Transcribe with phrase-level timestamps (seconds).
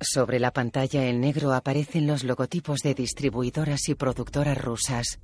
[0.00, 5.18] Sobre la pantalla en negro aparecen los logotipos de distribuidoras y productoras rusas.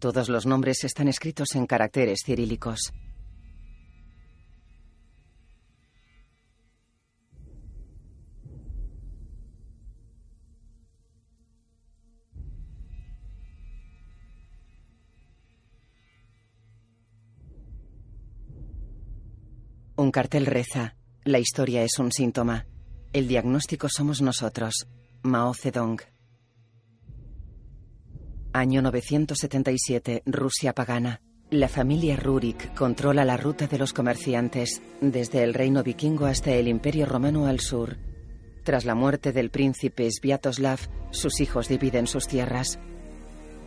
[0.00, 2.92] Todos los nombres están escritos en caracteres cirílicos.
[19.94, 20.96] Un cartel reza.
[21.24, 22.66] La historia es un síntoma.
[23.16, 24.86] El diagnóstico somos nosotros.
[25.22, 26.02] Mao Zedong.
[28.52, 31.22] Año 977, Rusia pagana.
[31.48, 36.68] La familia Rurik controla la ruta de los comerciantes, desde el reino vikingo hasta el
[36.68, 37.96] imperio romano al sur.
[38.64, 40.80] Tras la muerte del príncipe Sviatoslav,
[41.10, 42.78] sus hijos dividen sus tierras.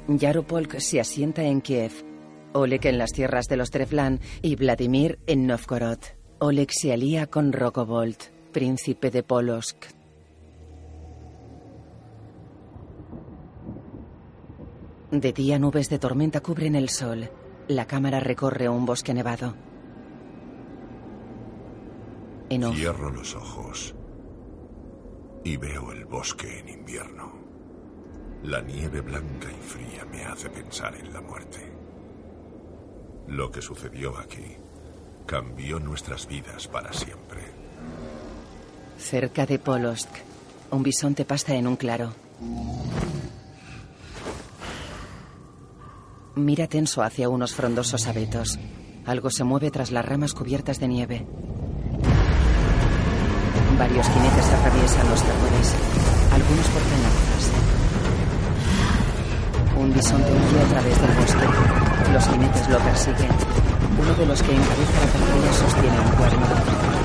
[0.08, 2.05] Yaropolk se asienta en Kiev,
[2.53, 5.97] Oleg en las tierras de los Trevlan y Vladimir en Novgorod.
[6.38, 9.86] Oleg se alía con Rokobold, príncipe de Polosk.
[15.11, 17.30] De día nubes de tormenta cubren el sol.
[17.67, 19.56] La cámara recorre un bosque nevado.
[22.50, 23.95] Cierro los ojos
[25.44, 27.31] y veo el bosque en invierno.
[28.44, 31.59] La nieve blanca y fría me hace pensar en la muerte.
[33.28, 34.58] Lo que sucedió aquí
[35.25, 37.41] cambió nuestras vidas para siempre.
[39.00, 40.09] Cerca de Polosk,
[40.72, 42.14] un bisonte pasta en un claro.
[46.36, 48.59] Mira tenso hacia unos frondosos abetos.
[49.06, 51.25] Algo se mueve tras las ramas cubiertas de nieve.
[53.78, 55.75] Varios jinetes atraviesan los árboles.
[56.31, 57.52] Algunos portan lanzas.
[59.80, 62.13] Un bisonte huye a través del bosque.
[62.13, 63.31] Los jinetes lo persiguen.
[64.00, 66.98] Uno de los que encabeza la patrulla sostiene un cuerno.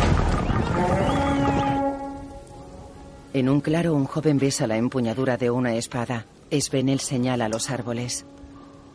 [3.35, 6.25] En un claro, un joven besa la empuñadura de una espada.
[6.53, 8.25] Svenel señala los árboles.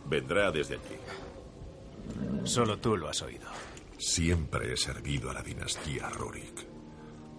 [0.06, 0.96] Vendrá desde aquí.
[2.46, 3.50] Solo tú lo has oído.
[3.98, 6.66] Siempre he servido a la dinastía Rurik.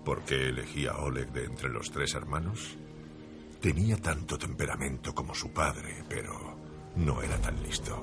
[0.04, 2.76] ¿Por qué elegí a Oleg de entre los tres hermanos?
[3.62, 6.54] Tenía tanto temperamento como su padre, pero
[6.96, 7.98] no era tan listo.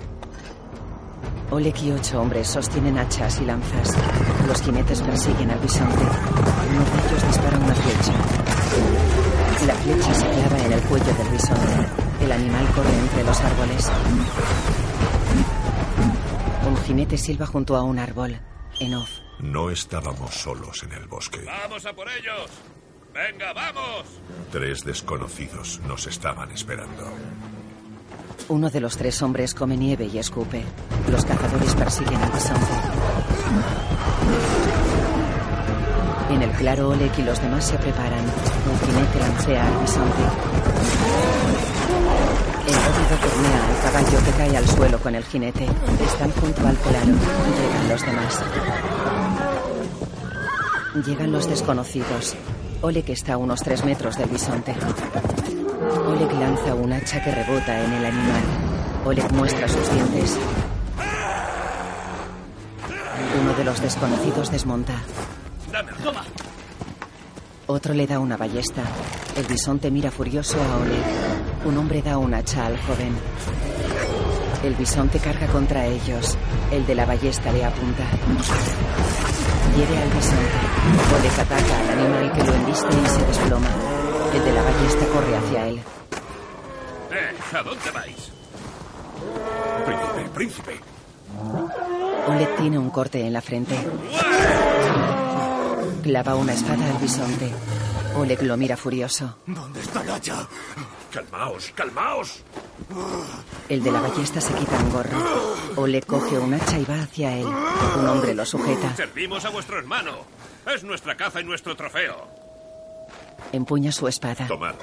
[1.52, 3.96] Oleg y ocho hombres sostienen hachas y lanzas.
[4.48, 6.02] Los jinetes persiguen al bisonte.
[6.02, 8.47] Uno de ellos dispara una flecha.
[9.66, 11.88] La flecha se clava en el cuello del bisonte.
[12.22, 13.92] El animal corre entre los árboles.
[16.68, 18.40] Un jinete silba junto a un árbol.
[18.80, 19.10] En off.
[19.40, 21.44] No estábamos solos en el bosque.
[21.46, 22.50] ¡Vamos a por ellos!
[23.14, 24.06] ¡Venga, vamos!
[24.52, 27.12] Tres desconocidos nos estaban esperando.
[28.50, 30.64] Uno de los tres hombres come nieve y escupe.
[31.10, 32.74] Los cazadores persiguen al bisonte.
[36.30, 38.20] En el claro, Oleg y los demás se preparan.
[38.20, 40.24] Un jinete lancea al bisonte.
[42.68, 45.66] El rópido tornea al caballo que cae al suelo con el jinete.
[46.06, 47.06] Están junto al claro.
[47.06, 48.44] Llegan los demás.
[51.06, 52.36] Llegan los desconocidos.
[52.82, 54.76] Oleg está a unos tres metros del bisonte.
[56.08, 58.44] Oleg lanza un hacha que rebota en el animal.
[59.06, 60.38] Oleg muestra sus dientes.
[63.42, 64.94] Uno de los desconocidos desmonta.
[65.78, 66.24] ¡Dame, toma!
[67.68, 68.82] Otro le da una ballesta.
[69.36, 71.04] El bisonte mira furioso a Oleg.
[71.66, 73.16] Un hombre da un hacha al joven.
[74.64, 76.36] El bisonte carga contra ellos.
[76.72, 78.04] El de la ballesta le apunta.
[79.76, 80.58] Hiere al bisonte.
[81.16, 83.70] Oleg ataca al animal que lo embiste y se desploma.
[84.34, 85.78] El de la ballesta corre hacia él.
[87.12, 87.56] ¡Eh!
[87.56, 88.32] ¿A dónde vais?
[89.86, 90.80] Príncipe, príncipe.
[92.30, 93.76] Oleg tiene un corte en la frente.
[96.08, 97.52] Clava una espada al bisonte.
[98.16, 99.40] Oleg lo mira furioso.
[99.46, 100.48] ¿Dónde está el hacha?
[101.12, 102.44] Calmaos, calmaos.
[103.68, 105.18] El de la ballesta se quita un gorro.
[105.76, 107.46] Oleg coge un hacha y va hacia él.
[107.46, 108.96] Un hombre lo sujeta.
[108.96, 110.14] Servimos a vuestro hermano.
[110.74, 112.26] Es nuestra caza y nuestro trofeo.
[113.52, 114.48] Empuña su espada.
[114.48, 114.76] Tomad.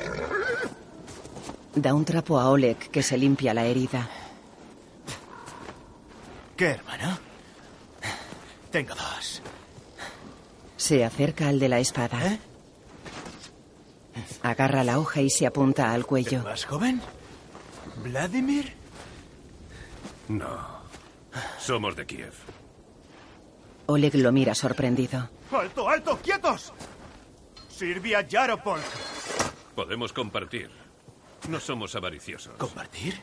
[1.75, 4.11] Da un trapo a Oleg que se limpia la herida.
[6.55, 7.19] ¿Qué, hermano?
[8.71, 9.41] Tengo dos.
[10.85, 12.27] Se acerca al de la espada.
[12.27, 12.39] ¿Eh?
[14.43, 16.43] Agarra la hoja y se apunta al ¿El cuello.
[16.43, 17.01] más joven?
[18.03, 18.75] ¿Vladimir?
[20.29, 20.83] No.
[21.59, 22.35] Somos de Kiev.
[23.87, 25.31] Oleg lo mira sorprendido.
[25.51, 26.75] ¡Alto, alto, quietos!
[27.71, 28.85] Sirvia Yaropolk.
[29.75, 30.71] Podemos compartir.
[31.49, 32.57] No somos avariciosos.
[32.59, 33.23] ¿Compartir?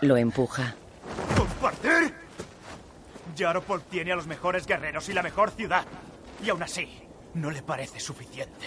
[0.00, 0.74] Lo empuja.
[1.36, 2.23] ¿Compartir?
[3.34, 5.84] Yaropolk tiene a los mejores guerreros y la mejor ciudad.
[6.42, 7.02] Y aún así,
[7.34, 8.66] no le parece suficiente.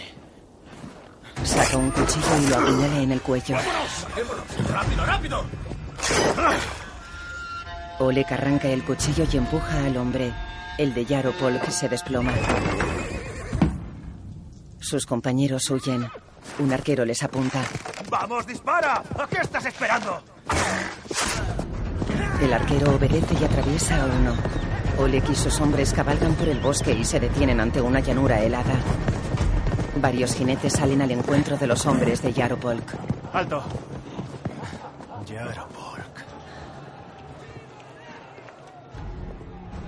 [1.43, 3.57] Saca un cuchillo y lo apuñala en el cuello.
[4.69, 5.45] ¡Rápido, rápido!
[7.99, 10.33] Oleg arranca el cuchillo y empuja al hombre.
[10.77, 12.33] El de Yaropolk se desploma.
[14.79, 16.09] Sus compañeros huyen.
[16.59, 17.63] Un arquero les apunta.
[18.09, 19.03] ¡Vamos, dispara!
[19.17, 20.23] ¿A qué estás esperando?
[22.41, 24.35] El arquero obedece y atraviesa a uno.
[24.99, 28.75] Oleg y sus hombres cabalgan por el bosque y se detienen ante una llanura helada.
[29.99, 32.93] Varios jinetes salen al encuentro de los hombres de Yaropolk.
[33.33, 33.63] ¡Alto!
[35.27, 36.25] Yaropolk.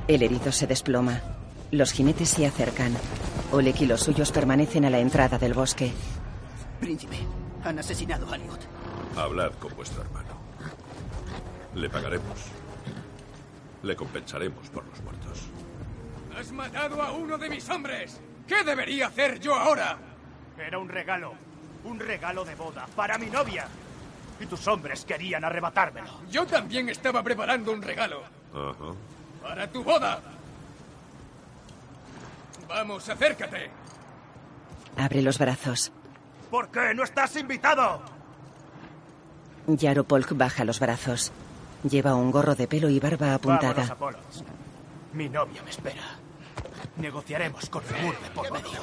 [0.08, 1.22] El herido se desploma.
[1.70, 2.94] Los jinetes se acercan.
[3.52, 5.94] Oleg y los suyos permanecen a la entrada del bosque.
[6.80, 7.18] Príncipe,
[7.64, 8.60] han asesinado a Aliot.
[9.16, 10.39] Hablad con vuestro hermano.
[11.80, 12.38] Le pagaremos.
[13.84, 15.48] Le compensaremos por los muertos.
[16.38, 18.20] ¡Has matado a uno de mis hombres!
[18.46, 19.98] ¿Qué debería hacer yo ahora?
[20.58, 21.34] Era un regalo.
[21.86, 23.66] Un regalo de boda para mi novia.
[24.42, 26.20] Y tus hombres querían arrebatármelo.
[26.30, 28.24] Yo también estaba preparando un regalo.
[28.54, 28.94] Ajá.
[29.42, 30.20] Para tu boda.
[32.68, 33.72] Vamos, acércate.
[34.98, 35.94] Abre los brazos.
[36.52, 38.02] ¿Por qué no estás invitado?
[39.68, 41.32] Yaropolk baja los brazos.
[41.84, 43.96] Lleva un gorro de pelo y barba apuntada.
[45.14, 46.04] Mi novia me espera.
[46.98, 48.80] Negociaremos con el muro de por medio.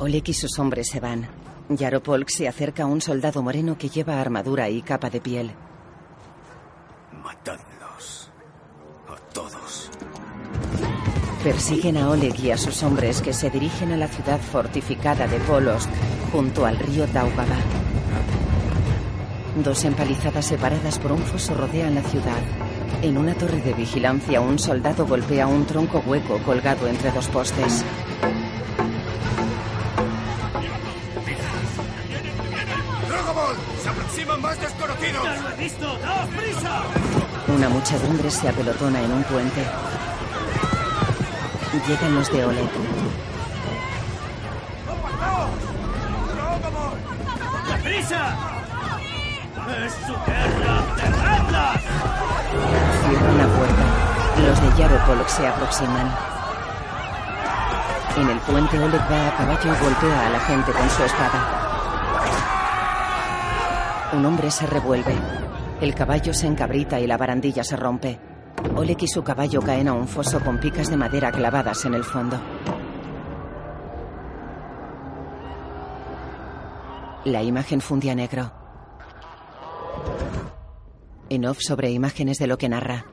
[0.00, 1.28] Oleg y sus hombres se van.
[1.68, 5.52] Yaropolk se acerca a un soldado moreno que lleva armadura y capa de piel.
[7.22, 8.30] Matadlos.
[9.08, 9.90] A todos.
[11.44, 15.38] Persiguen a Oleg y a sus hombres que se dirigen a la ciudad fortificada de
[15.40, 15.88] Polosk,
[16.32, 17.56] junto al río Daugava.
[19.64, 22.38] Dos empalizadas separadas por un foso rodean la ciudad.
[23.02, 27.84] En una torre de vigilancia, un soldado golpea un tronco hueco colgado entre dos postes.
[33.06, 33.56] ¡Drogobol!
[33.82, 35.26] ¡Se aproximan más desconocidos!
[37.54, 39.62] Una muchedumbre se apelotona en un puente.
[41.86, 42.70] Llegan los de Oleg.
[47.84, 48.59] ¡Prisa!
[49.70, 50.82] ¡Es su guerra!
[53.06, 53.84] Cierran la puerta.
[54.46, 56.10] Los de Yaropolk se aproximan.
[58.16, 61.60] En el puente Oleg va a caballo y golpea a la gente con su espada.
[64.12, 65.14] Un hombre se revuelve.
[65.80, 68.18] El caballo se encabrita y la barandilla se rompe.
[68.74, 72.02] Oleg y su caballo caen a un foso con picas de madera clavadas en el
[72.02, 72.40] fondo.
[77.24, 78.59] La imagen funde a negro.
[81.28, 83.06] En off sobre imágenes de lo que narra.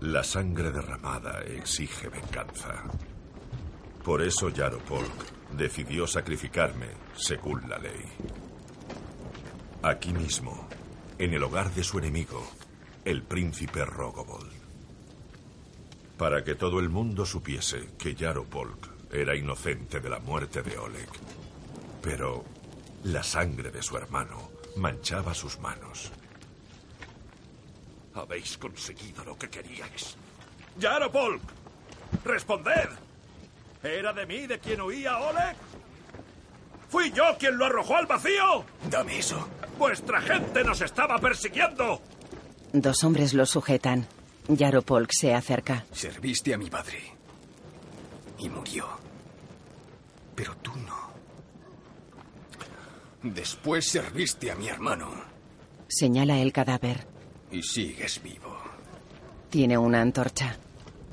[0.00, 2.84] La sangre derramada exige venganza.
[4.04, 8.04] Por eso Yaropolk decidió sacrificarme según la ley.
[9.82, 10.68] Aquí mismo,
[11.18, 12.44] en el hogar de su enemigo,
[13.04, 14.52] el príncipe Rogobold.
[16.18, 21.08] Para que todo el mundo supiese que Yaropolk era inocente de la muerte de Oleg.
[22.02, 22.44] Pero
[23.04, 26.10] la sangre de su hermano manchaba sus manos.
[28.14, 30.16] Habéis conseguido lo que queríais.
[30.78, 31.42] ¡Yaropolk!
[32.24, 32.88] ¡Responded!
[33.82, 35.56] ¿Era de mí de quien huía Oleg?
[36.88, 38.64] ¿Fui yo quien lo arrojó al vacío?
[38.90, 39.48] Dame eso.
[39.78, 42.00] ¡Vuestra gente nos estaba persiguiendo!
[42.72, 44.06] Dos hombres lo sujetan.
[44.48, 45.84] Yaropolk se acerca.
[45.92, 46.98] Serviste a mi padre.
[48.38, 48.86] Y murió.
[50.34, 51.05] Pero tú no.
[53.34, 55.10] Después serviste a mi hermano.
[55.88, 57.06] Señala el cadáver.
[57.50, 58.56] Y sigues vivo.
[59.50, 60.56] Tiene una antorcha.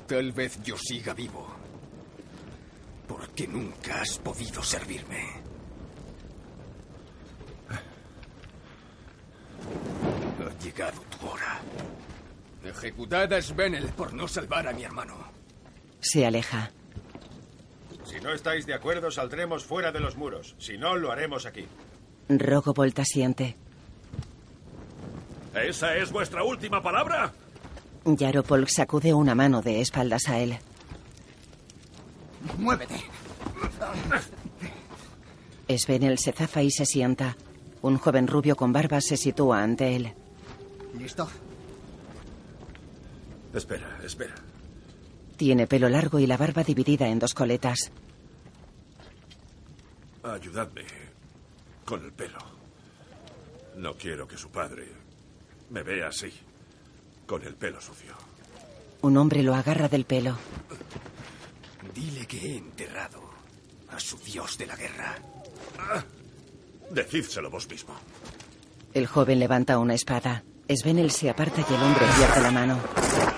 [0.06, 1.46] Tal vez yo siga vivo.
[3.08, 5.24] Porque nunca has podido servirme.
[10.40, 11.60] Ha llegado tu hora.
[12.64, 15.16] Ejecutad a Svenel por no salvar a mi hermano.
[16.00, 16.70] Se aleja.
[18.04, 20.54] Si no estáis de acuerdo, saldremos fuera de los muros.
[20.58, 21.66] Si no, lo haremos aquí.
[22.28, 23.56] Rogobolt asiente.
[25.54, 27.32] ¿Esa es vuestra última palabra?
[28.04, 30.58] Yaropolk sacude una mano de espaldas a él.
[32.58, 33.00] ¡Muévete!
[35.76, 37.36] Svenel se zafa y se sienta.
[37.82, 40.12] Un joven rubio con barba se sitúa ante él.
[40.98, 41.28] ¿Listo?
[43.52, 44.34] Espera, espera.
[45.36, 47.92] Tiene pelo largo y la barba dividida en dos coletas.
[50.22, 51.03] Ayudadme
[51.84, 52.38] con el pelo.
[53.76, 54.88] No quiero que su padre
[55.70, 56.32] me vea así,
[57.26, 58.14] con el pelo sucio.
[59.02, 60.36] Un hombre lo agarra del pelo.
[61.94, 63.22] Dile que he enterrado
[63.90, 65.16] a su dios de la guerra.
[66.90, 67.94] Decídselo vos mismo.
[68.92, 70.44] El joven levanta una espada.
[70.68, 73.33] Svenel se aparta y el hombre pierde la mano.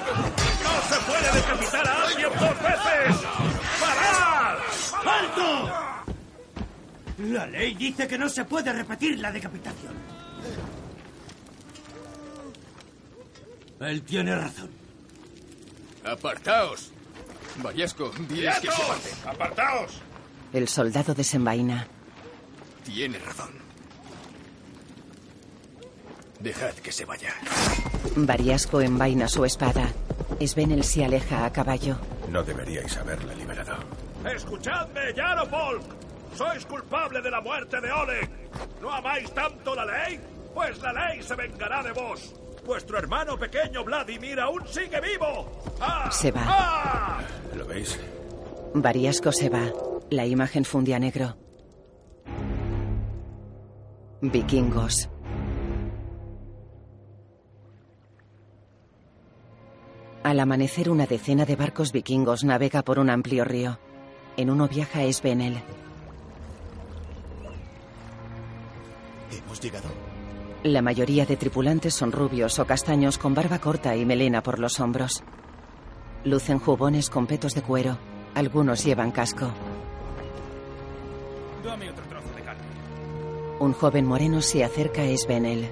[7.19, 9.95] La ley dice que no se puede repetir la decapitación.
[13.81, 14.71] Él tiene razón.
[16.05, 16.93] Apartaos.
[17.63, 19.13] Variasco, diles que se aparten.
[19.27, 20.03] ¡Apartaos!
[20.53, 21.87] El soldado desenvaina.
[22.85, 23.51] Tiene razón.
[26.41, 27.35] Dejad que se vaya.
[28.15, 29.91] Variasco envaina su espada.
[30.47, 31.99] Svenel se aleja a caballo.
[32.31, 33.77] No deberíais haberle liberado.
[34.25, 36.06] ¡Escuchadme, Yaropolk!
[36.37, 38.29] ¡Sois culpable de la muerte de Oleg!
[38.83, 40.21] ¿No amáis tanto la ley?
[40.55, 42.35] Pues la ley se vengará de vos.
[42.67, 45.51] Vuestro hermano pequeño Vladimir aún sigue vivo.
[45.81, 46.11] ¡Ah!
[46.13, 46.43] Se va.
[46.45, 47.21] ¡Ah!
[47.57, 47.99] ¿Lo veis?
[48.75, 49.73] Variasco se va.
[50.11, 51.37] La imagen funde a negro.
[54.21, 55.09] Vikingos.
[60.23, 63.79] Al amanecer, una decena de barcos vikingos navega por un amplio río.
[64.37, 65.63] En uno viaja Svenel.
[69.31, 69.89] Hemos llegado.
[70.63, 74.81] La mayoría de tripulantes son rubios o castaños con barba corta y melena por los
[74.81, 75.23] hombros.
[76.25, 77.99] Lucen jubones con petos de cuero.
[78.35, 79.51] Algunos llevan casco.
[81.65, 82.63] Dame otro trozo de carne.
[83.61, 85.69] Un joven moreno se acerca a Svenel.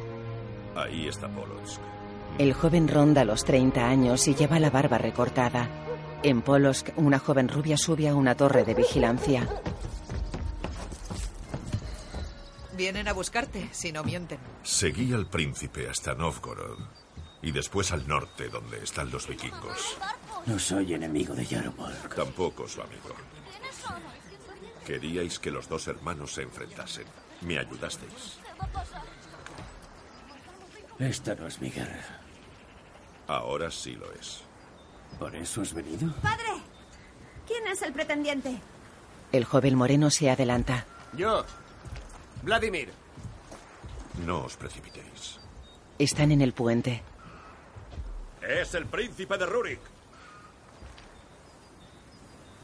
[0.76, 1.80] Ahí está Polotsk.
[2.38, 5.68] El joven ronda los 30 años y lleva la barba recortada.
[6.23, 9.49] En Polotsk, una joven rubia sube a una torre de vigilancia.
[12.76, 14.38] Vienen a buscarte, si no mienten.
[14.62, 16.78] Seguí al príncipe hasta Novgorod
[17.43, 19.97] y después al norte, donde están los vikingos.
[20.47, 22.14] No soy enemigo de Yaropolk.
[22.14, 23.14] Tampoco su amigo.
[24.85, 27.07] Queríais que los dos hermanos se enfrentasen.
[27.43, 28.38] Me ayudasteis.
[30.99, 32.21] Esta no es mi guerra.
[33.26, 34.43] Ahora sí lo es.
[35.19, 36.12] ¿Por eso has venido?
[36.23, 36.61] ¡Padre!
[37.47, 38.61] ¿Quién es el pretendiente?
[39.33, 40.87] El joven moreno se adelanta.
[41.12, 41.45] Yo.
[42.44, 42.92] Vladimir.
[44.26, 45.40] No os precipitéis.
[45.98, 47.02] Están en el puente.
[48.42, 49.80] Es el príncipe de Rurik.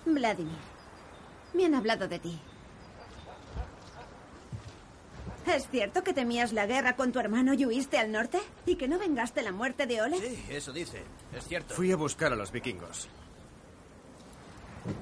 [0.04, 0.58] Vladimir.
[1.54, 2.38] Me han hablado de ti.
[5.46, 8.38] ¿Es cierto que temías la guerra con tu hermano y huiste al norte?
[8.66, 10.20] ¿Y que no vengaste la muerte de Oleg?
[10.20, 11.02] Sí, eso dice.
[11.34, 11.74] Es cierto.
[11.74, 13.08] Fui a buscar a los vikingos.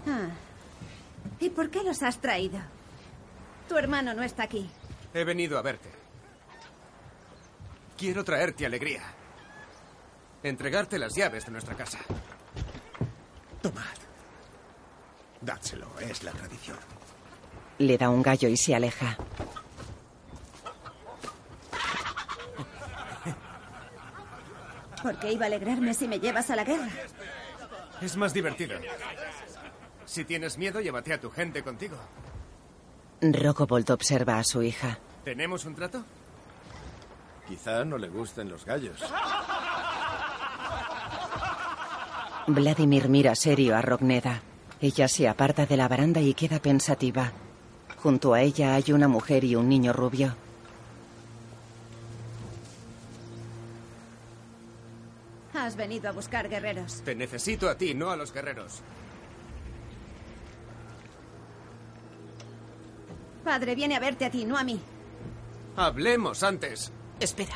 [0.06, 0.28] Ah.
[1.40, 2.60] ¿Y por qué los has traído?
[3.68, 4.68] Tu hermano no está aquí.
[5.12, 5.90] He venido a verte.
[7.96, 9.02] Quiero traerte alegría.
[10.42, 11.98] Entregarte las llaves de nuestra casa.
[13.60, 13.84] Tomad.
[15.40, 16.78] Dádselo, es la tradición.
[17.78, 19.16] Le da un gallo y se aleja.
[25.02, 26.88] ¿Por qué iba a alegrarme si me llevas a la guerra?
[28.00, 28.78] Es más divertido.
[30.06, 31.96] Si tienes miedo, llévate a tu gente contigo.
[33.20, 34.98] Rokobold observa a su hija.
[35.24, 36.04] ¿Tenemos un trato?
[37.48, 39.00] Quizá no le gusten los gallos.
[42.46, 44.42] Vladimir mira serio a Rogneda.
[44.80, 47.32] Ella se aparta de la baranda y queda pensativa.
[48.02, 50.36] Junto a ella hay una mujer y un niño rubio.
[55.52, 57.02] Has venido a buscar guerreros.
[57.04, 58.80] Te necesito a ti, no a los guerreros.
[63.48, 64.78] Padre viene a verte a ti, no a mí.
[65.74, 66.92] Hablemos antes.
[67.18, 67.54] Espera,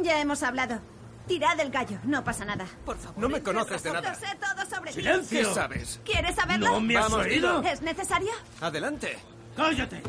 [0.00, 0.78] Ya hemos hablado.
[1.26, 2.64] Tirad el gallo, no pasa nada.
[2.84, 3.18] por favor.
[3.18, 4.14] No me conoces de Lo nada.
[4.14, 5.00] sé todo sobre ti.
[5.00, 5.38] ¡Silencio!
[5.40, 6.00] ¿Qué sabes?
[6.04, 6.66] ¿Quieres saberlo?
[6.68, 7.62] ¿No me has Vamos, oído?
[7.64, 8.30] ¿Es necesario?
[8.60, 9.18] Adelante.
[9.56, 10.02] ¡Cállate!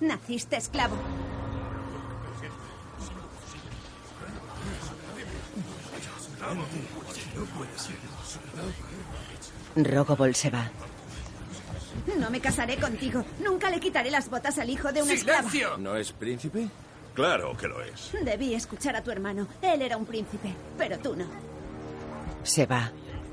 [0.00, 0.96] Naciste esclavo.
[9.76, 10.70] Rogobold se va.
[12.18, 13.24] No me casaré contigo.
[13.40, 15.50] Nunca le quitaré las botas al hijo de una esclava.
[15.50, 15.76] ¡Silencio!
[15.78, 16.68] ¿No es príncipe?
[17.14, 18.12] Claro que lo es.
[18.24, 19.48] Debí escuchar a tu hermano.
[19.60, 21.24] Él era un príncipe, pero tú no.
[22.42, 22.90] Se va.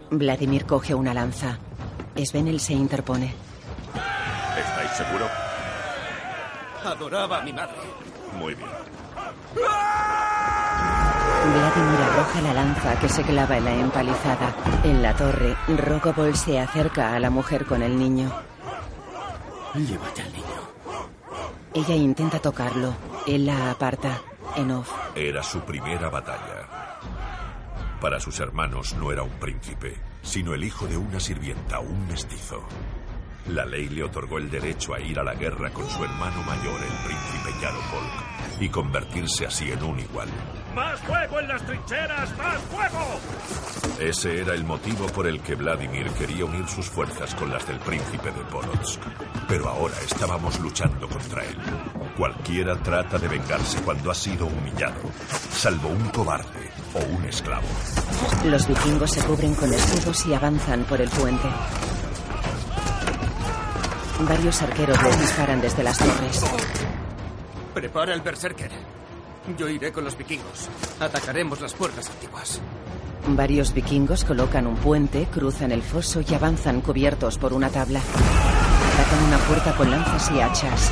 [0.09, 1.57] Vladimir coge una lanza.
[2.15, 3.33] Svenel se interpone.
[4.57, 5.27] ¿Estáis seguro?
[6.83, 7.75] Adoraba a mi madre.
[8.37, 8.69] Muy bien.
[11.53, 14.55] Vladimir arroja la lanza que se clava en la empalizada.
[14.83, 18.31] En la torre, Rogobold se acerca a la mujer con el niño.
[19.77, 20.75] Llévate al niño.
[21.73, 22.95] Ella intenta tocarlo.
[23.27, 24.21] Él la aparta.
[24.55, 24.89] En off.
[25.15, 26.99] Era su primera batalla.
[27.99, 32.63] Para sus hermanos no era un príncipe, sino el hijo de una sirvienta, un mestizo.
[33.49, 36.79] La ley le otorgó el derecho a ir a la guerra con su hermano mayor,
[36.81, 40.29] el príncipe Yaropolk, y convertirse así en un igual.
[40.75, 42.37] ¡Más fuego en las trincheras!
[42.37, 43.19] ¡Más fuego!
[43.97, 47.79] Ese era el motivo por el que Vladimir quería unir sus fuerzas con las del
[47.79, 48.99] príncipe de Polotsk.
[49.47, 51.55] Pero ahora estábamos luchando contra él.
[52.17, 54.99] Cualquiera trata de vengarse cuando ha sido humillado,
[55.49, 57.67] salvo un cobarde o un esclavo.
[58.43, 61.47] Los vikingos se cubren con escudos y avanzan por el puente.
[64.27, 66.43] Varios arqueros les disparan desde las torres.
[67.73, 68.71] Prepara el berserker.
[69.57, 70.69] Yo iré con los vikingos.
[70.99, 72.61] Atacaremos las puertas antiguas.
[73.27, 77.99] Varios vikingos colocan un puente, cruzan el foso y avanzan cubiertos por una tabla.
[77.99, 80.91] Atacan una puerta con lanzas y hachas.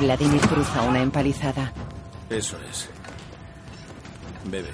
[0.00, 1.72] Vladimir cruza una empalizada.
[2.28, 2.88] Eso es.
[4.44, 4.72] Bebe.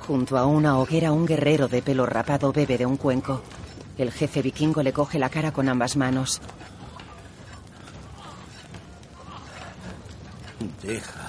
[0.00, 3.42] Junto a una hoguera, un guerrero de pelo rapado bebe de un cuenco.
[3.98, 6.40] El jefe vikingo le coge la cara con ambas manos.
[10.82, 11.28] Deja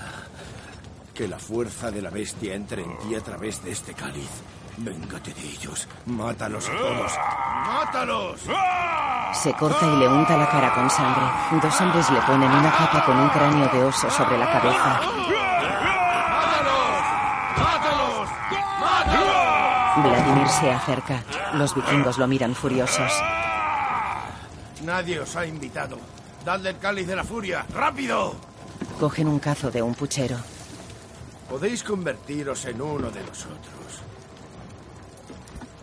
[1.13, 4.29] que la fuerza de la bestia entre en ti a través de este cáliz.
[4.77, 5.87] Véngate de ellos.
[6.05, 7.11] Mátalos a todos.
[7.67, 8.39] ¡Mátalos!
[9.33, 11.25] Se corta y le unta la cara con sangre.
[11.61, 15.01] Dos hombres le ponen una capa con un cráneo de oso sobre la cabeza.
[20.03, 21.23] Vladimir se acerca.
[21.53, 23.11] Los vikingos lo miran furiosos.
[24.83, 25.97] Nadie os ha invitado.
[26.45, 27.65] Dadle el cáliz de la furia.
[27.73, 28.35] ¡Rápido!
[28.99, 30.37] Cogen un cazo de un puchero.
[31.49, 34.01] Podéis convertiros en uno de nosotros.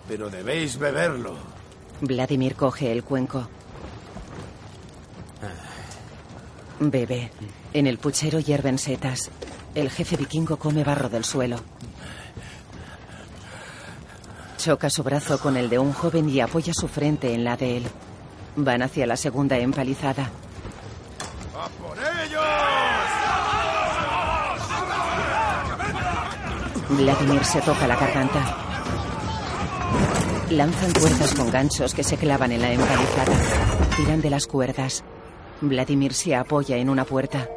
[0.09, 1.35] Pero debéis beberlo.
[2.01, 3.49] Vladimir coge el cuenco.
[6.79, 7.31] Bebe.
[7.73, 9.31] En el puchero hierven setas.
[9.75, 11.59] El jefe vikingo come barro del suelo.
[14.67, 17.77] Choca su brazo con el de un joven y apoya su frente en la de
[17.77, 17.87] él.
[18.57, 20.29] Van hacia la segunda empalizada.
[21.55, 22.43] ¡A por ellos!
[26.99, 28.57] Vladimir se toca la garganta.
[30.51, 33.35] Lanzan cuerdas con ganchos que se clavan en la empalizada.
[33.95, 35.05] Tiran de las cuerdas.
[35.61, 37.49] Vladimir se apoya en una puerta.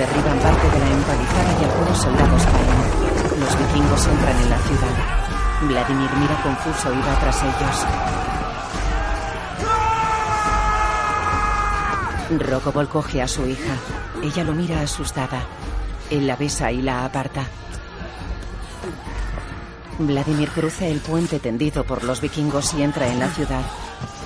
[0.00, 3.38] Derriban parte de la empalizada y algunos soldados caen.
[3.38, 4.96] Los vikingos entran en la ciudad.
[5.68, 7.86] Vladimir mira confuso y va tras ellos.
[12.48, 13.76] Rokobol coge a su hija.
[14.22, 15.42] Ella lo mira asustada.
[16.08, 17.44] Él la besa y la aparta.
[19.98, 23.66] Vladimir cruza el puente tendido por los vikingos y entra en la ciudad.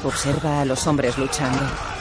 [0.04, 1.93] Observa a los hombres luchando.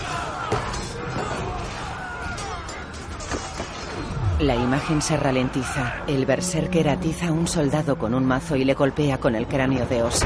[4.43, 6.03] La imagen se ralentiza.
[6.05, 9.85] El berserker atiza a un soldado con un mazo y le golpea con el cráneo
[9.85, 10.25] de oso.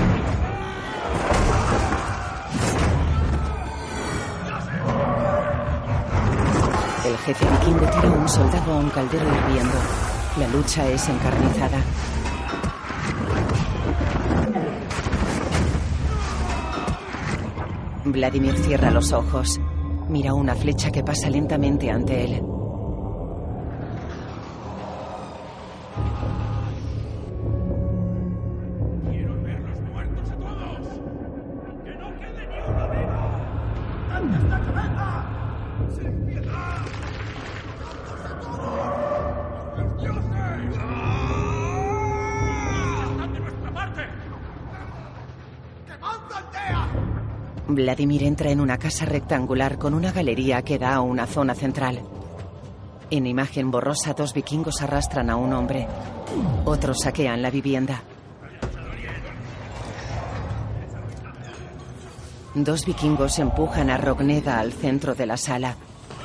[7.05, 9.77] El jefe vikingo tira a un soldado a un caldero hirviendo.
[10.39, 11.77] La lucha es encarnizada.
[18.03, 19.59] Vladimir cierra los ojos.
[20.09, 22.56] Mira una flecha que pasa lentamente ante él.
[47.77, 52.01] Vladimir entra en una casa rectangular con una galería que da a una zona central.
[53.11, 55.87] En imagen borrosa, dos vikingos arrastran a un hombre.
[56.65, 58.01] Otros saquean la vivienda.
[62.55, 65.75] Dos vikingos empujan a Rogneda al centro de la sala.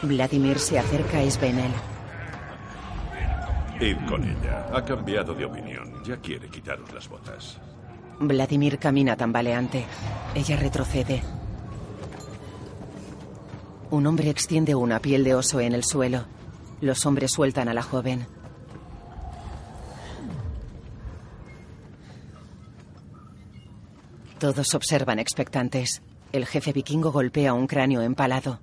[0.01, 1.73] Vladimir se acerca a Svenel.
[3.79, 4.69] Id con ella.
[4.73, 6.03] Ha cambiado de opinión.
[6.03, 7.61] Ya quiere quitaros las botas.
[8.21, 9.85] Vladimir camina tambaleante.
[10.35, 11.42] Ella retrocede.
[13.93, 16.25] Un hombre extiende una piel de oso en el suelo.
[16.81, 18.27] Los hombres sueltan a la joven.
[24.39, 26.01] Todos observan expectantes.
[26.33, 28.61] El jefe vikingo golpea un cráneo empalado.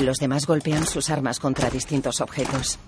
[0.00, 2.78] Los demás golpean sus armas contra distintos objetos.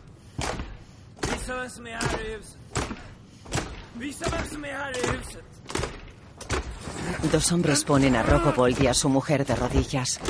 [7.22, 10.20] Dos hombres ponen a Rokobold y a su mujer de rodillas.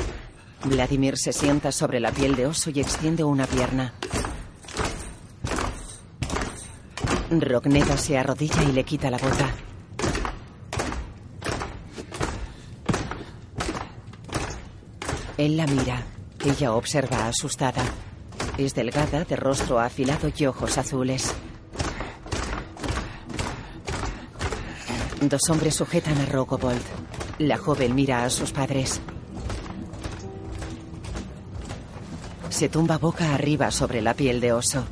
[0.63, 3.93] Vladimir se sienta sobre la piel de oso y extiende una pierna.
[7.29, 9.53] Rogneda se arrodilla y le quita la bota.
[15.37, 16.03] Él la mira.
[16.43, 17.83] Ella observa asustada.
[18.57, 21.33] Es delgada, de rostro afilado y ojos azules.
[25.21, 26.81] Dos hombres sujetan a Rogobold.
[27.39, 29.01] La joven mira a sus padres.
[32.49, 34.85] Se tumba boca arriba sobre la piel de oso.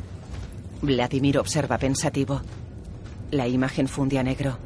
[0.81, 2.41] Vladimir observa pensativo.
[3.29, 4.57] La imagen funde a negro.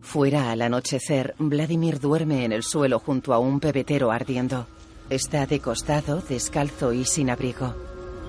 [0.00, 4.66] Fuera al anochecer, Vladimir duerme en el suelo junto a un pebetero ardiendo.
[5.08, 7.74] Está de costado, descalzo y sin abrigo.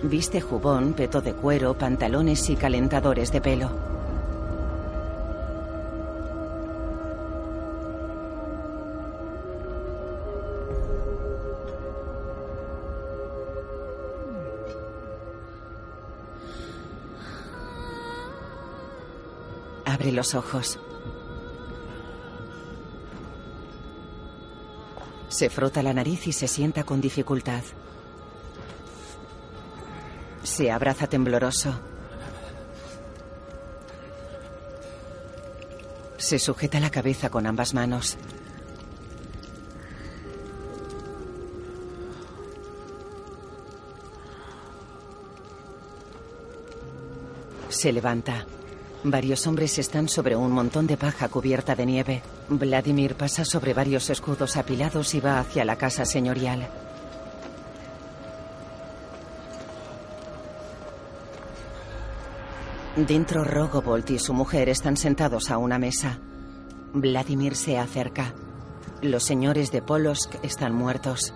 [0.03, 3.69] Viste jubón, peto de cuero, pantalones y calentadores de pelo.
[19.85, 20.79] Abre los ojos.
[25.29, 27.61] Se frota la nariz y se sienta con dificultad.
[30.43, 31.79] Se abraza tembloroso.
[36.17, 38.17] Se sujeta la cabeza con ambas manos.
[47.69, 48.45] Se levanta.
[49.03, 52.21] Varios hombres están sobre un montón de paja cubierta de nieve.
[52.49, 56.69] Vladimir pasa sobre varios escudos apilados y va hacia la casa señorial.
[62.95, 66.19] Dentro Rogobolt y su mujer están sentados a una mesa.
[66.93, 68.33] Vladimir se acerca.
[69.01, 71.33] Los señores de Polosk están muertos.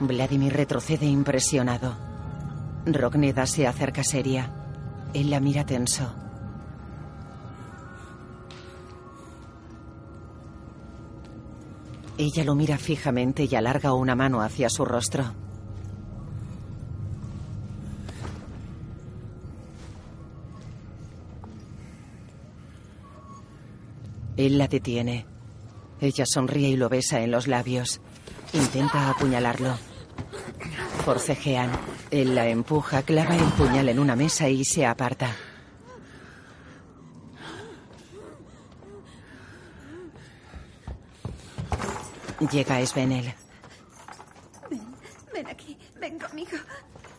[0.00, 1.94] Vladimir retrocede impresionado.
[2.86, 4.50] Rogneda se acerca seria.
[5.12, 6.14] Él la mira tenso.
[12.16, 15.34] Ella lo mira fijamente y alarga una mano hacia su rostro.
[24.46, 25.24] Él la detiene.
[26.00, 28.00] Ella sonríe y lo besa en los labios.
[28.52, 29.78] Intenta apuñalarlo.
[31.04, 31.70] Forcejean.
[32.10, 35.36] Él la empuja, clava el puñal en una mesa y se aparta.
[42.50, 43.32] Llega Svenel.
[44.68, 44.82] Ven,
[45.32, 46.58] ven aquí, ven conmigo.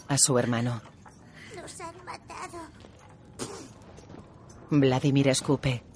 [0.09, 0.81] A su hermano.
[1.55, 2.67] Nos han matado.
[4.69, 5.92] Vladimir escupe.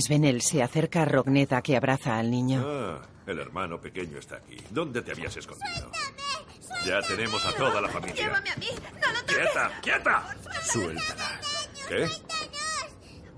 [0.00, 2.64] Svenel se acerca a Rogneda que abraza al niño.
[2.66, 4.56] Ah, el hermano pequeño está aquí.
[4.70, 5.90] ¿Dónde te habías escondido?
[6.84, 8.14] Ya tenemos a toda la familia.
[8.26, 8.68] Llévame a mí,
[9.00, 9.36] no lo toques.
[9.36, 10.36] ¡Quieta, quieta!
[10.64, 11.40] Suéltala.
[11.88, 12.08] ¿Qué?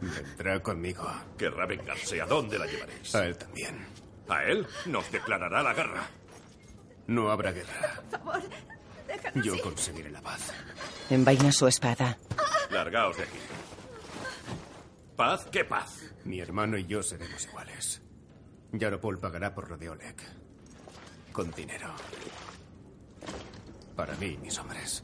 [0.01, 1.07] Vendrá conmigo.
[1.39, 2.21] Querrá vengarse.
[2.21, 3.15] ¿A dónde la llevaréis?
[3.15, 3.87] A él también.
[4.29, 4.67] ¿A él?
[4.87, 6.09] Nos declarará la guerra.
[7.07, 8.03] No habrá guerra.
[8.11, 8.43] Por favor,
[9.07, 9.63] déjanos Yo ir.
[9.63, 10.53] conseguiré la paz.
[11.11, 12.19] Envaina su espada.
[12.71, 13.39] Largaos de aquí.
[15.17, 15.47] ¿Paz?
[15.51, 16.15] ¿Qué paz?
[16.25, 18.03] Mi hermano y yo seremos iguales.
[18.73, 20.17] Yaropol pagará por lo de Oleg.
[21.33, 21.89] Con dinero.
[23.95, 25.03] Para mí y mis hombres.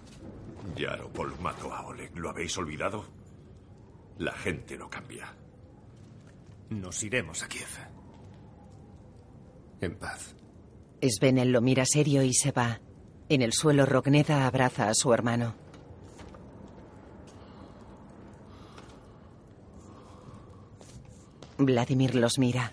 [0.76, 2.14] Yaropol mató a Oleg.
[2.14, 3.06] ¿Lo habéis olvidado?
[4.18, 5.34] La gente no cambia.
[6.68, 7.68] Nos iremos a Kiev.
[9.80, 10.34] En paz.
[11.00, 12.80] Svenel lo mira serio y se va.
[13.30, 15.61] En el suelo, Rogneda abraza a su hermano.
[21.66, 22.72] Vladimir los mira.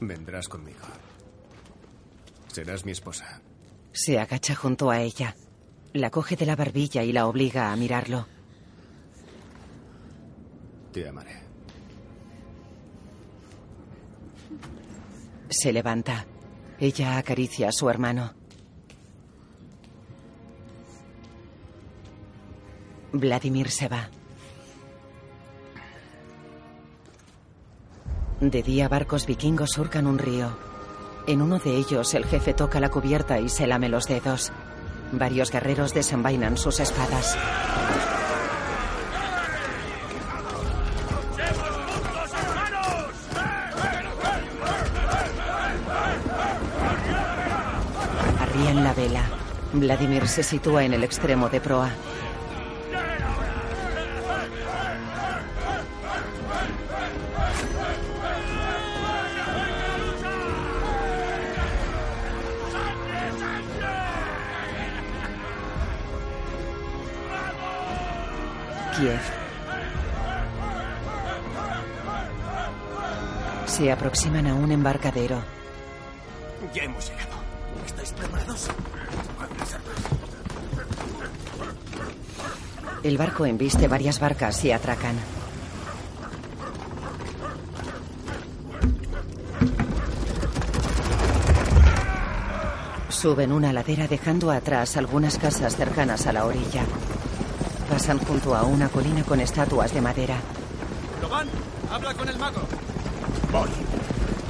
[0.00, 0.84] Vendrás conmigo.
[2.48, 3.40] Serás mi esposa.
[3.92, 5.34] Se agacha junto a ella.
[5.92, 8.26] La coge de la barbilla y la obliga a mirarlo.
[10.92, 11.40] Te amaré.
[15.48, 16.26] Se levanta.
[16.78, 18.34] Ella acaricia a su hermano.
[23.12, 24.10] Vladimir se va.
[28.50, 30.54] De día barcos vikingos surcan un río.
[31.26, 34.52] En uno de ellos el jefe toca la cubierta y se lame los dedos.
[35.12, 37.38] Varios guerreros desenvainan sus espadas.
[48.40, 49.24] Arrían la vela.
[49.72, 51.90] Vladimir se sitúa en el extremo de proa.
[69.04, 69.20] Kiev.
[73.66, 75.42] Se aproximan a un embarcadero.
[76.72, 77.34] Ya hemos llegado.
[77.84, 78.68] ¿Estáis preparados?
[83.02, 85.16] El barco embiste varias barcas y atracan.
[93.10, 96.84] Suben una ladera dejando atrás algunas casas cercanas a la orilla.
[97.94, 100.36] Pasan junto a una colina con estatuas de madera.
[101.22, 101.46] Loban,
[101.88, 102.58] habla con el mago.
[103.52, 103.68] Voy.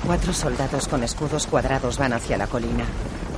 [0.07, 2.87] Cuatro soldados con escudos cuadrados van hacia la colina.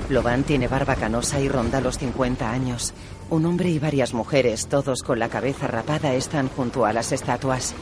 [0.08, 2.94] Loban tiene barba canosa y ronda los 50 años.
[3.30, 7.74] Un hombre y varias mujeres, todos con la cabeza rapada, están junto a las estatuas.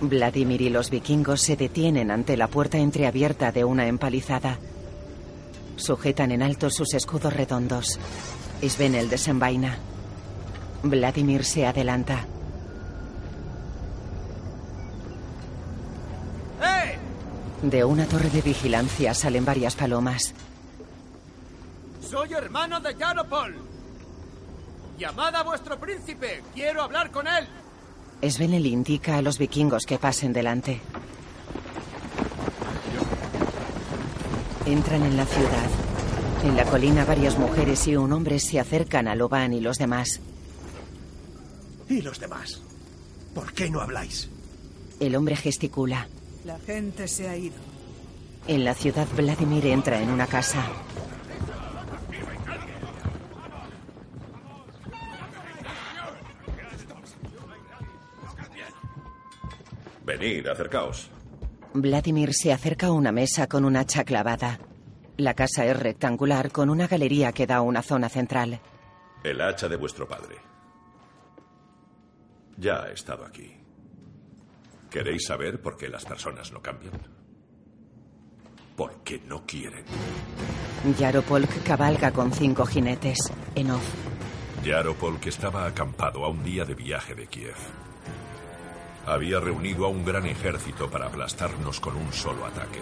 [0.00, 4.58] Vladimir y los vikingos se detienen ante la puerta entreabierta de una empalizada.
[5.76, 7.98] Sujetan en alto sus escudos redondos.
[8.62, 9.76] Svenel desenvaina.
[10.82, 12.26] Vladimir se adelanta.
[16.62, 16.98] ¡Eh!
[17.62, 20.34] De una torre de vigilancia salen varias palomas.
[22.00, 23.56] Soy hermano de Yaropol.
[24.98, 26.42] Llamad a vuestro príncipe.
[26.54, 27.46] Quiero hablar con él.
[28.30, 30.80] Svenel indica a los vikingos que pasen delante.
[34.66, 35.83] Entran en la ciudad.
[36.44, 40.20] En la colina varias mujeres y un hombre se acercan a Loban y los demás.
[41.88, 42.60] ¿Y los demás?
[43.34, 44.28] ¿Por qué no habláis?
[45.00, 46.06] El hombre gesticula.
[46.44, 47.56] La gente se ha ido.
[48.46, 50.66] En la ciudad Vladimir entra en una casa.
[60.04, 61.08] Venid, acercaos.
[61.72, 64.60] Vladimir se acerca a una mesa con un hacha clavada.
[65.16, 68.60] La casa es rectangular con una galería que da a una zona central.
[69.22, 70.36] El hacha de vuestro padre.
[72.56, 73.54] Ya ha estado aquí.
[74.90, 76.94] ¿Queréis saber por qué las personas no cambian?
[78.76, 79.84] Porque no quieren.
[80.98, 83.18] Yaropolk cabalga con cinco jinetes.
[83.54, 83.88] En off.
[84.64, 87.56] Yaropolk estaba acampado a un día de viaje de Kiev.
[89.06, 92.80] Había reunido a un gran ejército para aplastarnos con un solo ataque.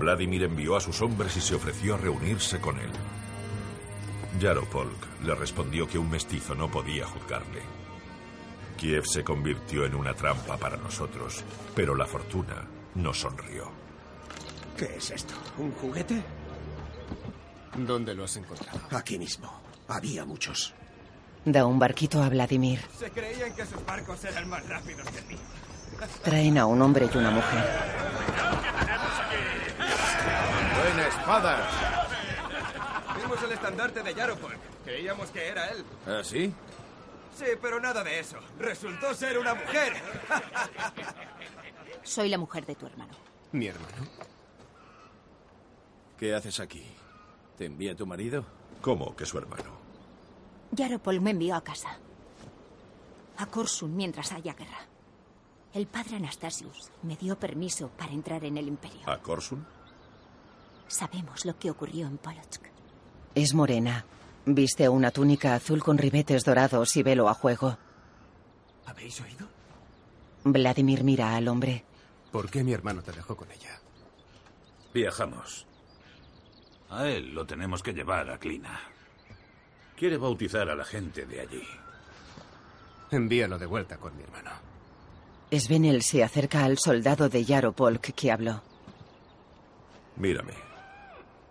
[0.00, 2.90] Vladimir envió a sus hombres y se ofreció a reunirse con él.
[4.40, 7.60] Yaropolk le respondió que un mestizo no podía juzgarle.
[8.78, 11.44] Kiev se convirtió en una trampa para nosotros,
[11.76, 13.70] pero la fortuna nos sonrió.
[14.76, 15.34] ¿Qué es esto?
[15.58, 16.22] ¿Un juguete?
[17.76, 18.80] ¿Dónde lo has encontrado?
[18.92, 19.52] Aquí mismo.
[19.86, 20.72] Había muchos.
[21.44, 22.80] Da un barquito a Vladimir.
[22.98, 25.38] Se creían que sus barcos eran más rápidos que mí.
[26.22, 27.64] Traen a un hombre y una mujer.
[30.82, 31.68] Buena espada.
[33.16, 34.58] Vimos el estandarte de Yaropolk.
[34.84, 35.84] Creíamos que era él.
[36.06, 36.52] ¿Ah, sí?
[37.36, 38.38] Sí, pero nada de eso.
[38.58, 39.94] Resultó ser una mujer.
[42.02, 43.12] Soy la mujer de tu hermano.
[43.52, 44.06] ¿Mi hermano?
[46.18, 46.84] ¿Qué haces aquí?
[47.56, 48.44] ¿Te envía tu marido?
[48.80, 49.78] ¿Cómo que su hermano?
[50.72, 51.98] Yaropol me envió a casa.
[53.36, 54.78] A Korsun mientras haya guerra.
[55.72, 59.00] El padre Anastasius me dio permiso para entrar en el imperio.
[59.06, 59.64] ¿A Korsun?
[60.90, 62.64] Sabemos lo que ocurrió en Polotsk.
[63.36, 64.04] Es morena.
[64.44, 67.78] Viste una túnica azul con ribetes dorados y velo a juego.
[68.86, 69.46] ¿Habéis oído?
[70.42, 71.84] Vladimir mira al hombre.
[72.32, 73.80] ¿Por qué mi hermano te dejó con ella?
[74.92, 75.64] Viajamos.
[76.88, 78.80] A él lo tenemos que llevar a Clina.
[79.96, 81.62] Quiere bautizar a la gente de allí.
[83.12, 84.50] Envíalo de vuelta con mi hermano.
[85.52, 88.60] Svenel se acerca al soldado de Yaropolk que habló.
[90.16, 90.69] Mírame.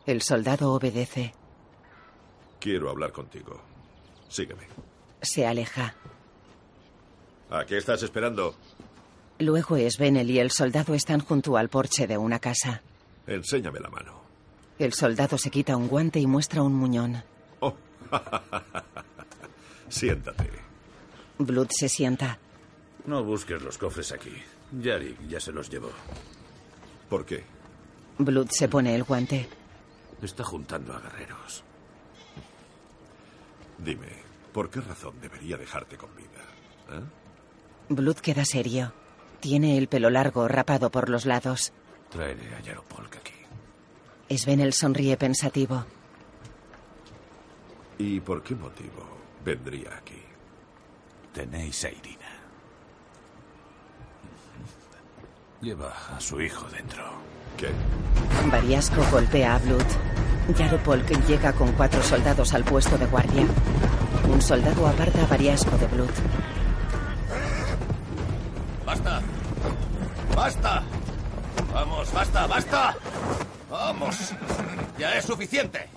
[0.09, 1.35] El soldado obedece.
[2.59, 3.61] Quiero hablar contigo.
[4.27, 4.63] Sígueme.
[5.21, 5.93] Se aleja.
[7.51, 8.55] ¿A qué estás esperando?
[9.37, 12.81] Luego Svenel y el soldado están junto al porche de una casa.
[13.27, 14.19] Enséñame la mano.
[14.79, 17.23] El soldado se quita un guante y muestra un muñón.
[17.59, 17.75] Oh.
[19.89, 20.49] Siéntate.
[21.37, 22.39] Blood se sienta.
[23.05, 24.33] No busques los cofres aquí.
[24.71, 25.91] Yarik ya se los llevó.
[27.07, 27.43] ¿Por qué?
[28.17, 29.58] Blood se pone el guante.
[30.21, 31.63] Está juntando a guerreros.
[33.77, 34.09] Dime,
[34.53, 36.41] ¿por qué razón debería dejarte con vida?
[36.91, 37.03] ¿Eh?
[37.89, 38.93] Blood queda serio.
[39.39, 41.71] Tiene el pelo largo, rapado por los lados.
[42.09, 44.37] Traeré a Yaropolk aquí.
[44.37, 45.85] Svenel sonríe pensativo.
[47.97, 49.07] ¿Y por qué motivo
[49.43, 50.21] vendría aquí?
[51.33, 52.29] Tenéis a Irina.
[55.61, 57.03] Lleva a su hijo dentro.
[57.59, 57.69] ¿Qué?
[58.49, 59.85] Variasco golpea a Blood.
[60.57, 63.45] Yaropolk llega con cuatro soldados al puesto de guardia.
[64.29, 66.09] Un soldado aparta a Variasco de Blood.
[68.85, 69.21] ¡Basta!
[70.35, 70.83] ¡Basta!
[71.73, 72.95] ¡Vamos, basta, basta!
[73.69, 74.33] ¡Vamos!
[74.97, 75.89] ¡Ya es suficiente!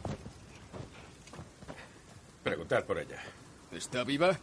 [2.42, 3.22] Preguntad por ella.
[3.70, 4.36] ¿Está viva?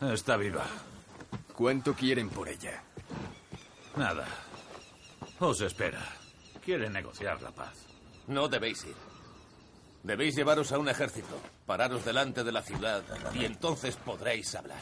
[0.00, 0.64] Está viva.
[1.56, 2.82] ¿Cuánto quieren por ella?
[3.96, 4.26] Nada.
[5.38, 6.00] Os espera.
[6.64, 7.74] Quiere negociar la paz.
[8.26, 8.94] No debéis ir.
[10.02, 13.02] Debéis llevaros a un ejército, pararos delante de la ciudad
[13.34, 14.80] y entonces podréis hablar.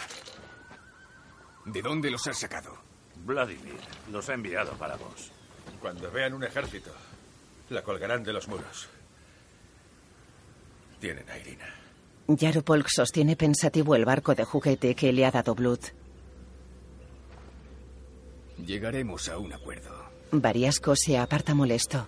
[1.65, 2.77] ¿De dónde los has sacado?
[3.25, 3.79] Vladimir
[4.11, 5.31] los ha enviado para vos.
[5.81, 6.91] Cuando vean un ejército,
[7.71, 8.89] la colgarán de los muros.
[11.01, 11.73] Tienen a Irina.
[12.29, 15.81] Yaropolk sostiene pensativo el barco de juguete que le ha dado Blood.
[18.65, 20.12] Llegaremos a un acuerdo.
[20.35, 22.07] Variasco se aparta molesto.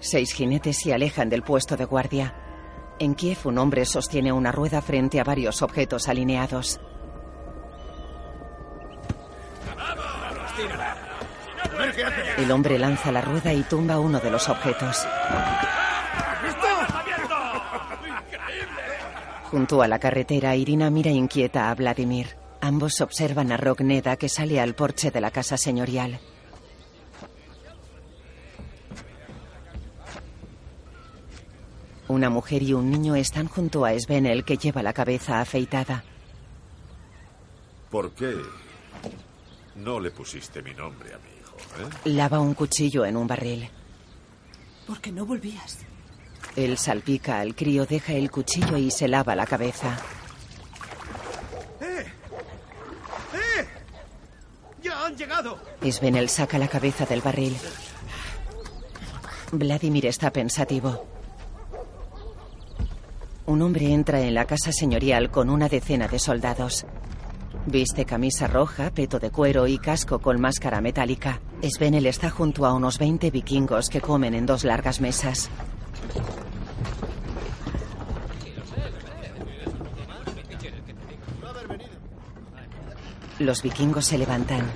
[0.00, 2.34] Seis jinetes se alejan del puesto de guardia.
[2.98, 6.80] En Kiev un hombre sostiene una rueda frente a varios objetos alineados.
[12.36, 15.06] El hombre lanza la rueda y tumba uno de los objetos.
[19.50, 22.41] Junto a la carretera, Irina mira inquieta a Vladimir.
[22.62, 26.18] Ambos observan a Rogneda que sale al porche de la casa señorial.
[32.08, 36.04] Una mujer y un niño están junto a Svenel que lleva la cabeza afeitada.
[37.90, 38.34] ¿Por qué
[39.76, 41.56] no le pusiste mi nombre a mi hijo?
[41.78, 42.10] eh?
[42.10, 43.68] Lava un cuchillo en un barril.
[44.86, 45.78] Porque no volvías.
[46.56, 49.96] Él salpica al crío, deja el cuchillo y se lava la cabeza.
[51.80, 52.04] ¡Eh!
[52.06, 52.12] ¡Eh!
[54.82, 55.58] ¡Ya han llegado!
[55.88, 57.56] Svenel saca la cabeza del barril.
[59.52, 61.06] Vladimir está pensativo.
[63.46, 66.86] Un hombre entra en la casa señorial con una decena de soldados.
[67.66, 71.40] Viste camisa roja, peto de cuero y casco con máscara metálica.
[71.62, 75.48] Svenel está junto a unos 20 vikingos que comen en dos largas mesas.
[83.42, 84.70] Los vikingos se levantan.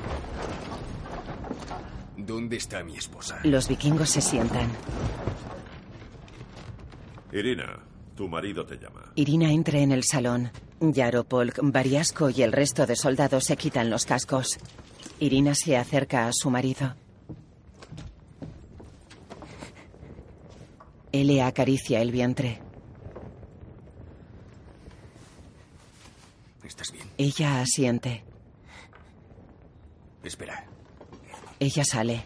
[2.16, 3.38] ¿Dónde está mi esposa?
[3.44, 4.68] Los vikingos se sientan.
[7.32, 7.78] Irina,
[8.16, 9.12] tu marido te llama.
[9.14, 10.50] Irina entra en el salón.
[10.80, 14.58] Yaropolk, Variasco y el resto de soldados se quitan los cascos.
[15.20, 16.96] Irina se acerca a su marido.
[21.12, 22.60] Él le acaricia el vientre.
[26.64, 27.06] ¿Estás bien?
[27.16, 28.25] Ella asiente.
[30.26, 30.64] Espera.
[31.60, 32.24] Ella sale.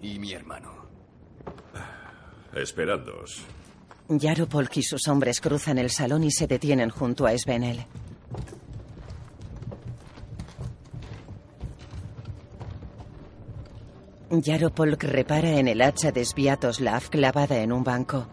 [0.00, 0.70] ¿Y mi hermano?
[2.54, 3.42] Esperándoos.
[4.08, 7.84] Yaropolk y sus hombres cruzan el salón y se detienen junto a Svenel.
[14.30, 18.28] Yaropolk repara en el hacha de Sviatoslav clavada en un banco.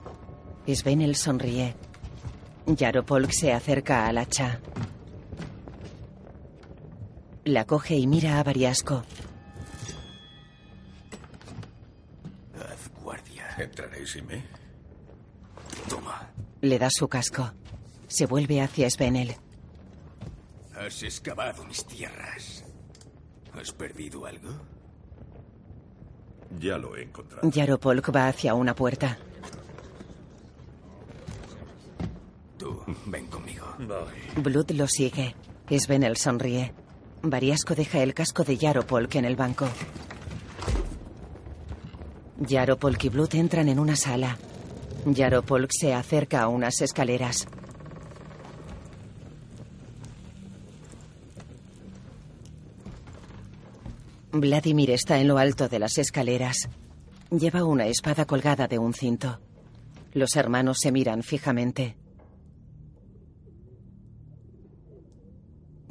[0.67, 1.75] Svenel sonríe.
[2.67, 4.59] Yaropolk se acerca al hacha.
[7.51, 9.03] La coge y mira a Variasco.
[12.55, 13.45] Haz guardia.
[13.57, 14.41] ¿Entraréis sin mí?
[15.89, 16.31] Toma.
[16.61, 17.51] Le da su casco.
[18.07, 19.35] Se vuelve hacia Svenel.
[20.73, 22.63] Has excavado mis tierras.
[23.59, 24.51] ¿Has perdido algo?
[26.57, 27.49] Ya lo he encontrado.
[27.49, 29.17] Yaropolk va hacia una puerta.
[32.57, 33.75] Tú, ven conmigo.
[34.37, 35.35] Blood lo sigue.
[35.69, 36.80] Svenel sonríe.
[37.23, 39.67] Variasco deja el casco de Yaropolk en el banco.
[42.39, 44.37] Yaropolk y Blood entran en una sala.
[45.05, 47.47] Yaropolk se acerca a unas escaleras.
[54.31, 56.69] Vladimir está en lo alto de las escaleras.
[57.29, 59.39] Lleva una espada colgada de un cinto.
[60.13, 62.00] Los hermanos se miran fijamente.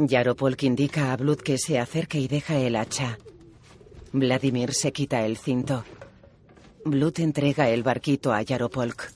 [0.02, 3.18] Yaropolk indica a Blood que se acerque y deja el hacha.
[4.12, 5.84] Vladimir se quita el cinto.
[6.86, 9.12] Blood entrega el barquito a Yaropolk.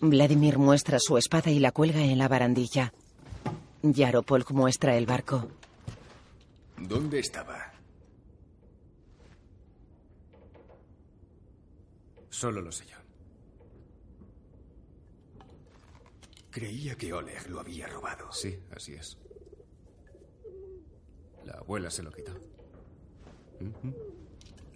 [0.00, 2.92] Vladimir muestra su espada y la cuelga en la barandilla.
[3.82, 5.46] Yaropolk muestra el barco.
[6.76, 7.72] ¿Dónde estaba?
[12.28, 13.05] Solo lo sé yo.
[16.56, 18.32] Creía que Oleg lo había robado.
[18.32, 19.18] Sí, así es.
[21.44, 22.32] La abuela se lo quitó.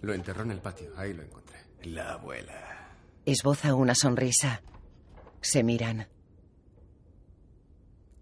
[0.01, 0.91] Lo enterró en el patio.
[0.95, 1.57] Ahí lo encontré.
[1.85, 2.97] La abuela.
[3.25, 4.61] Esboza una sonrisa.
[5.41, 6.07] Se miran.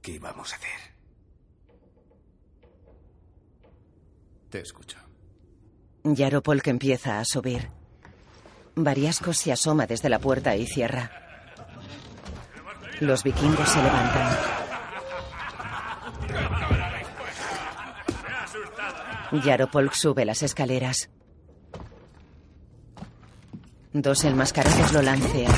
[0.02, 0.80] ¿Qué vamos a hacer?
[4.50, 5.00] Te escucho.
[6.06, 7.68] Yaropolk empieza a subir.
[8.76, 11.19] Variasco se asoma desde la puerta y cierra.
[13.00, 14.38] Los vikingos se levantan.
[19.32, 21.10] Yaropolk sube las escaleras.
[23.94, 25.54] Dos enmascarados lo lancean.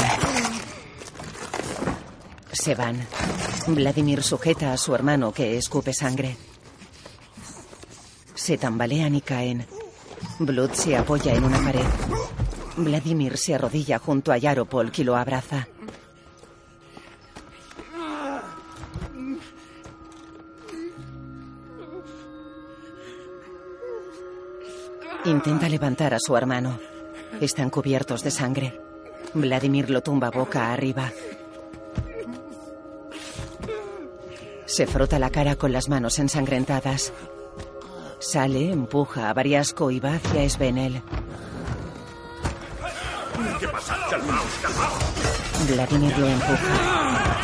[2.51, 3.07] Se van.
[3.67, 6.37] Vladimir sujeta a su hermano que escupe sangre.
[8.35, 9.65] Se tambalean y caen.
[10.39, 11.85] Blood se apoya en una pared.
[12.77, 15.67] Vladimir se arrodilla junto a Yaropolk y lo abraza.
[25.25, 26.79] Intenta levantar a su hermano.
[27.39, 28.81] Están cubiertos de sangre.
[29.35, 31.11] Vladimir lo tumba boca arriba.
[34.65, 37.13] Se frota la cara con las manos ensangrentadas.
[38.19, 41.03] Sale, empuja a Variasco y va hacia Svenel.
[43.59, 43.97] ¿Qué pasa?
[44.09, 45.69] Calmaos, calmaos.
[45.69, 47.37] Vladimir lo empuja.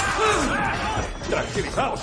[1.30, 2.02] Tranquilizaos.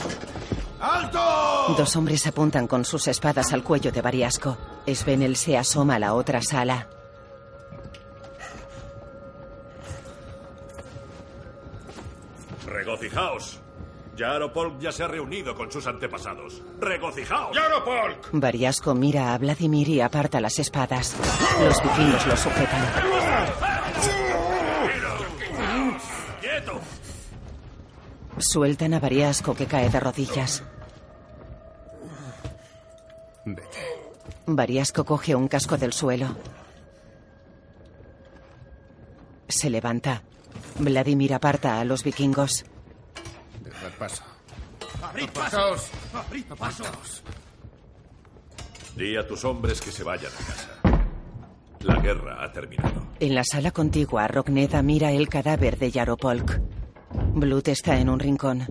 [0.85, 1.75] ¡Alto!
[1.79, 4.59] Dos hombres apuntan con sus espadas al cuello de Variasco.
[4.87, 6.89] Svenel se asoma a la otra sala.
[12.67, 13.61] Regocijaos.
[14.15, 16.61] Yaropolk ya se ha reunido con sus antepasados.
[16.79, 17.57] ¡Regocijaos!
[17.57, 18.29] ¡Yaropolk!
[18.33, 21.17] Variasco mira a Vladimir y aparta las espadas.
[21.65, 22.85] Los vikingos lo sujetan.
[26.43, 26.81] ¡Quieto!
[28.37, 30.63] Sueltan a Variasco que cae de rodillas.
[33.45, 33.79] Vete.
[34.47, 36.37] Variasco coge un casco del suelo.
[39.49, 40.23] Se levanta.
[40.79, 42.65] Vladimir aparta a los vikingos.
[43.63, 44.23] Dejad paso.
[45.03, 45.83] ¡Abrid Apartaos.
[46.13, 46.19] paso!
[46.19, 46.85] ¡Abrid paso!
[48.97, 51.05] Di a tus hombres que se vayan a casa.
[51.81, 53.09] La guerra ha terminado.
[53.21, 56.61] En la sala contigua, Rogneda mira el cadáver de Yaropolk.
[57.35, 58.67] Blut está en un rincón.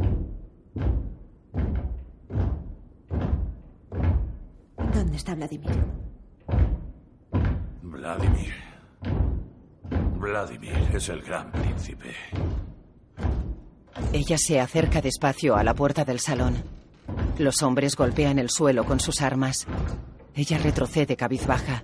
[5.03, 5.69] ¿Dónde está Vladimir?
[7.81, 8.53] Vladimir.
[10.17, 12.15] Vladimir es el gran príncipe.
[14.13, 16.55] Ella se acerca despacio a la puerta del salón.
[17.37, 19.67] Los hombres golpean el suelo con sus armas.
[20.35, 21.83] Ella retrocede cabizbaja.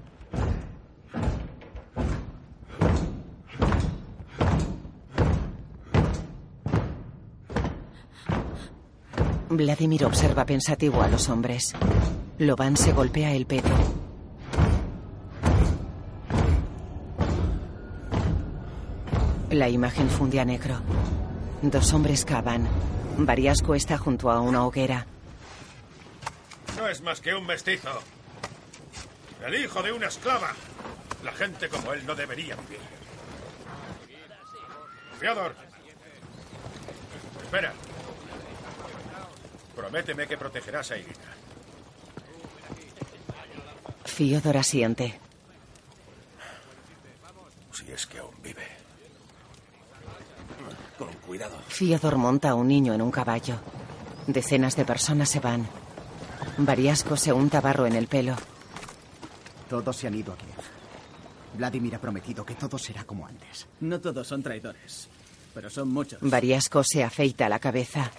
[9.50, 11.76] Vladimir observa pensativo a los hombres.
[12.40, 13.68] Loban se golpea el peto.
[19.52, 20.80] La imagen funde a negro.
[21.62, 22.66] Dos hombres cavan.
[23.18, 25.06] Variasco está junto a una hoguera.
[26.78, 27.90] No es más que un mestizo.
[29.46, 30.54] El hijo de una esclava.
[31.26, 32.80] La gente como él no debería vivir.
[35.20, 35.54] Fiodor.
[37.44, 37.74] Espera.
[39.76, 41.39] Prométeme que protegerás a Irina.
[44.10, 45.20] Fiodor asiente.
[47.72, 48.68] Si es que aún vive.
[50.98, 51.58] Con cuidado.
[51.68, 53.56] Fiodor monta a un niño en un caballo.
[54.28, 55.68] Decenas de personas se van.
[56.58, 58.36] Variasco se unta barro en el pelo.
[59.70, 60.50] Todos se han ido a Kiev.
[61.54, 63.68] Vladimir ha prometido que todo será como antes.
[63.80, 65.08] No todos son traidores,
[65.54, 66.20] pero son muchos.
[66.22, 68.12] Variasco se afeita la cabeza.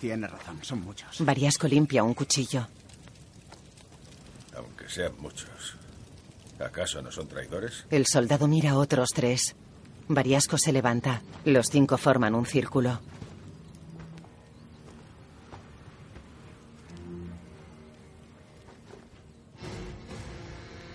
[0.00, 1.24] Tiene razón, son muchos.
[1.24, 2.66] Variasco limpia un cuchillo.
[4.86, 5.76] Sean muchos.
[6.58, 7.84] ¿Acaso no son traidores?
[7.90, 9.56] El soldado mira a otros tres.
[10.08, 11.22] Variasco se levanta.
[11.44, 13.00] Los cinco forman un círculo.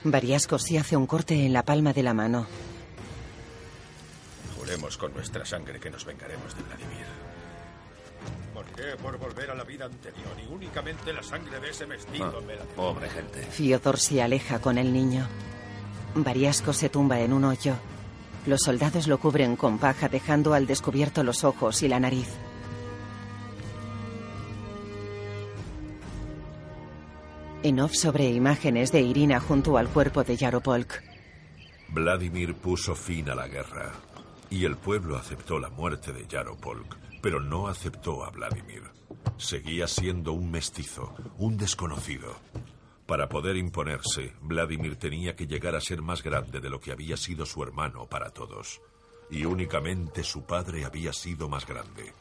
[0.03, 2.47] Variasco se hace un corte en la palma de la mano.
[4.57, 7.20] Juremos con nuestra sangre que nos vengaremos de Vladimir.
[8.61, 12.41] ¿Por qué por volver a la vida anterior y únicamente la sangre de ese mestizo
[12.45, 13.41] me la Pobre gente.
[13.43, 15.27] Fiodor se aleja con el niño.
[16.13, 17.73] Variasco se tumba en un hoyo.
[18.45, 22.27] Los soldados lo cubren con paja dejando al descubierto los ojos y la nariz.
[27.63, 31.01] En off sobre imágenes de Irina junto al cuerpo de Yaropolk.
[31.89, 33.91] Vladimir puso fin a la guerra
[34.51, 38.83] y el pueblo aceptó la muerte de Yaropolk, pero no aceptó a Vladimir.
[39.37, 42.35] Seguía siendo un mestizo, un desconocido.
[43.05, 47.17] Para poder imponerse, Vladimir tenía que llegar a ser más grande de lo que había
[47.17, 48.81] sido su hermano para todos.
[49.29, 52.13] Y únicamente su padre había sido más grande.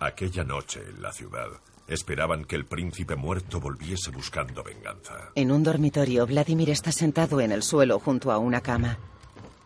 [0.00, 1.48] Aquella noche en la ciudad,
[1.88, 5.30] esperaban que el príncipe muerto volviese buscando venganza.
[5.34, 8.98] En un dormitorio, Vladimir está sentado en el suelo junto a una cama.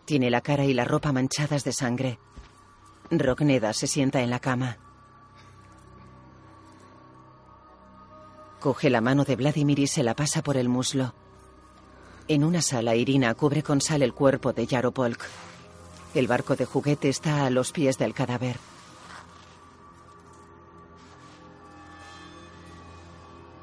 [0.05, 2.19] Tiene la cara y la ropa manchadas de sangre.
[3.11, 4.77] Rogneda se sienta en la cama.
[8.59, 11.13] Coge la mano de Vladimir y se la pasa por el muslo.
[12.27, 15.25] En una sala, Irina cubre con sal el cuerpo de Yaropolk.
[16.15, 18.57] El barco de juguete está a los pies del cadáver.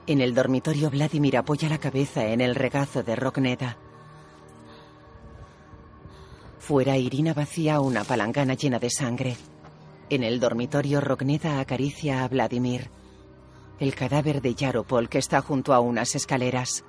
[0.07, 3.79] En el dormitorio, Vladimir apoya la cabeza en el regazo de Rogneda.
[6.71, 9.37] Fuera, Irina vacía una palangana llena de sangre.
[10.09, 12.93] En el dormitorio, Rogneda acaricia a Vladimir.
[13.81, 16.85] El cadáver de Yaropol que está junto a unas escaleras.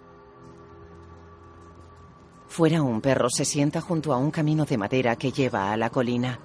[2.47, 5.89] Fuera, un perro se sienta junto a un camino de madera que lleva a la
[5.89, 6.39] colina.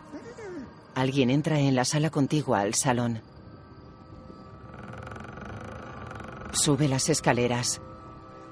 [0.94, 3.20] Alguien entra en la sala contigua al salón.
[6.52, 7.82] Sube las escaleras.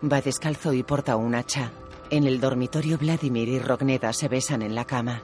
[0.03, 1.73] Va descalzo y porta un hacha.
[2.11, 5.23] En el dormitorio, Vladimir y Rogneda se besan en la cama.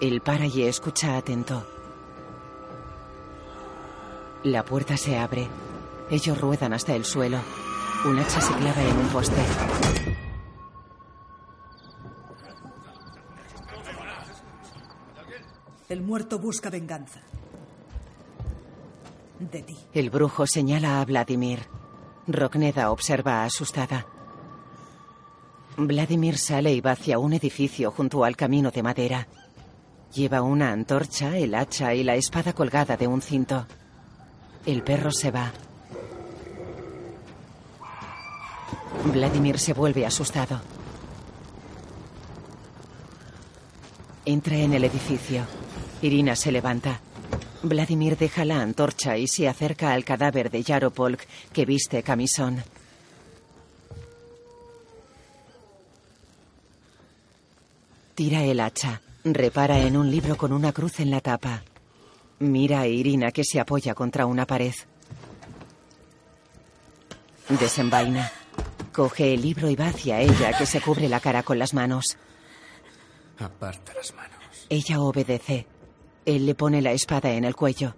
[0.00, 1.64] Él para y escucha atento.
[4.42, 5.48] La puerta se abre.
[6.10, 7.38] Ellos ruedan hasta el suelo.
[8.04, 9.40] Un hacha se clava en un poste.
[15.88, 17.20] El muerto busca venganza.
[19.38, 19.78] De ti.
[19.94, 21.60] El brujo señala a Vladimir.
[22.26, 24.06] Rogneda observa asustada.
[25.76, 29.26] Vladimir sale y va hacia un edificio junto al camino de madera.
[30.14, 33.66] Lleva una antorcha, el hacha y la espada colgada de un cinto.
[34.64, 35.52] El perro se va.
[39.12, 40.60] Vladimir se vuelve asustado.
[44.24, 45.44] Entra en el edificio.
[46.00, 47.00] Irina se levanta.
[47.64, 52.62] Vladimir deja la antorcha y se acerca al cadáver de Yaropolk, que viste camisón.
[58.14, 59.00] Tira el hacha.
[59.24, 61.64] Repara en un libro con una cruz en la tapa.
[62.38, 64.74] Mira a Irina que se apoya contra una pared.
[67.48, 68.30] Desenvaina.
[68.92, 72.16] Coge el libro y va hacia ella que se cubre la cara con las manos.
[73.38, 74.66] Aparta las manos.
[74.68, 75.66] Ella obedece.
[76.24, 77.96] Él le pone la espada en el cuello.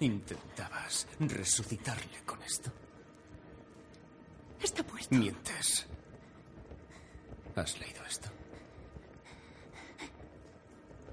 [0.00, 2.72] Intentabas resucitarle con esto.
[4.60, 5.14] Está puesto.
[5.14, 5.86] Mientes.
[7.56, 8.28] ¿Has leído esto?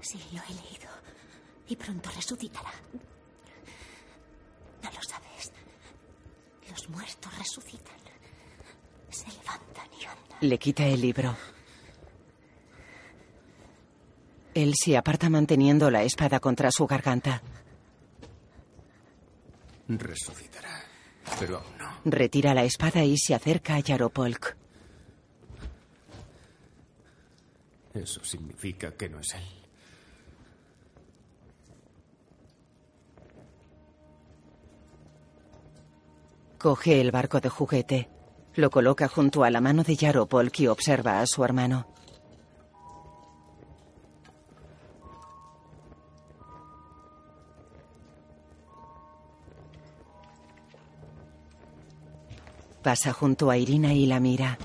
[0.00, 0.90] Sí, lo he leído.
[1.68, 2.72] Y pronto resucitará.
[4.82, 5.52] No lo sabes.
[6.70, 7.96] Los muertos resucitan.
[9.10, 10.38] Se levantan y andan.
[10.40, 11.36] Le quita el libro.
[14.54, 17.40] Él se aparta manteniendo la espada contra su garganta.
[19.88, 20.82] Resucitará.
[21.38, 22.00] Pero aún no.
[22.04, 24.56] Retira la espada y se acerca a Yaropolk.
[27.94, 29.62] Eso significa que no es él.
[36.58, 38.08] Coge el barco de juguete.
[38.54, 41.86] Lo coloca junto a la mano de Yaropolk y observa a su hermano.
[52.82, 54.58] Pasa junto a Irina y la mira.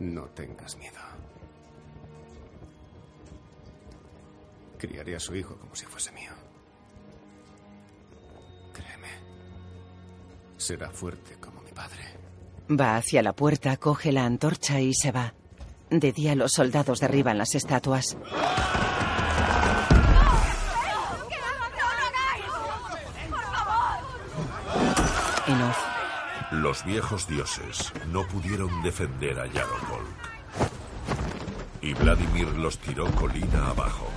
[0.00, 0.98] No tengas miedo.
[4.78, 6.30] Criaré a su hijo como si fuese mío.
[8.72, 9.08] Créeme.
[10.56, 12.04] Será fuerte como mi padre.
[12.70, 15.34] Va hacia la puerta, coge la antorcha y se va.
[15.90, 18.16] De día los soldados derriban las estatuas.
[25.46, 25.87] En off.
[26.50, 30.30] Los viejos dioses no pudieron defender a Yaropolk.
[31.82, 34.08] Y Vladimir los tiró colina abajo.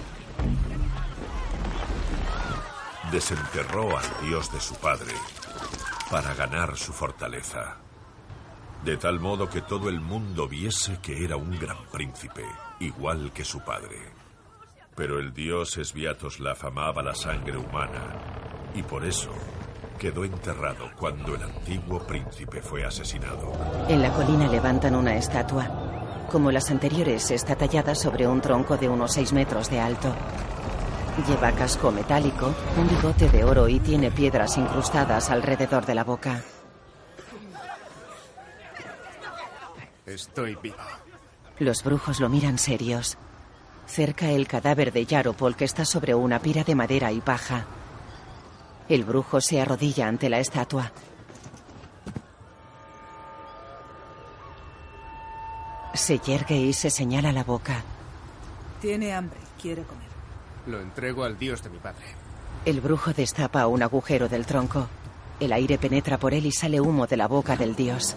[3.11, 5.13] Desenterró al dios de su padre
[6.09, 7.75] para ganar su fortaleza.
[8.85, 12.45] De tal modo que todo el mundo viese que era un gran príncipe,
[12.79, 13.97] igual que su padre.
[14.95, 18.15] Pero el dios Sviatoslav amaba la sangre humana
[18.73, 19.33] y por eso
[20.01, 23.53] quedó enterrado cuando el antiguo príncipe fue asesinado.
[23.87, 25.69] En la colina levantan una estatua.
[26.31, 30.11] Como las anteriores, está tallada sobre un tronco de unos 6 metros de alto.
[31.27, 36.41] Lleva casco metálico, un bigote de oro y tiene piedras incrustadas alrededor de la boca.
[40.07, 40.77] Estoy vivo.
[41.59, 43.19] Los brujos lo miran serios.
[43.85, 47.67] Cerca el cadáver de Yaropol que está sobre una pira de madera y paja.
[48.89, 50.91] El brujo se arrodilla ante la estatua.
[55.93, 57.83] Se yergue y se señala la boca.
[58.81, 60.07] Tiene hambre, quiere comer.
[60.67, 62.05] Lo entrego al dios de mi padre.
[62.65, 64.87] El brujo destapa un agujero del tronco.
[65.39, 68.15] El aire penetra por él y sale humo de la boca del dios.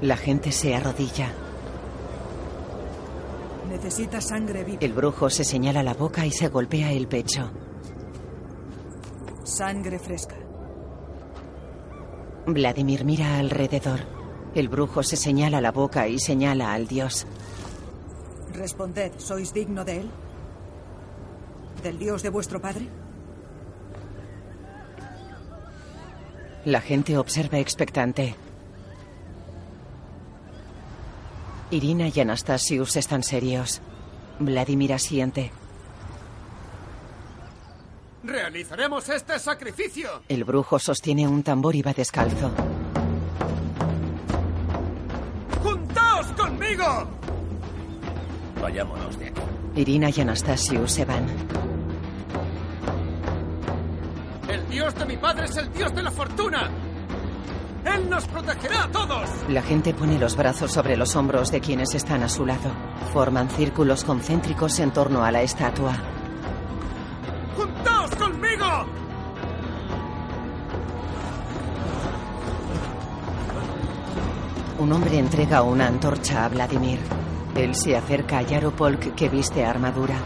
[0.00, 1.32] La gente se arrodilla.
[3.84, 4.78] Necesita sangre viva.
[4.80, 7.50] El brujo se señala la boca y se golpea el pecho.
[9.44, 10.36] Sangre fresca.
[12.46, 14.00] Vladimir mira alrededor.
[14.54, 17.26] El brujo se señala la boca y señala al dios.
[18.54, 20.10] Responded, ¿sois digno de él?
[21.82, 22.88] ¿Del dios de vuestro padre?
[26.64, 28.34] La gente observa expectante.
[31.74, 33.80] Irina y Anastasius están serios.
[34.38, 35.50] Vladimir asiente.
[38.22, 40.22] ¡Realizaremos este sacrificio!
[40.28, 42.52] El brujo sostiene un tambor y va descalzo.
[45.64, 47.08] ¡Juntaos conmigo!
[48.62, 49.40] Vayámonos de aquí.
[49.74, 51.26] Irina y Anastasius se van.
[54.48, 56.70] El dios de mi padre es el dios de la fortuna.
[57.84, 59.30] ¡Él nos protegerá a todos!
[59.48, 62.70] La gente pone los brazos sobre los hombros de quienes están a su lado.
[63.12, 65.94] Forman círculos concéntricos en torno a la estatua.
[67.56, 68.86] ¡Juntaos conmigo!
[74.78, 76.98] Un hombre entrega una antorcha a Vladimir.
[77.54, 80.16] Él se acerca a Yaropolk que viste armadura.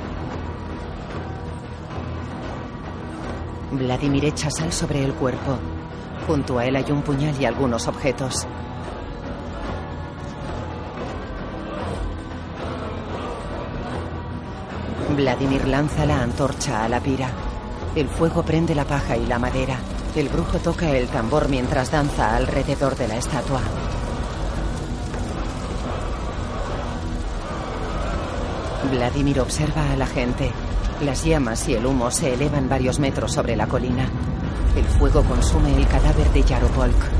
[3.72, 5.58] Vladimir echa sal sobre el cuerpo.
[6.28, 8.46] Junto a él hay un puñal y algunos objetos.
[15.16, 17.30] Vladimir lanza la antorcha a la pira.
[17.96, 19.78] El fuego prende la paja y la madera.
[20.14, 23.62] El brujo toca el tambor mientras danza alrededor de la estatua.
[28.92, 30.52] Vladimir observa a la gente.
[31.00, 34.10] Las llamas y el humo se elevan varios metros sobre la colina.
[34.78, 37.10] El fuego consume el cadáver de Yaropolk.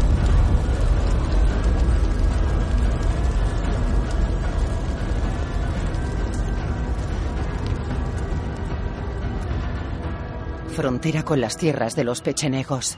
[10.68, 12.96] Frontera con las tierras de los pechenegos.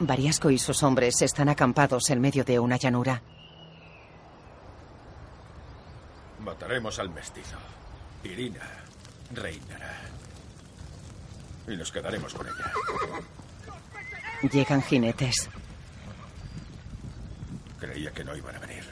[0.00, 3.20] Variasco y sus hombres están acampados en medio de una llanura.
[6.40, 7.58] Mataremos al mestizo.
[8.24, 8.62] Irina
[9.34, 10.00] reinará.
[11.68, 12.72] Y nos quedaremos con ella.
[14.52, 15.48] Llegan jinetes.
[17.80, 18.84] Creía que no iban a venir.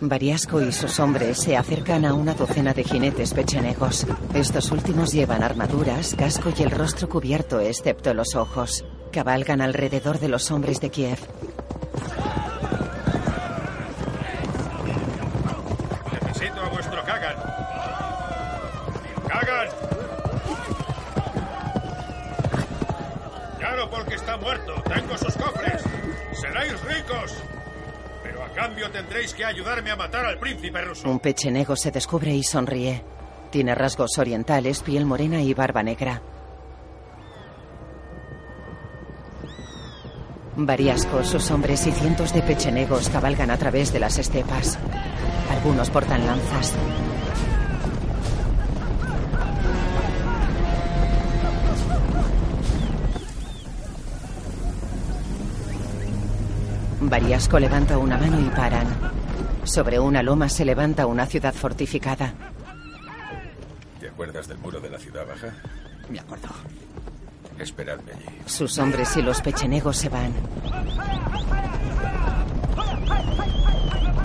[0.00, 4.06] Variasco y sus hombres se acercan a una docena de jinetes pechenegos.
[4.34, 8.84] Estos últimos llevan armaduras, casco y el rostro cubierto, excepto los ojos.
[9.12, 11.18] Cabalgan alrededor de los hombres de Kiev.
[16.12, 17.36] Necesito a vuestro Kagan.
[19.28, 19.68] ¡Kagan!
[23.60, 24.74] Yaropol que está muerto.
[24.82, 25.82] Tengo sus cofres.
[26.32, 27.34] Seréis ricos.
[28.22, 31.10] Pero a cambio tendréis que ayudarme a matar al príncipe ruso.
[31.10, 33.02] Un pechenego se descubre y sonríe.
[33.50, 36.20] Tiene rasgos orientales, piel morena y barba negra.
[40.56, 44.78] Variasco, sus hombres y cientos de pechenegos cabalgan a través de las estepas.
[45.50, 46.74] Algunos portan lanzas.
[57.00, 58.86] Variasco levanta una mano y paran.
[59.64, 62.34] Sobre una loma se levanta una ciudad fortificada.
[64.00, 65.54] ¿Te acuerdas del muro de la ciudad baja?
[66.10, 66.48] Me acuerdo.
[67.58, 68.24] Esperadme allí.
[68.46, 70.32] Sus hombres y los pechenegos se van.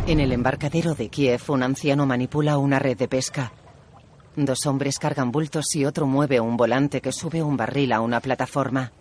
[0.07, 3.53] En el embarcadero de Kiev, un anciano manipula una red de pesca.
[4.35, 8.19] Dos hombres cargan bultos y otro mueve un volante que sube un barril a una
[8.19, 8.91] plataforma.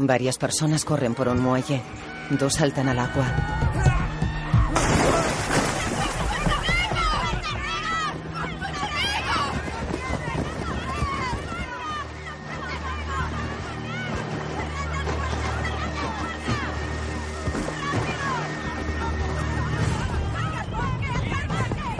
[0.00, 1.82] Varias personas corren por un muelle.
[2.30, 3.26] Dos saltan al agua.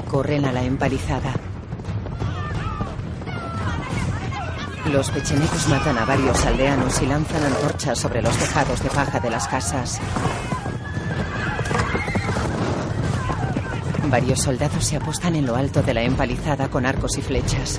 [0.09, 1.48] Corren a la empalizada.
[4.93, 9.31] Los pechenecos matan a varios aldeanos y lanzan antorchas sobre los tejados de paja de
[9.31, 10.01] las casas.
[14.11, 17.79] Varios soldados se apostan en lo alto de la empalizada con arcos y flechas.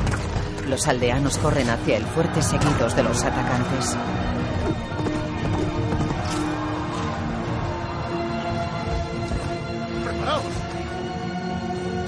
[0.67, 3.97] Los aldeanos corren hacia el fuerte seguidos de los atacantes.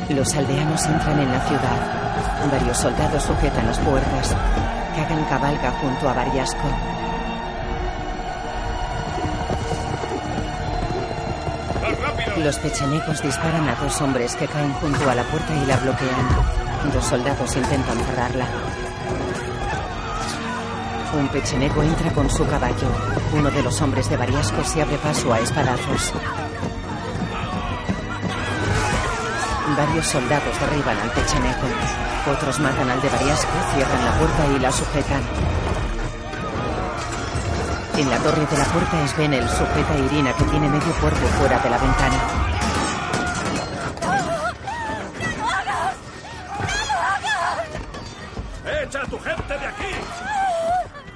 [0.09, 2.51] Los aldeanos entran en la ciudad.
[2.51, 4.35] Varios soldados sujetan las puertas.
[4.95, 6.67] Kagan cabalga junto a Variasco.
[12.37, 16.27] Los pechenecos disparan a dos hombres que caen junto a la puerta y la bloquean.
[16.93, 18.47] Dos soldados intentan cerrarla.
[21.13, 22.87] Un pecheneco entra con su caballo.
[23.33, 26.13] Uno de los hombres de Variasco se abre paso a espadazos.
[29.77, 31.67] Varios soldados derriban al pecheneco.
[32.29, 35.21] Otros matan al de Variasco, cierran la puerta y la sujetan.
[37.97, 41.25] En la torre de la puerta Sven el sujeta a Irina que tiene medio cuerpo
[41.39, 42.15] fuera de la ventana.
[48.83, 49.95] ¡Echa a tu gente de aquí!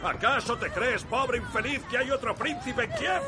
[0.03, 3.21] ¿Acaso te crees, pobre infeliz, que hay otro príncipe en Kiev?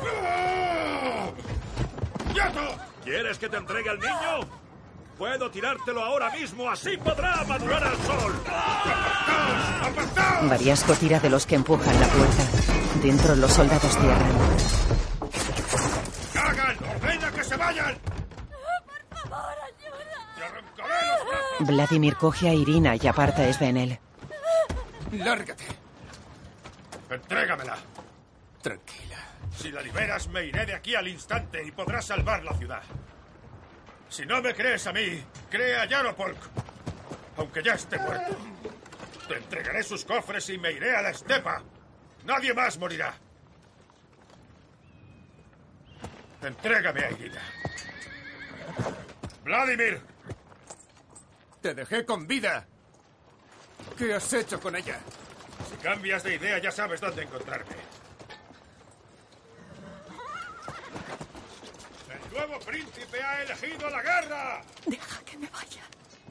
[3.04, 4.57] ¿Quieres que te entregue al niño?
[5.18, 8.40] Puedo tirártelo ahora mismo, así podrá madurar al sol.
[10.48, 12.44] Variasco tira de los que empujan la puerta.
[13.02, 14.32] Dentro los soldados cierran.
[16.34, 16.76] ¡Hagan!
[16.88, 17.98] ¡Ordena que se vayan!
[17.98, 20.86] ¡Por favor, ayuda!
[21.60, 23.98] Vladimir coge a Irina y aparta a Svenel.
[25.10, 25.64] Lárgate.
[27.10, 27.76] Entrégamela.
[28.62, 29.16] Tranquila.
[29.56, 32.82] Si la liberas, me iré de aquí al instante y podrás salvar la ciudad.
[34.08, 36.38] Si no me crees a mí, cree a Yaropolk.
[37.36, 38.36] Aunque ya esté muerto.
[39.28, 41.62] Te entregaré sus cofres y me iré a la estepa.
[42.24, 43.14] Nadie más morirá.
[46.42, 47.42] Entrégame a Irina.
[49.44, 50.00] Vladimir,
[51.60, 52.66] Te dejé con vida.
[53.96, 54.98] ¿Qué has hecho con ella?
[55.68, 57.74] si cambias de idea ya sabes dónde encontrarme.
[62.38, 64.62] El nuevo príncipe ha elegido la guerra.
[64.86, 65.82] Deja que me vaya.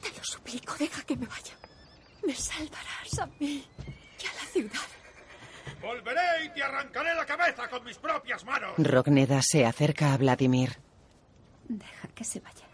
[0.01, 1.53] Te lo suplico, deja que me vaya.
[2.25, 3.65] Me salvarás a mí
[4.21, 4.87] y a la ciudad.
[5.81, 8.73] Volveré y te arrancaré la cabeza con mis propias manos.
[8.77, 10.77] Rogneda se acerca a Vladimir.
[11.67, 12.65] Deja que se vaya.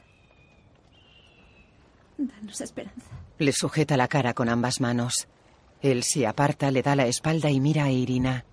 [2.18, 3.08] Danos esperanza.
[3.40, 5.28] Le sujeta la cara con ambas manos.
[5.82, 8.46] Él se aparta, le da la espalda y mira a Irina.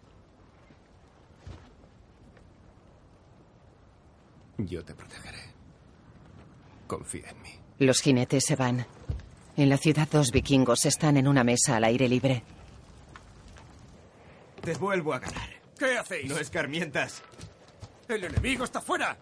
[4.66, 5.38] Yo te protegeré.
[6.86, 7.50] Confía en mí.
[7.78, 8.86] Los jinetes se van.
[9.56, 12.42] En la ciudad dos vikingos están en una mesa al aire libre.
[14.62, 15.48] Te vuelvo a ganar.
[15.78, 16.28] ¿Qué hacéis?
[16.28, 17.22] No escarmientas.
[18.08, 19.16] El enemigo está fuera.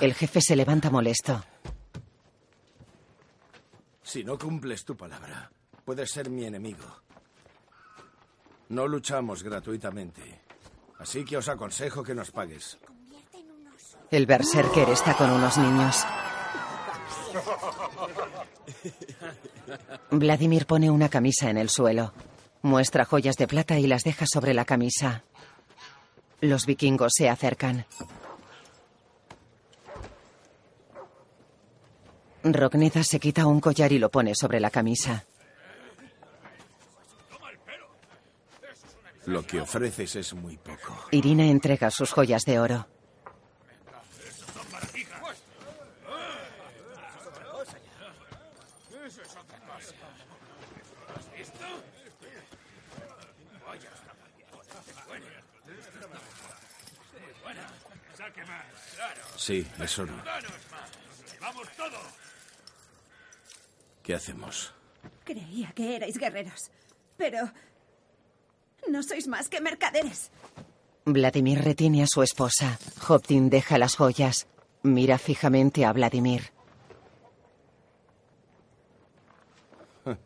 [0.00, 1.44] El jefe se levanta molesto.
[4.02, 5.50] Si no cumples tu palabra,
[5.84, 7.02] puedes ser mi enemigo.
[8.70, 10.40] No luchamos gratuitamente.
[10.98, 12.78] Así que os aconsejo que nos pagues.
[14.10, 16.04] El berserker está con unos niños.
[20.10, 22.12] Vladimir pone una camisa en el suelo.
[22.62, 25.24] Muestra joyas de plata y las deja sobre la camisa.
[26.40, 27.84] Los vikingos se acercan.
[32.42, 35.24] Rogneda se quita un collar y lo pone sobre la camisa.
[39.26, 40.96] Lo que ofreces es muy poco.
[41.10, 42.86] Irina entrega sus joyas de oro.
[49.06, 49.94] Eso es otra cosa.
[51.16, 51.66] ¿Has visto?
[53.66, 53.90] Vaya,
[54.86, 55.26] está buena.
[57.42, 57.68] Buena.
[58.16, 58.64] Saque más.
[58.94, 59.22] Claro.
[59.48, 60.12] Sí, es oro.
[60.26, 61.32] Danos más.
[61.32, 61.96] Llevamos todo.
[64.02, 64.74] ¿Qué hacemos?
[65.24, 66.70] Creía que erais guerreros.
[67.16, 67.50] Pero...
[68.88, 70.30] No sois más que mercaderes.
[71.06, 72.78] Vladimir retiene a su esposa.
[73.08, 74.48] Hoptin deja las joyas.
[74.82, 76.52] Mira fijamente a Vladimir.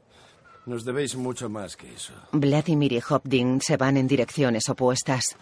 [0.66, 2.12] Nos debéis mucho más que eso.
[2.32, 5.36] Vladimir y Hopdin se van en direcciones opuestas.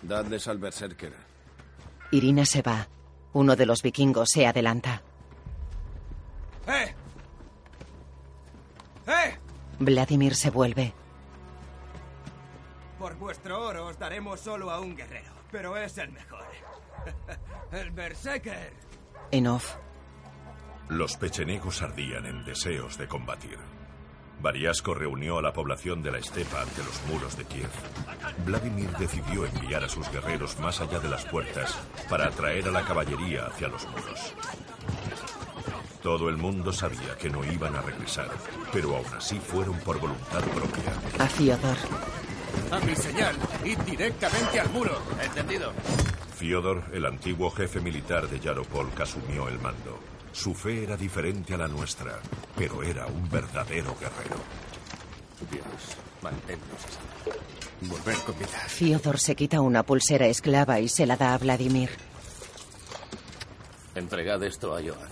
[0.00, 1.27] Dadles al berserker.
[2.10, 2.88] Irina se va.
[3.32, 5.02] Uno de los vikingos se adelanta.
[6.66, 6.94] ¡Eh!
[9.06, 9.38] ¡Eh!
[9.78, 10.92] Vladimir se vuelve.
[12.98, 16.44] Por vuestro oro os daremos solo a un guerrero, pero es el mejor.
[17.72, 18.72] el Berserker.
[19.30, 19.76] En off.
[20.88, 23.58] Los pechenegos ardían en deseos de combatir.
[24.40, 27.70] Variasco reunió a la población de la estepa ante los muros de Kiev.
[28.46, 31.76] Vladimir decidió enviar a sus guerreros más allá de las puertas
[32.08, 34.34] para atraer a la caballería hacia los muros.
[36.02, 38.30] Todo el mundo sabía que no iban a regresar,
[38.72, 41.24] pero aún así fueron por voluntad propia.
[41.24, 41.76] A Fiodor.
[42.70, 43.34] A mi señal,
[43.64, 45.00] id directamente al muro.
[45.22, 45.72] Entendido.
[46.36, 49.98] Fiodor, el antiguo jefe militar de Yaropolk, asumió el mando.
[50.38, 52.20] Su fe era diferente a la nuestra,
[52.56, 54.36] pero era un verdadero guerrero.
[55.50, 55.64] Dios,
[56.22, 57.88] manténnos así.
[57.88, 58.46] Volver con vida.
[58.68, 61.90] Fiodor se quita una pulsera esclava y se la da a Vladimir.
[63.96, 65.10] Entregad esto a Johan.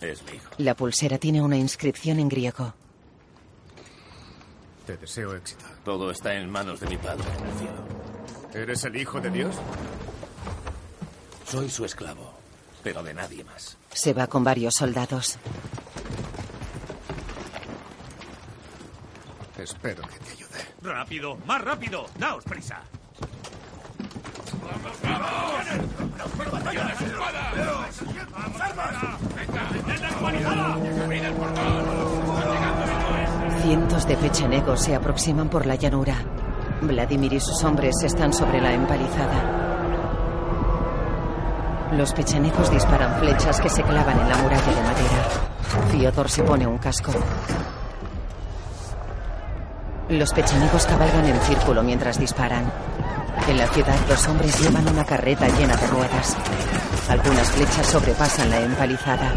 [0.00, 0.50] Es mi hijo.
[0.56, 2.72] La pulsera tiene una inscripción en griego.
[4.86, 5.66] Te deseo éxito.
[5.84, 7.84] Todo está en manos de mi padre en el cielo.
[8.54, 9.56] ¿Eres el hijo de Dios?
[11.46, 12.32] Soy su esclavo,
[12.82, 13.76] pero de nadie más.
[13.94, 15.38] Se va con varios soldados.
[19.56, 20.58] Espero que te ayude.
[20.82, 21.36] ¡Rápido!
[21.46, 22.06] ¡Más rápido!
[22.18, 22.82] ¡Daos prisa!
[33.62, 36.16] Cientos de pechenegos se aproximan por la llanura.
[36.82, 39.73] Vladimir y sus hombres están sobre la empalizada.
[41.96, 45.90] Los pechenegos disparan flechas que se clavan en la muralla de madera.
[45.90, 47.12] Fiodor se pone un casco.
[50.08, 52.64] Los pechenegos cabalgan en círculo mientras disparan.
[53.48, 56.36] En la ciudad los hombres llevan una carreta llena de ruedas.
[57.08, 59.32] Algunas flechas sobrepasan la empalizada.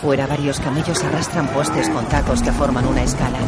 [0.00, 3.38] Fuera varios camellos arrastran postes con tacos que forman una escala.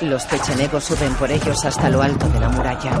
[0.00, 3.00] Los pechenegos suben por ellos hasta lo alto de la muralla.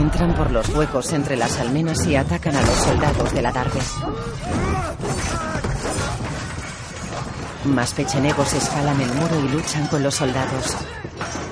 [0.00, 3.78] Entran por los huecos entre las almenas y atacan a los soldados de la tarde.
[7.66, 10.74] Más pechenegos escalan el muro y luchan con los soldados.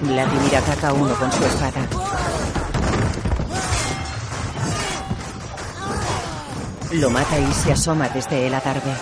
[0.01, 1.87] Vladimir ataca a uno con su espada.
[6.93, 8.95] Lo mata y se asoma desde el adarve.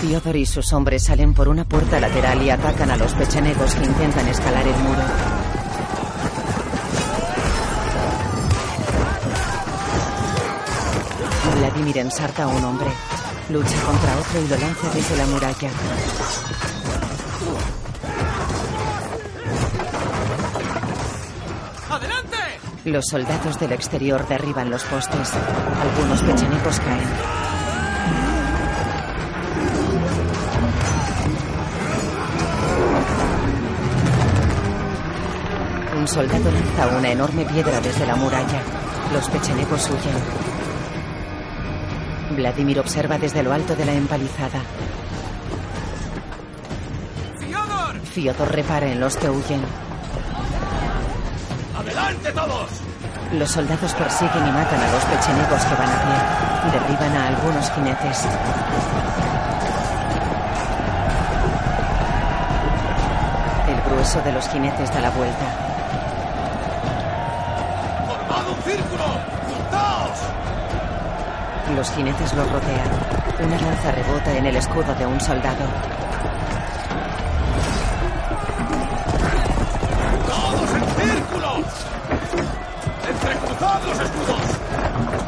[0.00, 3.84] Fiodor y sus hombres salen por una puerta lateral y atacan a los pechenegos que
[3.84, 5.02] intentan escalar el muro.
[11.58, 12.88] Vladimir ensarta a un hombre.
[13.50, 15.70] Lucha contra otro y lo lanza desde la muralla.
[21.90, 22.36] ¡Adelante!
[22.86, 25.32] Los soldados del exterior derriban los postes.
[25.82, 27.49] Algunos pechenegos caen.
[36.10, 38.60] Soldado lanza una enorme piedra desde la muralla.
[39.12, 40.16] Los pechenegos huyen.
[42.36, 44.60] Vladimir observa desde lo alto de la empalizada.
[47.38, 48.00] ¡Fiodor!
[48.00, 49.62] Fiodor repara en los que huyen.
[51.78, 52.70] ¡Adelante todos!
[53.34, 56.72] Los soldados persiguen y matan a los pechenegos que van a pie.
[56.72, 58.26] Derriban a algunos jinetes.
[63.68, 65.69] El grueso de los jinetes da la vuelta.
[71.76, 72.90] Los jinetes los rodean.
[73.42, 75.64] Una lanza rebota en el escudo de un soldado.
[80.26, 81.56] ¡Todos en círculo!
[83.08, 84.42] ¡Entrecruzad los escudos!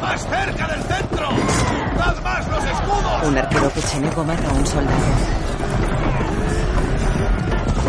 [0.01, 1.27] ¡Más cerca del centro!
[1.29, 3.23] ¡Juntad más los escudos!
[3.23, 4.97] Un arquero pechenego mata a un soldado.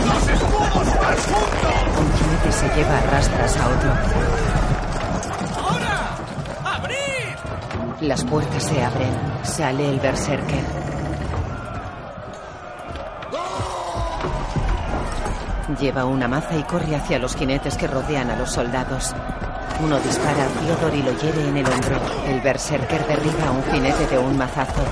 [0.07, 1.98] ¡Los escudos más juntos!
[1.98, 4.64] Un jinete se lleva a rastras a otro.
[8.07, 9.09] Las puertas se abren.
[9.44, 10.62] Sale el berserker.
[15.80, 19.14] Lleva una maza y corre hacia los jinetes que rodean a los soldados.
[19.82, 21.98] Uno dispara a Fiodor y lo hiere en el hombro.
[22.28, 24.84] El berserker derriba a un jinete de un mazazo.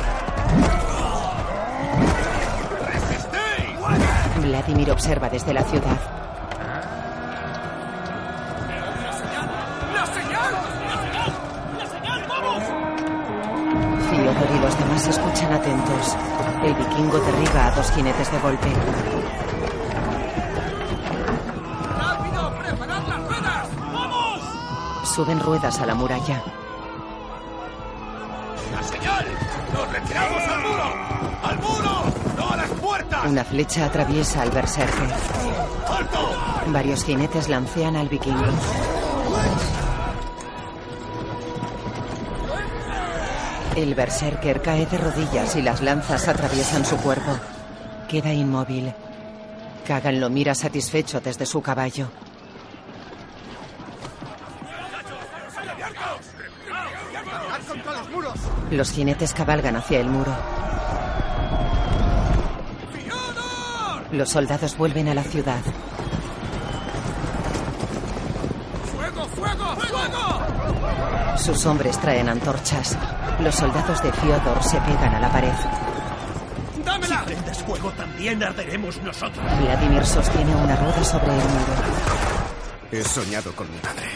[4.41, 6.22] Vladimir observa desde la ciudad.
[15.63, 16.17] Atentos.
[16.65, 18.67] El vikingo derriba a dos jinetes de golpe.
[21.99, 22.53] ¡Rápido!
[22.59, 23.69] ¡Preparad las ruedas!
[23.93, 24.41] ¡Vamos!
[25.15, 26.43] Suben ruedas a la muralla.
[28.73, 29.27] ¡La señal!
[29.73, 30.85] ¡Nos retiramos al muro!
[31.43, 32.05] ¡Al muro!
[32.37, 33.27] ¡No a las puertas!
[33.27, 35.11] Una flecha atraviesa al berserker.
[35.89, 36.29] ¡Alto!
[36.67, 38.47] Varios jinetes lancean al vikingo.
[43.77, 47.39] El berserker cae de rodillas y las lanzas atraviesan su cuerpo.
[48.07, 48.93] Queda inmóvil.
[49.87, 52.09] Kagan lo mira satisfecho desde su caballo.
[58.71, 60.33] Los jinetes cabalgan hacia el muro.
[64.13, 65.63] Los soldados vuelven a la ciudad.
[68.95, 71.39] ¡Fuego, fuego, fuego!
[71.39, 72.99] Sus hombres traen antorchas.
[73.43, 75.53] Los soldados de Fyodor se pegan a la pared.
[76.85, 77.19] ¡Dámela!
[77.19, 79.45] Si prendes fuego, también arderemos nosotros.
[79.61, 81.75] Vladimir sostiene una rueda sobre el muro.
[82.93, 84.07] He soñado con mi padre.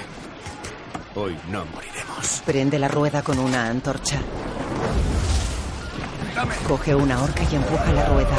[1.16, 2.42] Hoy no moriremos.
[2.44, 4.16] Prende la rueda con una antorcha.
[6.68, 8.36] Coge una horca y empuja la rueda.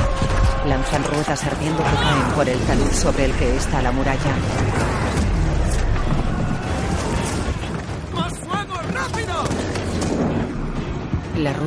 [0.67, 4.86] Lanzan ruedas ardiendo que caen por el talud sobre el que está la muralla.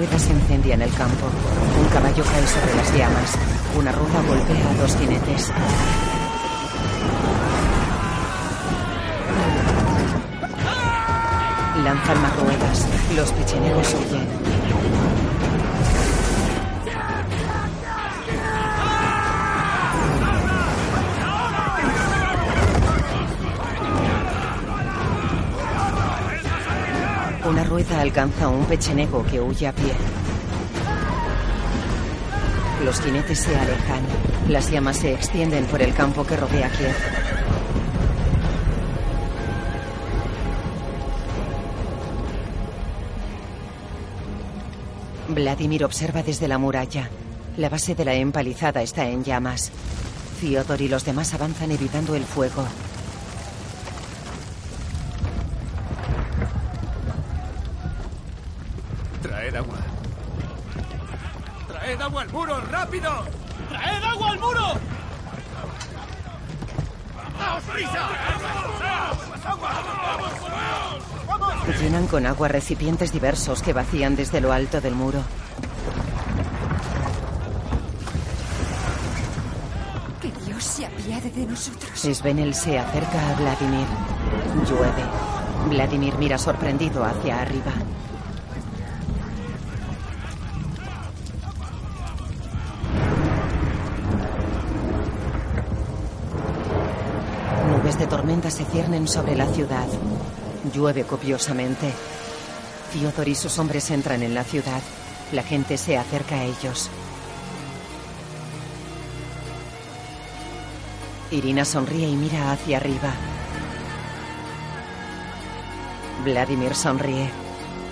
[0.01, 1.27] Rueda se incendia en el campo.
[1.79, 3.35] Un caballo cae sobre las llamas.
[3.79, 5.53] Una rueda golpea a dos jinetes.
[11.85, 12.87] Lanzan más ruedas.
[13.15, 14.40] Los pecheneros huyen.
[27.51, 29.93] Una rueda alcanza a un pechenego que huye a pie.
[32.85, 34.05] Los jinetes se alejan.
[34.49, 36.95] Las llamas se extienden por el campo que rodea Kiev.
[45.31, 47.11] Vladimir observa desde la muralla.
[47.57, 49.73] La base de la empalizada está en llamas.
[50.41, 52.65] Fyodor y los demás avanzan evitando el fuego.
[59.23, 59.79] Traed agua.
[61.69, 63.25] ¡Traed agua al muro, rápido!
[63.69, 64.67] ¡Traed agua al muro!
[67.39, 68.09] ¡Daos prisa!
[71.81, 75.23] Llenan con agua recipientes diversos que vacían desde lo alto del muro.
[80.21, 81.99] Que Dios se apiade de nosotros.
[81.99, 83.87] Svenel se acerca a Vladimir.
[84.69, 85.03] Llueve.
[85.71, 87.73] Vladimir mira sorprendido hacia arriba.
[97.71, 99.87] Nubes de tormenta se ciernen sobre la ciudad.
[100.65, 101.91] Llueve copiosamente.
[102.93, 104.83] Fyodor y sus hombres entran en la ciudad.
[105.33, 106.91] La gente se acerca a ellos.
[111.31, 113.15] Irina sonríe y mira hacia arriba.
[116.25, 117.31] Vladimir sonríe.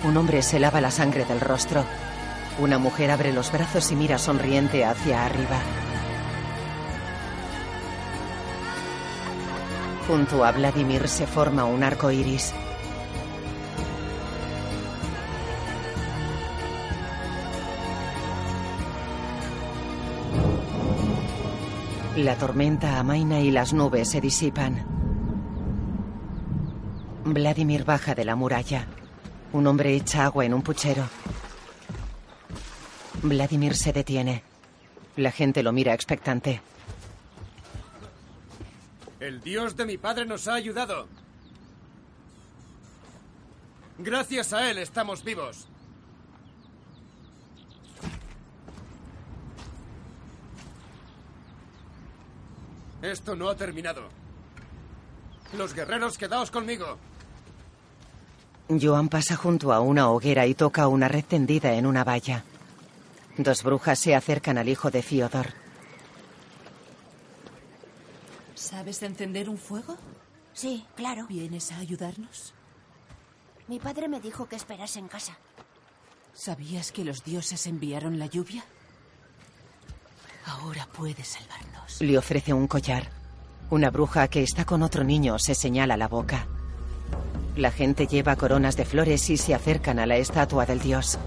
[0.03, 1.85] Un hombre se lava la sangre del rostro.
[2.59, 5.59] Una mujer abre los brazos y mira sonriente hacia arriba.
[10.09, 12.51] Junto a Vladimir se forma un arco iris.
[22.15, 24.83] La tormenta amaina y las nubes se disipan.
[27.25, 28.87] Vladimir baja de la muralla.
[29.53, 31.07] Un hombre echa agua en un puchero.
[33.21, 34.41] Vladimir se detiene.
[35.17, 36.61] La gente lo mira expectante.
[39.19, 41.07] El Dios de mi padre nos ha ayudado.
[43.97, 45.67] Gracias a él estamos vivos.
[53.01, 54.03] Esto no ha terminado.
[55.57, 56.97] Los guerreros, quedaos conmigo.
[58.69, 62.43] Joan pasa junto a una hoguera y toca una red tendida en una valla.
[63.37, 65.58] Dos brujas se acercan al hijo de Fyodor.
[68.69, 69.97] ¿Sabes encender un fuego?
[70.53, 71.25] Sí, claro.
[71.27, 72.53] ¿Vienes a ayudarnos?
[73.67, 75.39] Mi padre me dijo que esperase en casa.
[76.35, 78.63] ¿Sabías que los dioses enviaron la lluvia?
[80.45, 81.99] Ahora puedes salvarnos.
[81.99, 83.09] Le ofrece un collar.
[83.71, 86.47] Una bruja que está con otro niño se señala la boca.
[87.55, 91.17] La gente lleva coronas de flores y se acercan a la estatua del dios.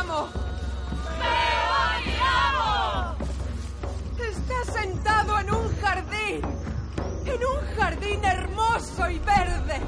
[0.00, 0.28] Amo!
[1.18, 2.16] ¡Veo a mi
[2.48, 2.70] amo!
[4.18, 6.40] Está sentado en un jardín.
[7.26, 9.80] En un jardín hermoso y verde.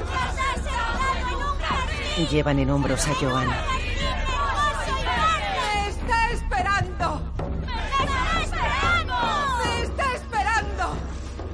[0.00, 2.26] ¡Está sentado en un jardín!
[2.28, 3.48] Llevan en hombros a Joan.
[3.48, 3.54] ¡Me
[5.88, 7.20] está esperando!
[7.66, 9.16] ¡Me está esperando!
[9.64, 10.96] ¡Me está esperando!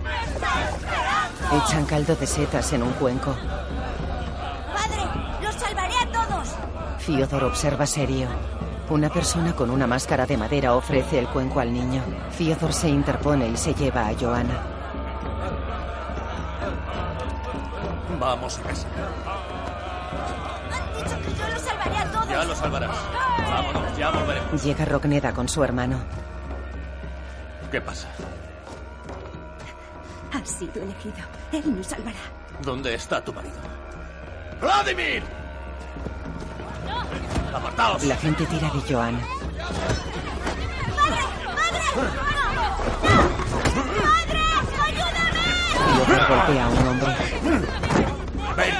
[0.04, 1.64] ¡Me está esperando!
[1.66, 3.34] Echan caldo de setas en un cuenco.
[7.04, 8.28] Fiodor observa serio.
[8.88, 12.02] Una persona con una máscara de madera ofrece el cuenco al niño.
[12.30, 14.62] Fiodor se interpone y se lleva a Joana.
[18.18, 18.88] Vamos a casa.
[20.72, 22.28] Han dicho que yo los salvaré a todos.
[22.30, 22.96] Ya lo salvarás.
[23.50, 24.64] Vámonos, ya volveremos.
[24.64, 25.98] Llega Rogneda con su hermano.
[27.70, 28.08] ¿Qué pasa?
[30.32, 31.16] Has sido elegido.
[31.52, 32.16] Él nos salvará.
[32.62, 33.56] ¿Dónde está tu marido?
[34.58, 35.22] ¡Vladimir!
[37.54, 38.04] ¡Apartaos!
[38.04, 39.14] La gente tira de Joan.
[44.02, 44.42] ¡Madre!
[44.82, 45.44] ¡Ayúdame!
[45.76, 47.12] Fiodor golpea a un hombre.
[48.56, 48.74] ¡Ven!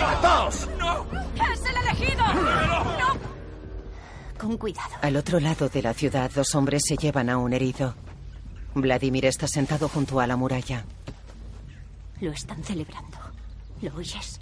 [0.00, 0.68] ¡Apartaos!
[1.52, 2.24] ¡Es el elegido!
[2.24, 3.16] ¡No!
[4.38, 4.94] Con cuidado.
[5.02, 7.94] Al otro lado de la ciudad, dos hombres se llevan a un herido.
[8.74, 10.84] Vladimir está sentado junto a la muralla.
[12.20, 13.18] Lo están celebrando.
[13.82, 14.40] ¿Lo oyes?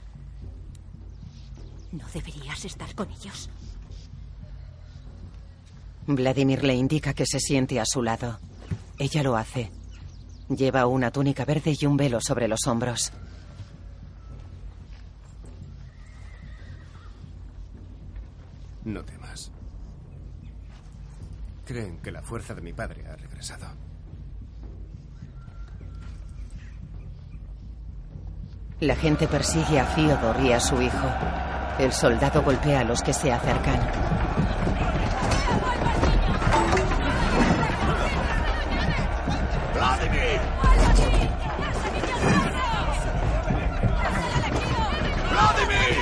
[1.95, 3.49] No deberías estar con ellos.
[6.09, 8.41] Vladimir le indica que se siente a su lado.
[8.99, 9.71] Ella lo hace.
[10.49, 13.13] Lleva una túnica verde y un velo sobre los hombros.
[18.85, 19.53] No temas.
[21.65, 23.69] Creen que la fuerza de mi padre ha regresado.
[28.85, 31.09] La gente persigue a Fiodor y a su hijo.
[31.79, 33.81] El soldado golpea a los que se acercan.
[39.73, 40.41] ¡Vladimir!
[45.31, 45.99] ¡Vladimir!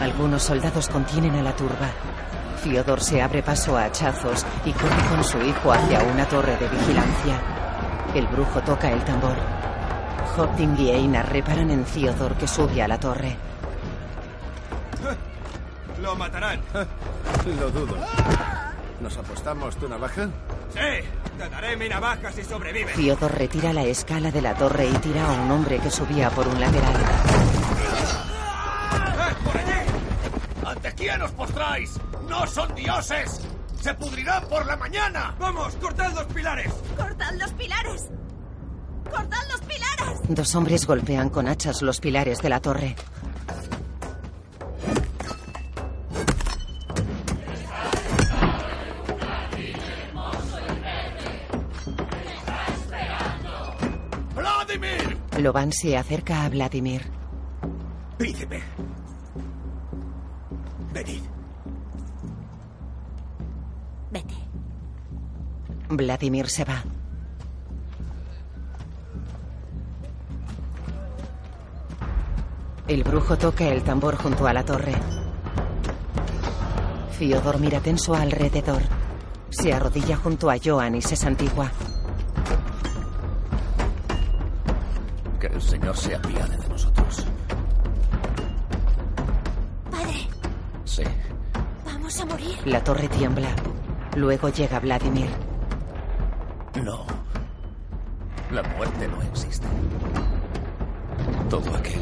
[0.00, 1.90] Algunos soldados contienen a la turba.
[2.56, 6.68] Fiodor se abre paso a hachazos y corre con su hijo hacia una torre de
[6.68, 7.61] vigilancia.
[8.14, 9.36] El brujo toca el tambor.
[10.36, 13.36] Hopting y Einar reparan en Fiodor que sube a la torre.
[16.00, 16.60] Lo matarán.
[17.60, 17.96] Lo dudo.
[19.00, 20.26] ¿Nos apostamos tu navaja?
[20.72, 21.08] Sí,
[21.38, 22.94] te daré mi navaja si sobrevives.
[22.94, 26.46] Fiodor retira la escala de la torre y tira a un hombre que subía por
[26.46, 26.96] un lateral.
[30.64, 31.98] ¿Ante quién os postráis?
[32.28, 33.40] ¡No son dioses!
[33.82, 35.34] ¡Se pudrirán por la mañana!
[35.40, 36.72] ¡Vamos, cortad los pilares!
[36.96, 38.10] ¡Cortad los pilares!
[39.10, 40.20] ¡Cortad los pilares!
[40.28, 42.94] Dos hombres golpean con hachas los pilares de la torre.
[54.36, 55.18] ¡Vladimir!
[55.38, 57.10] Loban se acerca a Vladimir.
[58.16, 58.62] Príncipe.
[60.92, 61.31] Venid.
[65.96, 66.82] Vladimir se va.
[72.88, 74.94] El brujo toca el tambor junto a la torre.
[77.18, 78.82] Fiodor mira tenso alrededor.
[79.50, 81.70] Se arrodilla junto a Joan y se santigua.
[85.40, 87.26] Que el Señor se apiade de nosotros.
[89.90, 90.28] Padre,
[90.84, 91.02] Sí.
[91.84, 92.56] vamos a morir.
[92.66, 93.50] La torre tiembla.
[94.16, 95.30] Luego llega Vladimir.
[96.80, 97.04] No.
[98.50, 99.66] La muerte no existe.
[101.50, 102.00] Todo aquel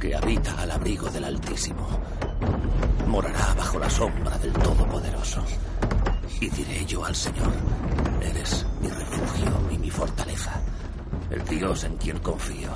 [0.00, 1.86] que habita al abrigo del Altísimo
[3.06, 5.42] morará bajo la sombra del Todopoderoso.
[6.40, 7.52] Y diré yo al Señor,
[8.20, 10.60] eres mi refugio y mi fortaleza,
[11.30, 12.70] el Dios en quien confío.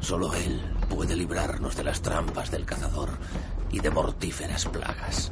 [0.00, 3.10] Solo Él puede librarnos de las trampas del cazador
[3.70, 5.30] y de mortíferas plagas.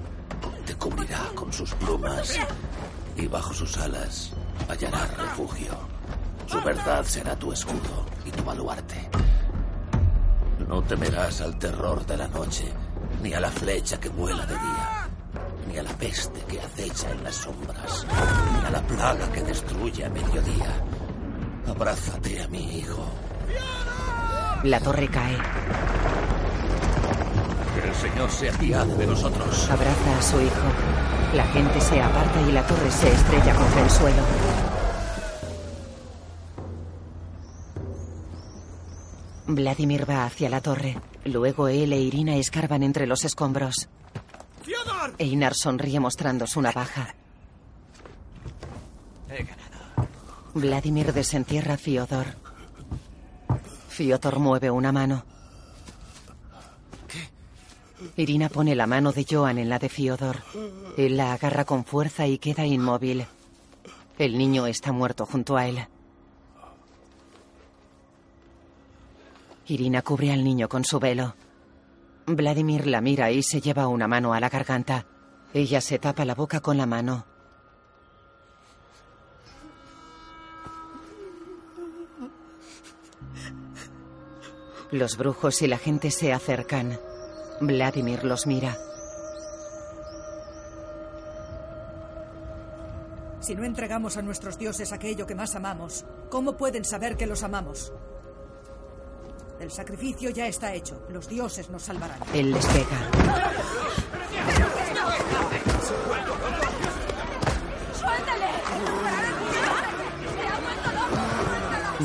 [0.66, 2.38] Te cubrirá con sus plumas
[3.16, 4.32] y bajo sus alas
[4.68, 5.72] hallarás refugio.
[6.46, 9.08] Su verdad será tu escudo y tu baluarte.
[10.68, 12.72] No temerás al terror de la noche,
[13.22, 15.08] ni a la flecha que vuela de día,
[15.68, 18.06] ni a la peste que acecha en las sombras,
[18.60, 20.84] ni a la plaga que destruye a mediodía.
[21.68, 23.04] Abrázate a mi hijo.
[24.64, 25.36] La torre cae.
[27.76, 29.70] Que el Señor se apiade de nosotros.
[29.70, 30.66] Abraza a su hijo.
[31.34, 34.22] La gente se aparta y la torre se estrella contra el suelo.
[39.46, 40.98] Vladimir va hacia la torre.
[41.26, 43.88] Luego él e Irina escarban entre los escombros.
[44.62, 45.14] ¡Fiodor!
[45.18, 47.14] Einar sonríe mostrando su navaja.
[49.28, 50.08] He ganado.
[50.54, 52.26] Vladimir desentierra a Fiodor.
[53.88, 55.35] Fiodor mueve una mano.
[58.16, 60.42] Irina pone la mano de Joan en la de Fiodor.
[60.96, 63.26] Él la agarra con fuerza y queda inmóvil.
[64.18, 65.86] El niño está muerto junto a él.
[69.66, 71.34] Irina cubre al niño con su velo.
[72.26, 75.06] Vladimir la mira y se lleva una mano a la garganta.
[75.52, 77.26] Ella se tapa la boca con la mano.
[84.92, 86.98] Los brujos y la gente se acercan.
[87.60, 88.76] Vladimir los mira.
[93.40, 97.42] Si no entregamos a nuestros dioses aquello que más amamos, ¿cómo pueden saber que los
[97.44, 97.92] amamos?
[99.60, 101.06] El sacrificio ya está hecho.
[101.08, 102.20] Los dioses nos salvarán.
[102.34, 102.98] Él les pega.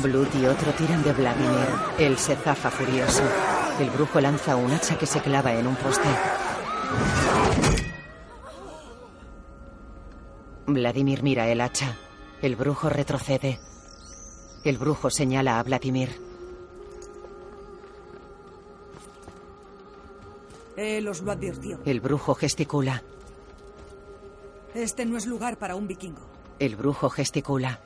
[0.02, 1.68] Blood y otro tiran de Vladimir.
[1.98, 3.22] Él se zafa furioso.
[3.78, 6.08] El brujo lanza un hacha que se clava en un poste.
[10.66, 11.96] Vladimir mira el hacha.
[12.40, 13.60] El brujo retrocede.
[14.64, 16.10] El brujo señala a Vladimir.
[20.76, 21.78] Él os lo advirtió.
[21.84, 23.02] El brujo gesticula.
[24.74, 26.22] Este no es lugar para un vikingo.
[26.58, 27.80] El brujo gesticula.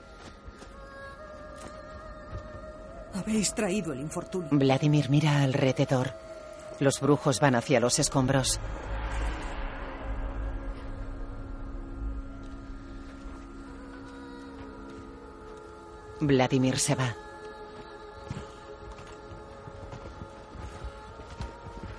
[3.16, 4.48] Habéis traído el infortunio.
[4.50, 6.12] Vladimir mira alrededor.
[6.80, 8.60] Los brujos van hacia los escombros.
[16.20, 17.14] Vladimir se va.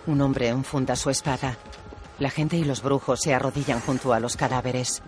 [0.06, 1.58] Un hombre enfunda su espada.
[2.20, 5.02] La gente y los brujos se arrodillan junto a los cadáveres.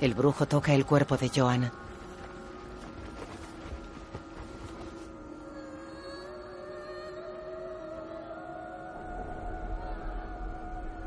[0.00, 1.72] El brujo toca el cuerpo de Joan.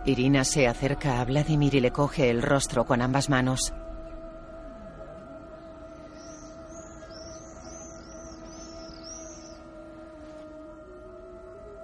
[0.08, 3.74] Irina se acerca a Vladimir y le coge el rostro con ambas manos.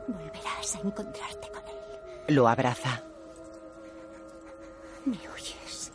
[0.07, 2.35] Volverás a encontrarte con él.
[2.35, 3.01] Lo abraza.
[5.05, 5.91] Me huyes.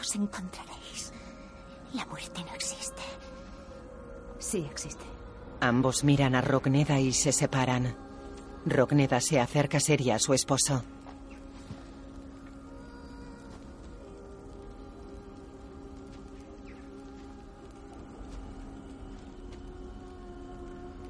[0.00, 1.12] Os encontraréis.
[1.92, 3.02] La muerte no existe.
[4.40, 5.04] Sí existe.
[5.60, 7.96] Ambos miran a Rogneda y se separan.
[8.66, 10.82] Rogneda se acerca seria a su esposo.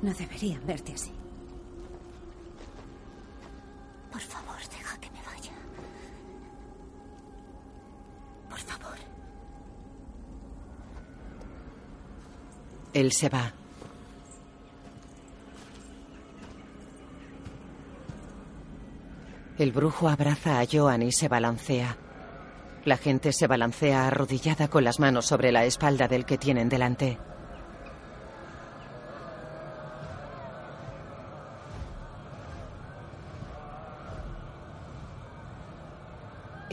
[0.03, 1.12] No deberían verte así.
[4.11, 5.53] Por favor, deja que me vaya.
[8.51, 8.99] Por favor.
[12.93, 13.53] Él se va.
[19.57, 21.97] El brujo abraza a Joan y se balancea.
[22.85, 27.19] La gente se balancea arrodillada con las manos sobre la espalda del que tienen delante.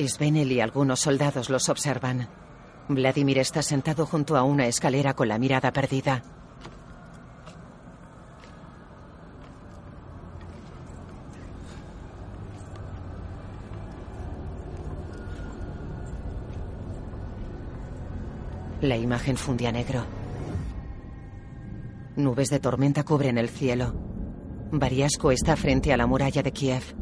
[0.07, 2.29] Svenel y algunos soldados los observan.
[2.87, 6.23] Vladimir está sentado junto a una escalera con la mirada perdida.
[18.81, 20.05] La imagen funde a negro.
[22.15, 23.93] Nubes de tormenta cubren el cielo.
[24.71, 26.95] Variasco está frente a la muralla de Kiev.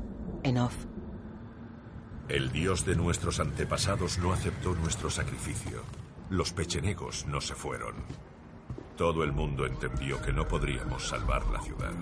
[0.44, 0.97] En off.
[2.30, 5.82] El dios de nuestros antepasados no aceptó nuestro sacrificio.
[6.30, 7.96] Los pechenegos no se fueron.
[8.98, 11.94] Todo el mundo entendió que no podríamos salvar la ciudad.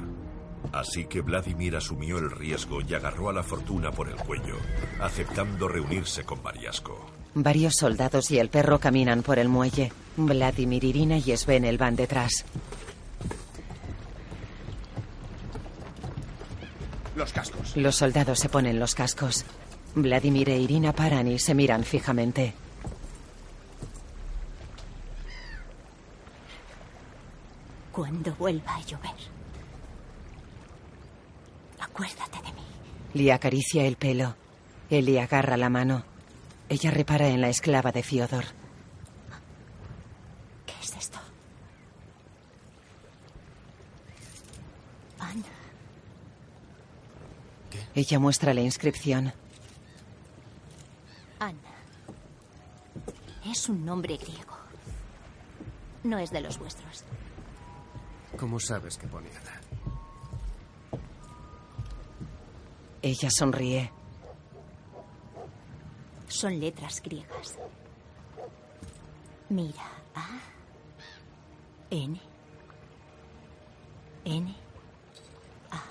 [0.72, 4.56] Así que Vladimir asumió el riesgo y agarró a la fortuna por el cuello,
[5.00, 7.06] aceptando reunirse con Variasco.
[7.36, 9.92] Varios soldados y el perro caminan por el muelle.
[10.18, 12.46] Vladimir, Irina y Svenel van detrás.
[17.16, 17.78] Los cascos.
[17.78, 19.46] Los soldados se ponen los cascos.
[19.96, 22.54] Vladimir e Irina paran y se miran fijamente.
[27.92, 29.16] Cuando vuelva a llover,
[31.80, 32.66] acuérdate de mí.
[33.14, 34.36] Le acaricia el pelo.
[34.90, 36.04] Él le agarra la mano.
[36.68, 38.46] Ella repara en la esclava de Fiodor.
[40.66, 41.20] ¿Qué es esto?
[45.20, 45.44] Ana.
[47.94, 49.32] Ella muestra la inscripción.
[51.40, 51.54] Ana.
[53.46, 54.56] Es un nombre griego.
[56.04, 57.04] No es de los vuestros.
[58.38, 59.62] ¿Cómo sabes que pone Ana?
[63.02, 63.92] Ella sonríe.
[66.28, 67.56] Son letras griegas.
[69.50, 69.84] Mira.
[70.16, 70.28] A.
[71.92, 72.20] N.
[74.26, 74.56] N.
[75.72, 75.82] A.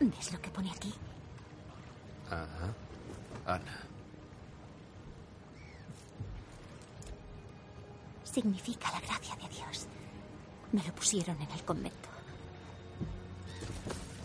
[0.00, 0.92] ¿Ves lo que pone aquí?
[2.28, 2.74] Ajá.
[3.46, 3.91] Ana.
[8.32, 9.86] Significa la gracia de Dios.
[10.72, 12.08] Me lo pusieron en el convento.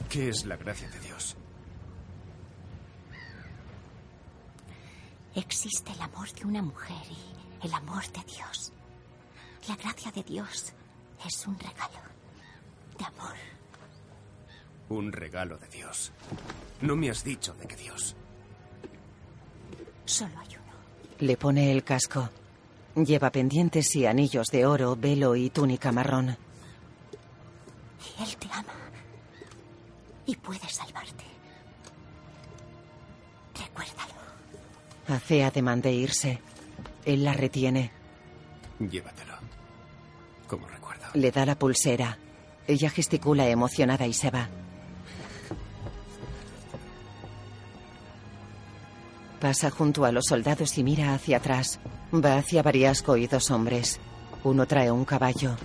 [0.10, 1.36] ¿Qué es la gracia de Dios?
[5.36, 8.72] Existe el amor de una mujer y el amor de Dios.
[9.68, 10.74] La gracia de Dios
[11.26, 12.00] es un regalo
[12.98, 13.36] de amor.
[14.88, 16.14] Un regalo de Dios.
[16.80, 18.16] No me has dicho de qué Dios.
[20.06, 20.74] Solo hay uno.
[21.20, 22.30] Le pone el casco.
[23.06, 26.36] Lleva pendientes y anillos de oro, velo y túnica marrón.
[28.00, 28.74] Y Él te ama.
[30.26, 31.24] Y puede salvarte.
[33.54, 34.14] Recuérdalo.
[35.10, 36.42] Hace ademán de irse.
[37.06, 37.92] Él la retiene.
[38.80, 39.36] Llévatelo.
[40.48, 41.06] Como recuerdo.
[41.14, 42.18] Le da la pulsera.
[42.66, 44.50] Ella gesticula emocionada y se va.
[49.40, 51.80] Pasa junto a los soldados y mira hacia atrás.
[52.14, 54.00] Va hacia Variasco y dos hombres.
[54.44, 55.56] Uno trae un caballo.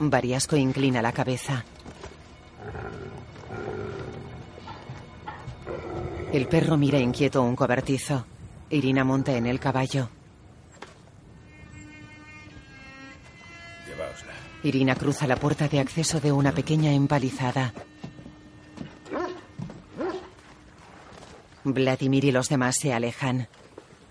[0.00, 1.64] Variasco inclina la cabeza.
[6.32, 8.26] El perro mira inquieto un cobertizo.
[8.70, 10.08] Irina monta en el caballo.
[14.64, 17.74] Irina cruza la puerta de acceso de una pequeña empalizada.
[21.64, 23.46] Vladimir y los demás se alejan.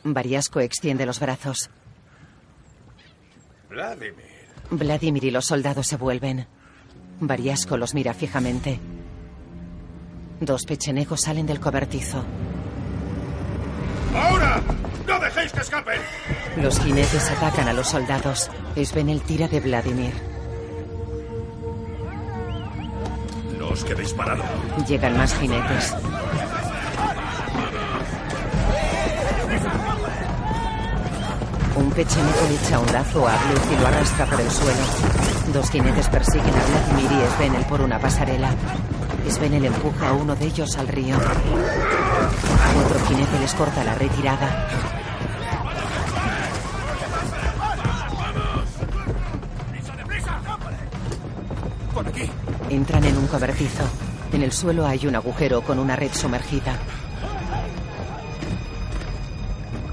[0.04, 1.72] Variasco extiende los brazos.
[3.68, 4.14] Vladimir.
[4.70, 6.46] Vladimir y los soldados se vuelven.
[7.20, 8.80] Variasco los mira fijamente.
[10.40, 12.24] Dos pechenegos salen del cobertizo.
[14.16, 14.62] ¡Ahora!
[15.08, 16.00] ¡No dejéis que escapen!
[16.58, 18.52] Los jinetes atacan a los soldados.
[18.76, 20.33] Sven el tira de Vladimir.
[24.88, 25.96] Llegan más jinetes.
[31.76, 34.84] Un pechenego le echa un lazo a Bluth y lo arrastra por el suelo.
[35.54, 38.52] Dos jinetes persiguen a Vladimir y Svenel por una pasarela.
[39.28, 41.16] Svenel empuja a uno de ellos al río.
[42.86, 45.03] Otro jinete les corta la retirada.
[52.74, 53.84] Entran en un cobertizo.
[54.32, 56.76] En el suelo hay un agujero con una red sumergida.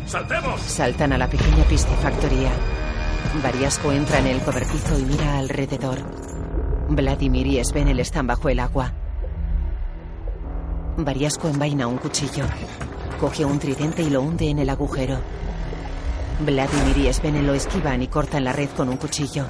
[0.06, 0.62] ¡Saltemos!
[0.62, 2.50] Saltan a la pequeña piscifactoría.
[3.42, 5.98] Variasco entra en el cobertizo y mira alrededor.
[6.88, 8.94] Vladimir y Svenel están bajo el agua.
[10.96, 12.46] Variasco envaina un cuchillo.
[13.20, 15.18] Coge un tridente y lo hunde en el agujero.
[16.46, 19.44] Vladimir y Svenel lo esquivan y cortan la red con un cuchillo.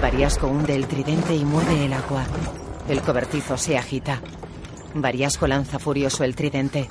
[0.00, 2.24] Variasco hunde el tridente y mueve el agua.
[2.88, 4.20] El cobertizo se agita.
[4.94, 6.88] Variasco lanza furioso el tridente.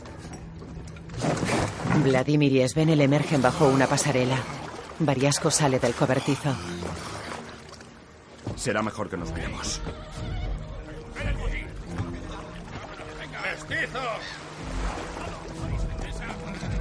[2.04, 4.38] Vladimir y Svenel emergen bajo una pasarela.
[5.00, 6.54] Variasco sale del cobertizo.
[8.56, 9.82] Será mejor que nos veamos.
[13.44, 14.00] ¡Mestizo!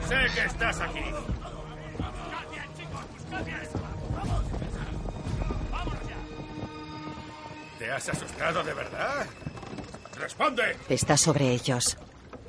[0.08, 1.04] Sé que estás aquí.
[7.86, 9.26] ¿Te has asustado de verdad?
[10.18, 10.76] ¡Responde!
[10.88, 11.96] Está sobre ellos.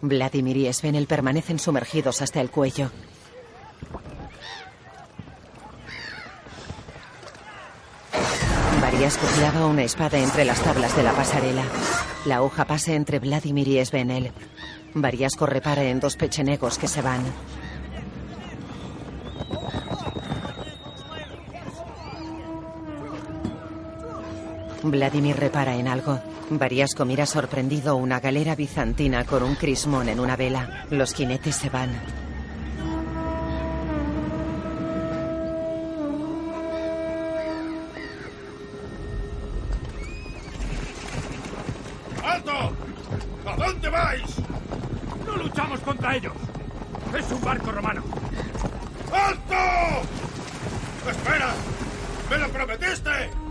[0.02, 2.90] Vladimir y Svenel permanecen sumergidos hasta el cuello.
[8.82, 11.66] Variasco clava una espada entre las tablas de la pasarela.
[12.26, 14.32] La hoja pasa entre Vladimir y Svenel.
[14.96, 17.24] Variasco repara en dos pechenegos que se van.
[24.92, 26.20] Vladimir repara en algo.
[26.50, 30.86] Variasco mira sorprendido una galera bizantina con un crismón en una vela.
[30.90, 31.90] Los jinetes se van.
[42.24, 42.52] ¡Alto!
[43.46, 44.36] ¿A dónde vais?
[45.26, 46.34] No luchamos contra ellos.
[47.18, 48.04] Es un barco romano.
[49.12, 49.56] ¡Alto!
[51.10, 51.54] ¡Espera!
[52.30, 53.47] ¡Me lo prometiste!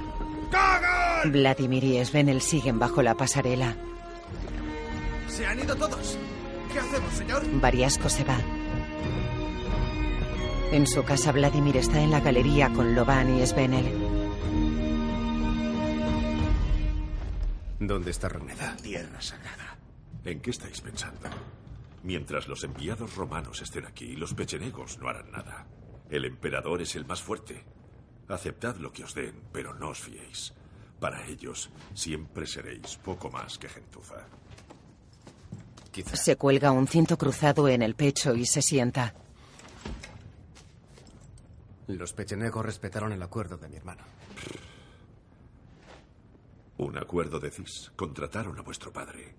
[0.51, 1.33] ¡Cagan!
[1.33, 3.75] Vladimir y Svenel siguen bajo la pasarela.
[5.29, 6.19] Se han ido todos.
[6.73, 7.61] ¿Qué hacemos, señor?
[7.61, 8.39] Variasco se va.
[10.73, 13.87] En su casa, Vladimir está en la galería con Loban y Svenel.
[17.79, 18.77] ¿Dónde está Rogneda?
[18.83, 19.77] Tierra sagrada.
[20.25, 21.29] ¿En qué estáis pensando?
[22.03, 25.67] Mientras los enviados romanos estén aquí, los pechenegos no harán nada.
[26.11, 27.65] El emperador es el más fuerte.
[28.29, 30.53] Aceptad lo que os den, pero no os fiéis.
[30.99, 34.27] Para ellos siempre seréis poco más que gentuza.
[36.13, 39.15] Se cuelga un cinto cruzado en el pecho y se sienta.
[41.87, 44.03] Los pechenegos respetaron el acuerdo de mi hermano.
[46.79, 47.93] Un acuerdo decís.
[47.95, 49.35] Contrataron a vuestro padre.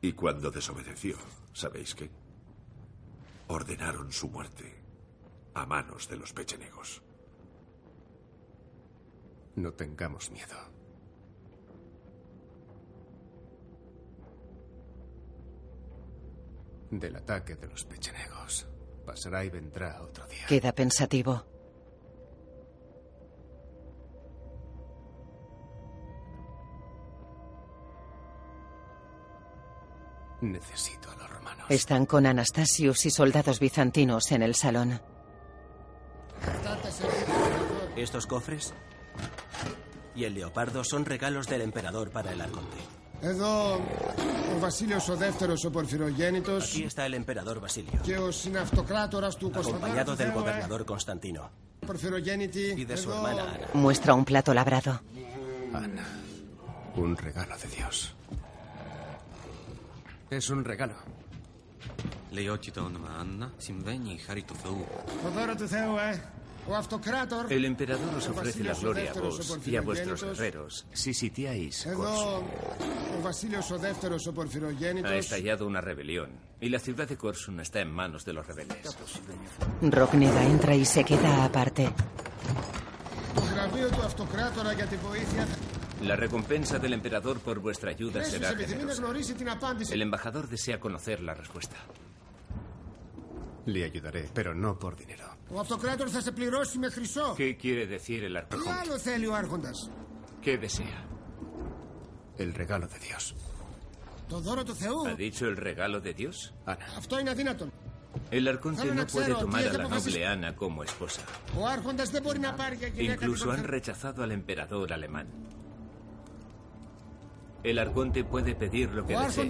[0.00, 1.16] Y cuando desobedeció,
[1.52, 2.10] ¿sabéis qué?
[3.48, 4.79] Ordenaron su muerte
[5.54, 7.02] a manos de los pechenegos.
[9.56, 10.56] No tengamos miedo.
[16.90, 18.66] Del ataque de los pechenegos.
[19.04, 20.46] Pasará y vendrá otro día.
[20.48, 21.44] Queda pensativo.
[30.40, 31.66] Necesito a los romanos.
[31.68, 35.00] Están con Anastasius y soldados bizantinos en el salón.
[37.95, 38.73] Estos cofres
[40.15, 42.77] y el leopardo son regalos del emperador para el arconte.
[43.21, 43.73] Εδώ
[44.55, 49.51] ο Βασίλειος ο δεύτερος ο Πορφυρογέννητος Aquí está el emperador Basilio, και ο συναυτοκράτορας του
[49.55, 51.49] acompañado del Κωνσταντίνου gobernador Constantino
[51.85, 53.67] Πορφυρογέννητη y de su εδώ hermana Ana.
[53.73, 54.91] Muestra un plato labrado.
[55.73, 56.05] Ana,
[56.95, 58.15] un regalo de Dios.
[60.29, 60.95] Es un regalo.
[67.50, 72.44] El emperador os ofrece la gloria a vos y a vuestros guerreros si sitiáis Corsun.
[75.04, 76.30] Ha estallado una rebelión
[76.60, 78.96] y la ciudad de Corsun está en manos de los rebeldes.
[79.82, 81.90] Rogneda entra y se queda aparte.
[86.02, 89.02] La recompensa del emperador por vuestra ayuda será generosa.
[89.94, 91.76] El embajador desea conocer la respuesta.
[93.70, 95.24] Le ayudaré, pero no por dinero.
[97.36, 98.68] ¿Qué quiere decir el arconte?
[100.42, 101.04] ¿Qué desea?
[102.36, 103.34] El regalo de Dios.
[105.06, 106.52] ¿Ha dicho el regalo de Dios?
[106.66, 106.84] Ana.
[108.32, 109.84] El arconte no puede tomar a la
[110.14, 111.22] noble Ana como esposa.
[113.22, 115.28] Incluso han rechazado al emperador alemán.
[117.62, 119.44] El arconte puede pedir lo que desee.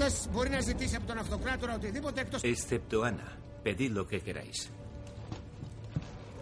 [2.44, 3.38] Excepto Ana.
[3.62, 4.70] Pedid lo que queráis.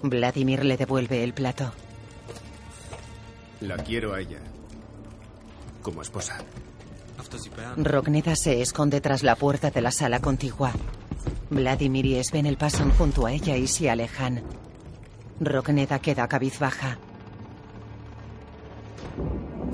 [0.02, 1.72] Vladimir le devuelve el plato.
[3.60, 4.38] La quiero a ella.
[5.82, 6.38] Como esposa.
[7.76, 10.72] Rogneda se esconde tras la puerta de la sala contigua.
[11.50, 14.42] Vladimir y Sven pasan junto a ella y se alejan.
[15.40, 16.98] Rogneda queda cabizbaja.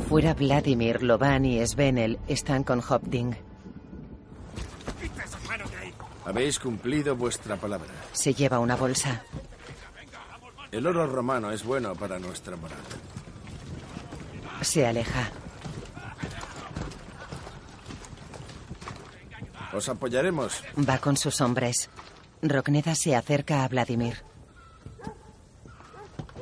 [0.09, 3.37] Fuera Vladimir, Loban y Svenel están con Hopding.
[6.25, 7.93] Habéis cumplido vuestra palabra.
[8.13, 9.23] Se lleva una bolsa.
[10.73, 12.79] El oro romano es bueno para nuestra moral.
[14.63, 15.31] Se aleja.
[19.73, 20.63] Os apoyaremos.
[20.89, 21.91] Va con sus hombres.
[22.43, 24.23] Rogneda se acerca a Vladimir.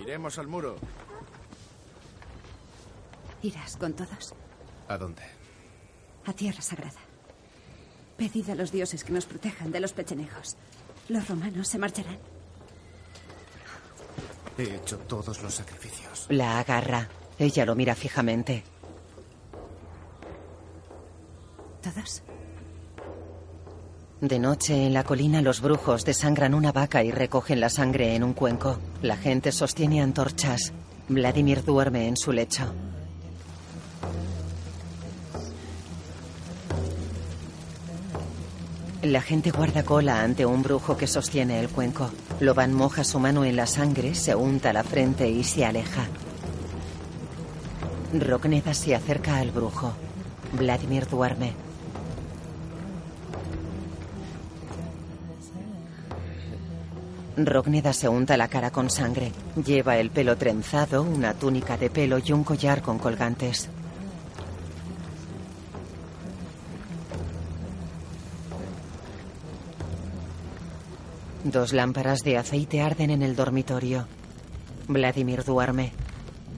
[0.00, 0.76] Iremos al muro.
[3.42, 4.34] ¿Irás con todos?
[4.88, 5.22] ¿A dónde?
[6.26, 7.00] A Tierra Sagrada.
[8.16, 10.56] Pedid a los dioses que nos protejan de los pechenegos.
[11.08, 12.18] Los romanos se marcharán.
[14.58, 16.26] He hecho todos los sacrificios.
[16.28, 17.08] La agarra.
[17.38, 18.62] Ella lo mira fijamente.
[21.82, 22.22] ¿Todos?
[24.20, 28.22] De noche, en la colina, los brujos desangran una vaca y recogen la sangre en
[28.22, 28.78] un cuenco.
[29.02, 30.72] La gente sostiene antorchas.
[31.08, 32.72] Vladimir duerme en su lecho.
[39.02, 42.08] La gente guarda cola ante un brujo que sostiene el cuenco.
[42.38, 46.06] Loban moja su mano en la sangre, se unta la frente y se aleja.
[48.14, 49.92] Rogneda se acerca al brujo.
[50.52, 51.52] Vladimir duerme.
[57.36, 59.32] Rogneda se unta la cara con sangre.
[59.66, 63.68] Lleva el pelo trenzado, una túnica de pelo y un collar con colgantes.
[71.44, 74.06] Dos lámparas de aceite arden en el dormitorio.
[74.86, 75.92] Vladimir duerme.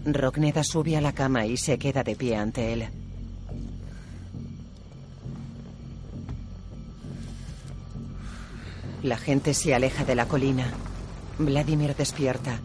[0.04, 2.88] Rogneda sube a la cama y se queda de pie ante él.
[9.02, 10.70] La gente se aleja de la colina.
[11.38, 12.60] Vladimir despierta.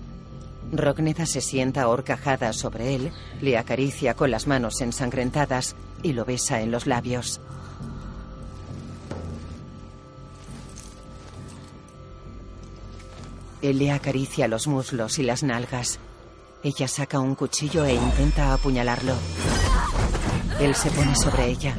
[0.74, 6.62] Rogneda se sienta horcajada sobre él, le acaricia con las manos ensangrentadas y lo besa
[6.62, 7.40] en los labios.
[13.62, 16.00] Él le acaricia los muslos y las nalgas.
[16.64, 19.14] Ella saca un cuchillo e intenta apuñalarlo.
[20.62, 21.76] Él se pone sobre ella.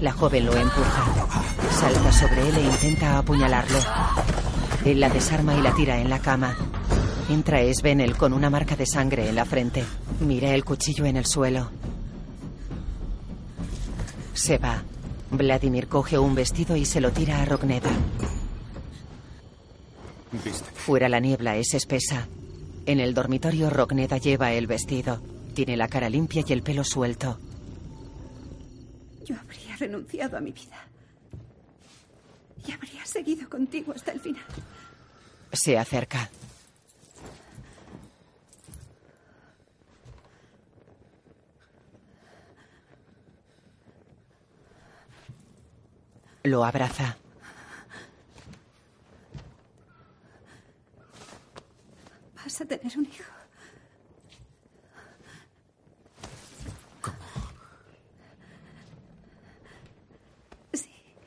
[0.00, 1.04] La joven lo empuja.
[1.70, 3.78] Salta sobre él e intenta apuñalarlo.
[4.84, 6.56] Él la desarma y la tira en la cama.
[7.28, 9.84] Entra Svenel con una marca de sangre en la frente.
[10.20, 11.70] Mira el cuchillo en el suelo.
[14.34, 14.82] Se va.
[15.30, 17.90] Vladimir coge un vestido y se lo tira a Rogneda.
[20.74, 22.26] Fuera la niebla es espesa.
[22.86, 25.22] En el dormitorio Rogneda lleva el vestido.
[25.54, 27.38] Tiene la cara limpia y el pelo suelto.
[29.24, 30.86] Yo habría renunciado a mi vida.
[32.66, 34.44] Y habría seguido contigo hasta el final.
[35.52, 36.30] Se acerca.
[46.42, 47.16] Lo abraza.
[52.54, 53.32] Vas a tener un hijo.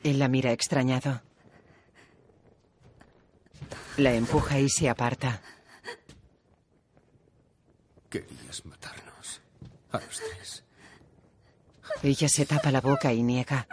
[0.04, 1.20] Él la mira extrañado.
[3.98, 5.42] La empuja y se aparta.
[8.08, 9.42] Querías matarnos.
[9.92, 10.64] A los tres.
[12.02, 13.68] Ella se tapa la boca y niega.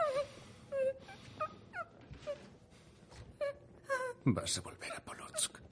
[4.26, 5.66] Vas a volver a Polotsk.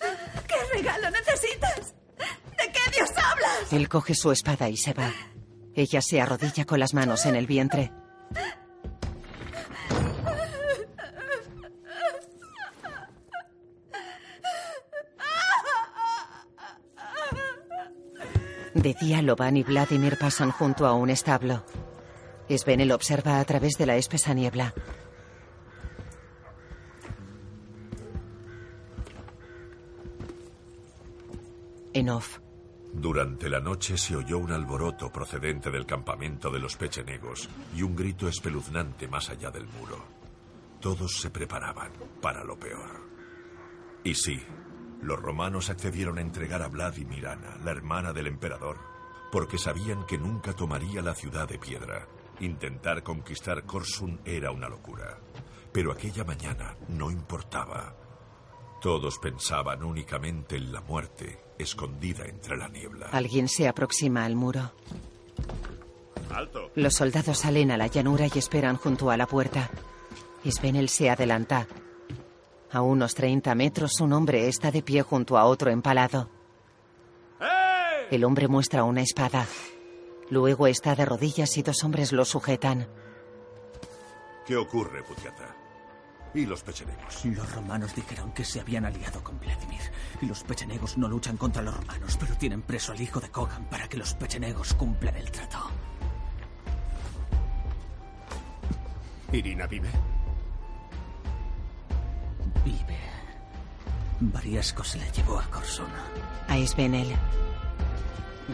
[0.00, 1.94] ¿Qué regalo necesitas?
[2.58, 3.59] ¿De qué Dios hablas?
[3.70, 5.12] Él coge su espada y se va.
[5.74, 7.92] Ella se arrodilla con las manos en el vientre.
[18.74, 21.64] De día, Loban y Vladimir pasan junto a un establo.
[22.48, 24.74] Svenel observa a través de la espesa niebla.
[31.92, 32.08] En.
[33.00, 37.96] Durante la noche se oyó un alboroto procedente del campamento de los pechenegos y un
[37.96, 40.04] grito espeluznante más allá del muro.
[40.80, 43.00] Todos se preparaban para lo peor.
[44.04, 44.38] Y sí,
[45.00, 48.76] los romanos accedieron a entregar a Vladimirana, la hermana del emperador,
[49.32, 52.06] porque sabían que nunca tomaría la ciudad de piedra.
[52.40, 55.18] Intentar conquistar Korsun era una locura.
[55.72, 57.94] Pero aquella mañana no importaba.
[58.80, 63.08] Todos pensaban únicamente en la muerte, escondida entre la niebla.
[63.12, 64.72] Alguien se aproxima al muro.
[66.30, 66.70] ¡Alto!
[66.74, 69.70] Los soldados salen a la llanura y esperan junto a la puerta.
[70.44, 71.66] Svenel se adelanta.
[72.72, 76.30] A unos 30 metros, un hombre está de pie junto a otro empalado.
[78.10, 79.46] El hombre muestra una espada.
[80.30, 82.88] Luego está de rodillas y dos hombres lo sujetan.
[84.46, 85.54] ¿Qué ocurre, Putiata?
[86.32, 87.24] ¿Y los pechenegos?
[87.24, 89.80] Los romanos dijeron que se habían aliado con Vladimir.
[90.20, 93.64] Y los pechenegos no luchan contra los romanos, pero tienen preso al hijo de Kogan
[93.64, 95.58] para que los pechenegos cumplan el trato.
[99.32, 99.90] ¿Irina vive?
[102.64, 102.98] Vive.
[104.20, 105.86] Variasco se la llevó a Corson.
[106.48, 107.08] A Svenel.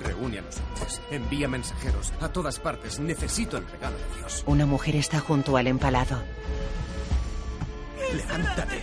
[0.04, 1.00] Reúne a los hombres.
[1.10, 3.00] Envía mensajeros a todas partes.
[3.00, 4.44] Necesito el regalo de Dios.
[4.46, 6.22] Una mujer está junto al empalado.
[8.14, 8.82] Levántate.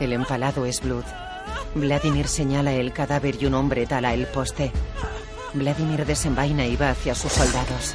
[0.00, 1.04] El empalado es Blood.
[1.74, 4.72] Vladimir señala el cadáver y un hombre tala el poste.
[5.54, 7.94] Vladimir desenvaina y va hacia sus soldados.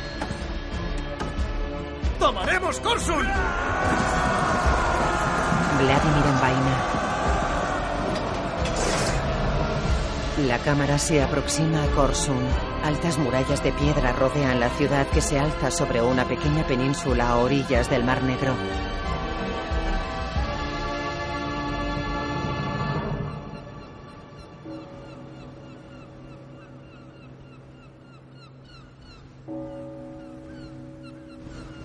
[2.20, 3.26] ¡Tomaremos Korsun!
[5.78, 7.00] Vladimir envaina.
[10.48, 12.40] La cámara se aproxima a Korsun.
[12.84, 17.36] Altas murallas de piedra rodean la ciudad que se alza sobre una pequeña península a
[17.38, 18.56] orillas del Mar Negro.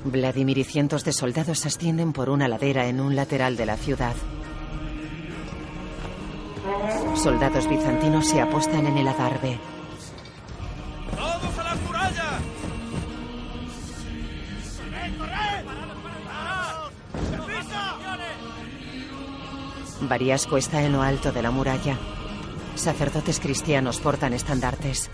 [0.05, 4.15] Vladimir y cientos de soldados ascienden por una ladera en un lateral de la ciudad.
[7.17, 9.59] Soldados bizantinos se apostan en el adarve.
[11.17, 12.43] ¡Todos a las murallas!
[20.03, 21.97] Variasco está en lo alto de la muralla.
[22.75, 25.11] Sacerdotes cristianos portan estandartes.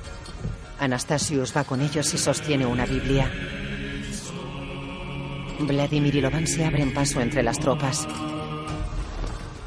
[0.80, 3.30] Anastasius va con ellos y sostiene una Biblia.
[5.66, 8.06] Vladimir y Lovan se abren paso entre las tropas.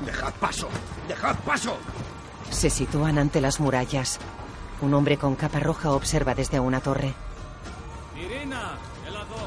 [0.06, 0.68] ¡Dejad paso!
[1.08, 1.78] ¡Dejad paso!
[2.50, 4.20] Se sitúan ante las murallas.
[4.82, 7.14] Un hombre con capa roja observa desde una torre.
[8.18, 8.78] Irina,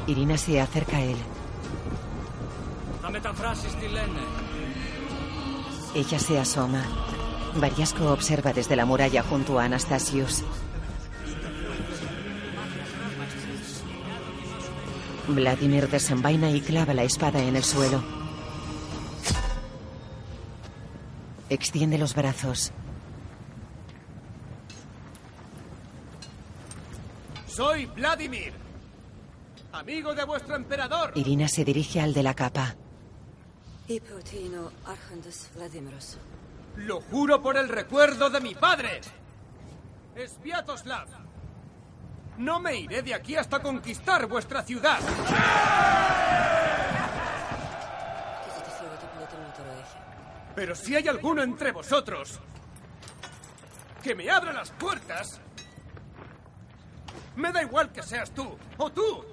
[0.07, 1.17] Irina se acerca a él.
[5.95, 6.83] Ella se asoma.
[7.55, 10.43] Variasco observa desde la muralla junto a Anastasius.
[15.29, 18.03] Vladimir desenvaina y clava la espada en el suelo.
[21.49, 22.73] Extiende los brazos.
[27.47, 28.53] Soy Vladimir,
[29.73, 31.13] amigo de vuestro emperador.
[31.15, 32.77] Irina se dirige al de la capa.
[36.77, 39.01] Lo juro por el recuerdo de mi padre.
[40.17, 41.26] Sviatoslav.
[42.39, 44.99] No me iré de aquí hasta conquistar vuestra ciudad.
[50.55, 52.41] Pero si hay alguno entre vosotros
[54.03, 55.41] que me abra las puertas,
[57.37, 59.25] me da igual que seas tú o tú.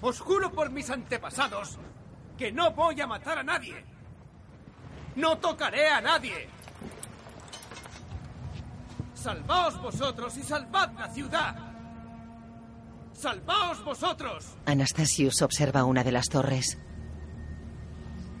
[0.00, 1.78] Os juro por mis antepasados
[2.36, 3.84] que no voy a matar a nadie.
[5.16, 6.48] No tocaré a nadie.
[9.14, 11.67] Salvaos vosotros y salvad la ciudad.
[13.18, 14.46] Salvaos vosotros.
[14.64, 16.78] Anastasius observa una de las torres.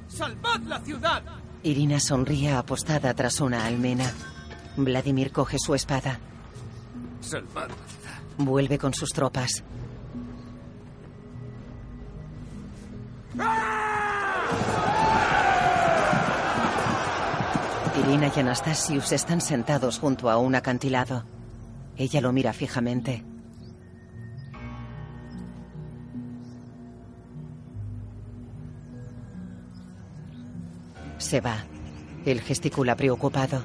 [0.06, 1.22] Salvad la ciudad.
[1.64, 4.12] Irina sonríe apostada tras una almena.
[4.76, 6.20] Vladimir coge su espada.
[7.20, 7.70] Salvad.
[8.36, 9.64] Vuelve con sus tropas.
[17.98, 21.24] Irina y Anastasius están sentados junto a un acantilado.
[21.96, 23.27] Ella lo mira fijamente.
[31.18, 31.64] Se va.
[32.24, 33.64] Él gesticula preocupado.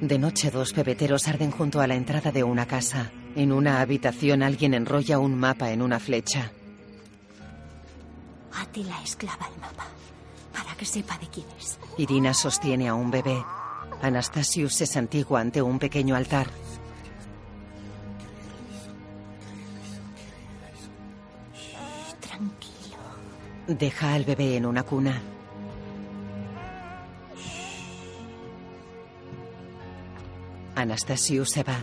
[0.00, 3.10] De noche dos pebeteros arden junto a la entrada de una casa.
[3.36, 6.52] En una habitación alguien enrolla un mapa en una flecha.
[8.52, 9.86] Atila esclava el mapa,
[10.52, 11.78] para que sepa de quién es.
[11.98, 13.42] Irina sostiene a un bebé.
[14.02, 16.48] Anastasius se santigua ante un pequeño altar.
[23.66, 25.22] Deja al bebé en una cuna.
[30.74, 31.78] Anastasius se va.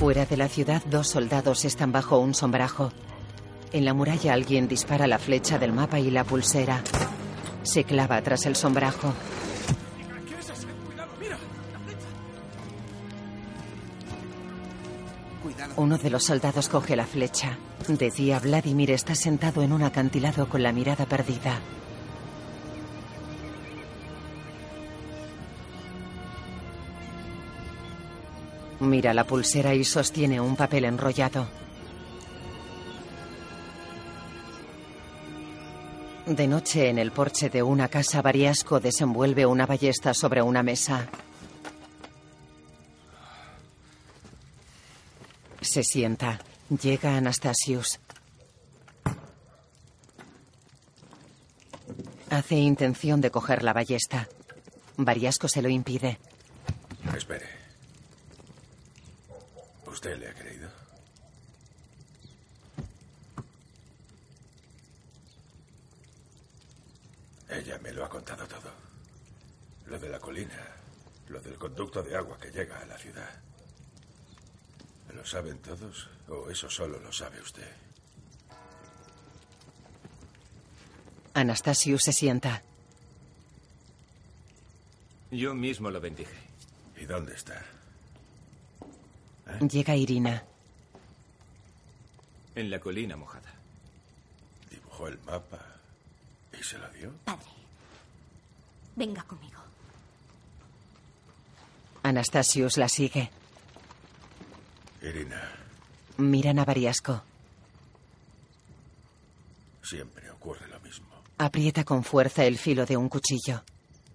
[0.00, 2.90] Fuera de la ciudad, dos soldados están bajo un sombrajo.
[3.72, 6.82] En la muralla alguien dispara la flecha del mapa y la pulsera.
[7.62, 9.14] Se clava tras el sombrajo.
[15.76, 17.56] Uno de los soldados coge la flecha.
[17.88, 21.60] De día, Vladimir está sentado en un acantilado con la mirada perdida.
[28.80, 31.46] Mira la pulsera y sostiene un papel enrollado.
[36.26, 41.08] De noche, en el porche de una casa, Variasco desenvuelve una ballesta sobre una mesa.
[45.62, 46.38] Se sienta.
[46.68, 48.00] Llega Anastasius.
[52.30, 54.28] Hace intención de coger la ballesta.
[54.96, 56.18] Variasco se lo impide.
[57.16, 57.46] Espere.
[59.86, 60.68] ¿Usted le ha creído?
[67.50, 68.70] Ella me lo ha contado todo.
[69.86, 70.58] Lo de la colina,
[71.28, 73.41] lo del conducto de agua que llega a la ciudad.
[75.22, 77.70] ¿Lo saben todos o eso solo lo sabe usted?
[81.32, 82.60] Anastasius se sienta.
[85.30, 86.36] Yo mismo lo bendije.
[86.96, 87.64] ¿Y dónde está?
[89.60, 90.42] Llega Irina.
[92.56, 93.54] En la colina mojada.
[94.72, 95.64] Dibujó el mapa
[96.52, 97.12] y se lo dio.
[97.24, 97.46] Padre,
[98.96, 99.60] venga conmigo.
[102.02, 103.30] Anastasius la sigue.
[105.02, 105.40] Irina,
[106.18, 107.22] Miran a Variasco.
[109.82, 111.06] siempre ocurre lo mismo.
[111.38, 113.62] Aprieta con fuerza el filo de un cuchillo.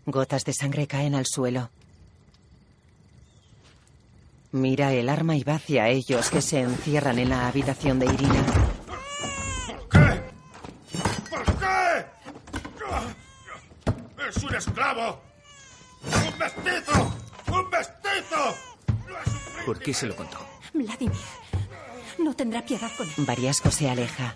[0.05, 1.69] Gotas de sangre caen al suelo.
[4.53, 8.45] Mira el arma y va hacia ellos que se encierran en la habitación de Irina.
[9.67, 10.23] ¿Por qué?
[14.29, 15.21] ¡Es un esclavo!
[16.05, 17.13] ¡Un mestizo!
[17.47, 18.55] ¡Un mestizo!
[19.65, 20.56] ¿Por qué se lo contó?
[20.77, 21.17] Vladimir,
[22.19, 23.13] no tendrá piedad con él.
[23.17, 24.35] Variasco se aleja.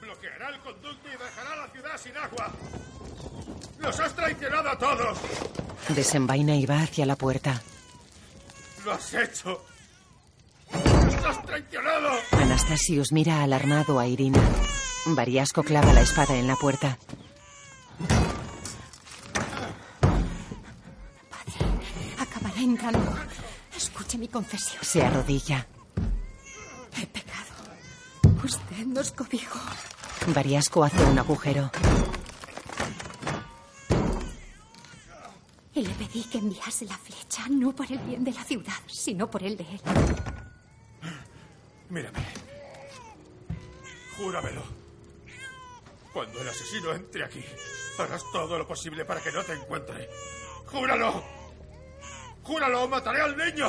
[0.00, 2.52] Bloqueará el conducto y dejará la ciudad sin agua.
[3.78, 5.18] ¡Los has traicionado a todos!
[5.88, 7.62] Desenvaina y va hacia la puerta.
[8.84, 9.64] ¡Lo has hecho!
[10.72, 12.10] ¡Los has traicionado!
[12.32, 14.40] Anastasius mira alarmado a Irina.
[15.06, 16.98] Variasco clava la espada en la puerta.
[22.18, 23.14] Acabará entrando.
[23.76, 24.82] Escuche mi confesión.
[24.82, 25.66] Se arrodilla.
[26.96, 27.52] He pecado.
[28.42, 29.60] Usted nos cobijó.
[30.28, 31.70] Variasco hace un agujero.
[35.74, 39.28] Y le pedí que enviase la flecha no por el bien de la ciudad, sino
[39.28, 39.80] por el de él.
[41.90, 42.24] Mírame.
[44.16, 44.62] Júramelo.
[46.12, 47.44] Cuando el asesino entre aquí,
[47.98, 50.08] harás todo lo posible para que no te encuentre.
[50.66, 51.43] ¡Júralo!
[52.44, 52.88] ¡Júralo!
[52.88, 53.68] ¡Mataré al niño!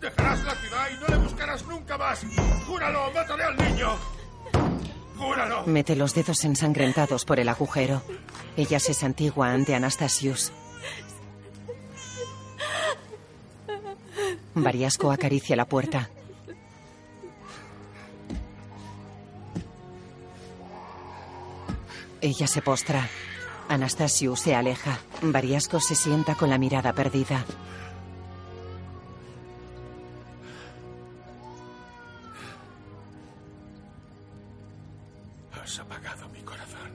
[0.00, 2.26] Dejarás la ciudad y no le buscarás nunca más.
[2.66, 3.12] ¡Júralo!
[3.12, 3.96] ¡Mataré al niño!
[5.16, 5.66] ¡Júralo!
[5.66, 8.02] Mete los dedos ensangrentados por el agujero.
[8.56, 10.52] Ella se santigua ante Anastasius.
[14.54, 16.10] Variasco acaricia la puerta.
[22.20, 23.08] Ella se postra.
[23.68, 24.98] Anastasius se aleja.
[25.20, 27.44] Variasco se sienta con la mirada perdida.
[35.62, 36.90] Has apagado mi corazón.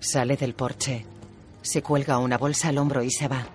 [0.00, 1.06] Sale del porche.
[1.62, 3.46] Se cuelga una bolsa al hombro y se va.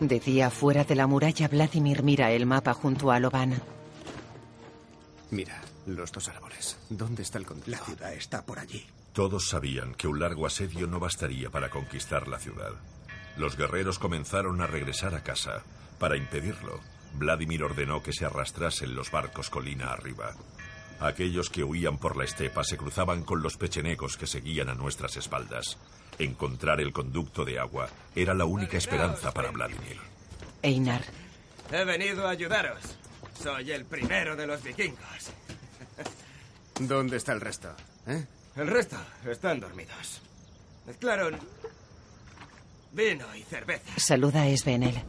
[0.00, 3.73] De día, fuera de la muralla, Vladimir mira el mapa junto a Loban.
[5.34, 6.78] Mira, los dos árboles.
[6.88, 7.72] ¿Dónde está el conducto?
[7.72, 8.86] La ciudad está por allí.
[9.12, 12.70] Todos sabían que un largo asedio no bastaría para conquistar la ciudad.
[13.36, 15.64] Los guerreros comenzaron a regresar a casa.
[15.98, 16.78] Para impedirlo,
[17.14, 20.36] Vladimir ordenó que se arrastrasen los barcos colina arriba.
[21.00, 25.16] Aquellos que huían por la estepa se cruzaban con los pechenegos que seguían a nuestras
[25.16, 25.78] espaldas.
[26.20, 29.98] Encontrar el conducto de agua era la única esperanza para Vladimir.
[30.62, 31.02] Einar.
[31.72, 32.78] He venido a ayudaros.
[33.42, 35.30] Soy el primero de los vikingos.
[36.80, 37.74] ¿Dónde está el resto?
[38.06, 38.24] ¿Eh?
[38.56, 38.96] El resto
[39.28, 40.22] están dormidos.
[40.86, 41.38] Mezclaron
[42.92, 43.92] vino y cerveza.
[43.96, 45.02] Saluda a Svenel.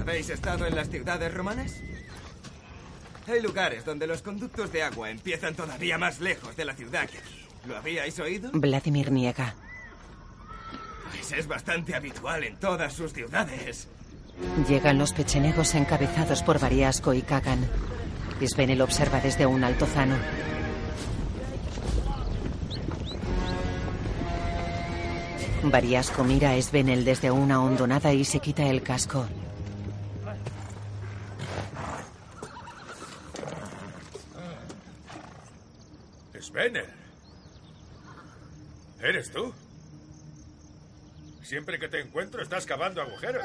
[0.00, 1.80] ¿Habéis estado en las ciudades romanas?
[3.26, 7.18] Hay lugares donde los conductos de agua empiezan todavía más lejos de la ciudad que
[7.18, 7.46] aquí.
[7.66, 8.50] ¿Lo habíais oído?
[8.52, 9.54] Vladimir niega.
[11.10, 13.88] Pues es bastante habitual en todas sus ciudades.
[14.68, 17.68] Llegan los pechenegos encabezados por Variasco y Kagan.
[18.40, 20.16] Svenel observa desde un altozano.
[25.62, 29.26] Variasco mira a Svenel desde una hondonada y se quita el casco.
[36.40, 36.92] Svener.
[39.00, 39.52] ¿Eres tú?
[41.42, 43.44] Siempre que te encuentro estás cavando agujeros.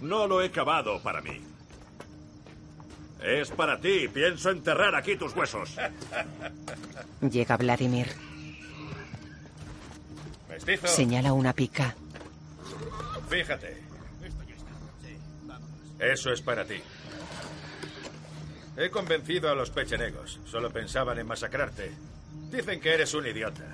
[0.00, 1.40] No lo he cavado para mí.
[3.22, 4.08] Es para ti.
[4.08, 5.76] Pienso enterrar aquí tus huesos.
[7.20, 8.08] Llega Vladimir.
[10.48, 10.86] Mestizo.
[10.86, 11.94] Señala una pica.
[13.28, 13.82] Fíjate.
[15.98, 16.80] Eso es para ti.
[18.76, 20.38] He convencido a los pechenegos.
[20.46, 21.90] Solo pensaban en masacrarte.
[22.50, 23.64] Dicen que eres un idiota.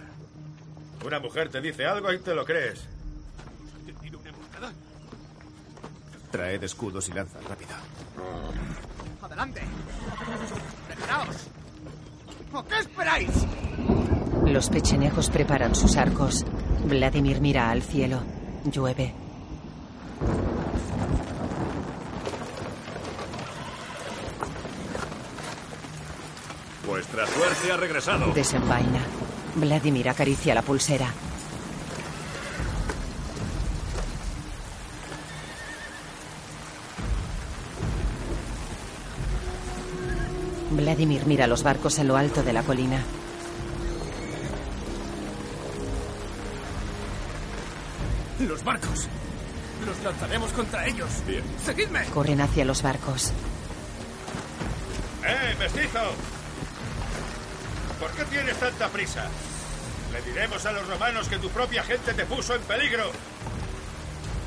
[1.04, 2.88] Una mujer te dice algo y te lo crees.
[6.34, 7.70] Traed escudos y lanzas rápido.
[9.22, 9.62] ¡Adelante!
[10.88, 11.36] ¡Preparaos!
[12.52, 13.30] ¿O qué esperáis?
[14.44, 16.44] Los pechenegos preparan sus arcos.
[16.86, 18.24] Vladimir mira al cielo.
[18.64, 19.14] Llueve.
[26.84, 28.32] Vuestra suerte ha regresado.
[28.34, 29.06] Desenvaina.
[29.54, 31.12] Vladimir acaricia la pulsera.
[40.84, 43.02] Vladimir mira los barcos en lo alto de la colina.
[48.40, 49.08] ¡Los barcos!
[49.86, 51.08] ¡Los lanzaremos contra ellos!
[51.26, 51.42] Bien.
[51.64, 52.04] ¡Seguidme!
[52.12, 53.32] Corren hacia los barcos.
[55.24, 56.00] ¡Eh, mestizo!
[57.98, 59.24] ¿Por qué tienes tanta prisa?
[60.12, 63.10] Le diremos a los romanos que tu propia gente te puso en peligro.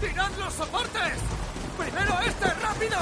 [0.01, 1.14] ¡Tirad los soportes!
[1.80, 2.97] ¡Primero este, rápido!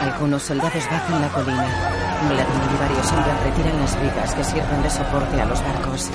[0.00, 1.66] Algunos soldados bajan la colina.
[2.28, 6.10] Vladimir y varios hombres retiran las vigas que sirven de soporte a los barcos.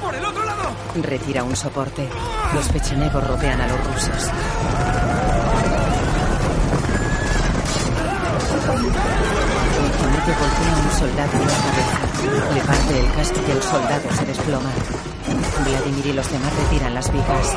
[0.00, 0.70] ¡Por el otro lado!
[1.02, 2.08] Retira un soporte.
[2.54, 4.30] Los pechenegos rodean a los rusos.
[9.78, 12.54] Un jinete golpea a un soldado en la cabeza.
[12.54, 14.70] Le parte el casco y el soldado se desploma.
[15.64, 17.56] Vladimir y los demás retiran las vigas.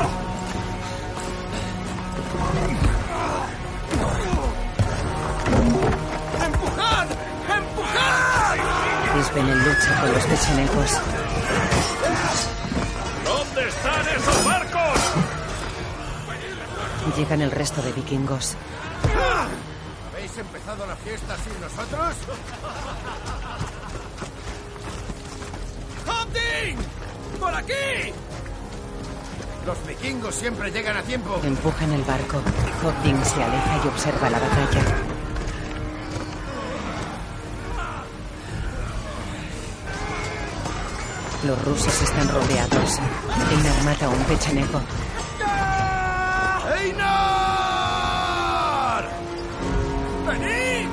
[9.36, 10.92] Sven lucha con los pechenegos.
[13.22, 14.98] ¿Dónde están esos barcos?
[17.18, 18.56] Llegan el resto de vikingos.
[20.10, 22.14] ¿Habéis empezado la fiesta sin nosotros?
[26.06, 26.78] ¡Hopding!
[27.38, 28.14] ¡Por aquí!
[29.66, 31.38] Los vikingos siempre llegan a tiempo.
[31.44, 32.40] Empujan el barco.
[32.82, 35.05] Hobding se aleja y observa la batalla.
[41.46, 42.98] Los rusos están rodeados.
[43.52, 44.80] Einar mata a un pechenego.
[46.76, 47.04] ¡Einar!
[50.26, 50.88] ¡Venid!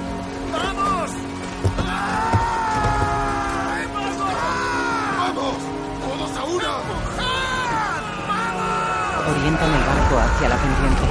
[0.52, 1.12] ¡Vamos!
[5.18, 5.56] ¡Vamos!
[6.04, 6.74] ¡Todos a una!
[9.32, 11.08] Orientan el barco hacia la pendiente.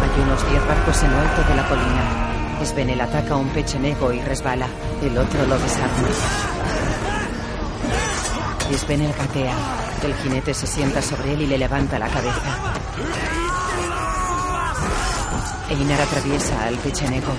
[0.00, 2.25] Hay unos 10 barcos en lo alto de la colina.
[2.66, 4.66] Svenel ataca a un pechenego y resbala.
[5.00, 6.08] El otro lo desarma.
[8.76, 9.54] Svenel gatea.
[10.02, 12.58] El jinete se sienta sobre él y le levanta la cabeza.
[15.70, 17.32] Einar atraviesa al pechenego.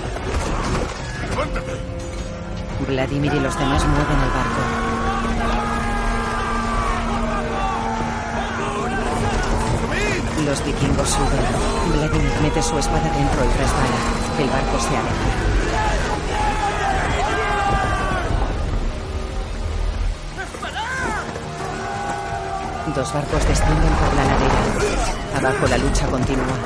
[2.88, 4.62] Vladimir y los demás mueven el barco.
[10.46, 11.94] Los vikingos suben.
[11.94, 14.17] Vladimir mete su espada dentro y resbala.
[14.38, 15.48] El barco se aleja.
[22.94, 24.60] Dos barcos descienden por la ladera.
[25.38, 26.56] Abajo la lucha continúa.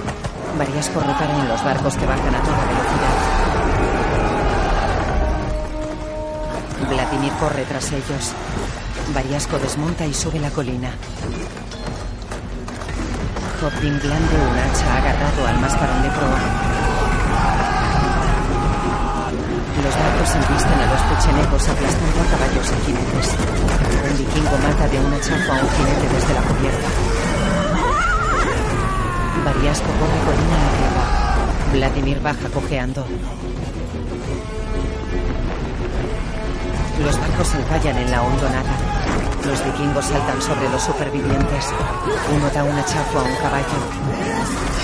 [0.58, 3.16] Varias repara en los barcos que bajan a toda velocidad.
[6.90, 8.32] Vladimir corre tras ellos.
[9.14, 10.90] Variasco desmonta y sube la colina.
[13.62, 16.71] Hopding blande un hacha agarrado al mascarón de proa.
[19.82, 23.28] Los barcos embisten a los pechenegos aplastando a caballos y jinetes.
[24.08, 26.88] Un vikingo mata de un hachazo a un jinete desde la cubierta.
[29.44, 31.04] Variasco corre colina arriba.
[31.72, 33.04] Vladimir baja cojeando.
[37.02, 38.74] Los barcos encallan en la hondonada.
[39.44, 41.66] Los vikingos saltan sobre los supervivientes.
[42.32, 44.81] Uno da un hachazo a un caballo.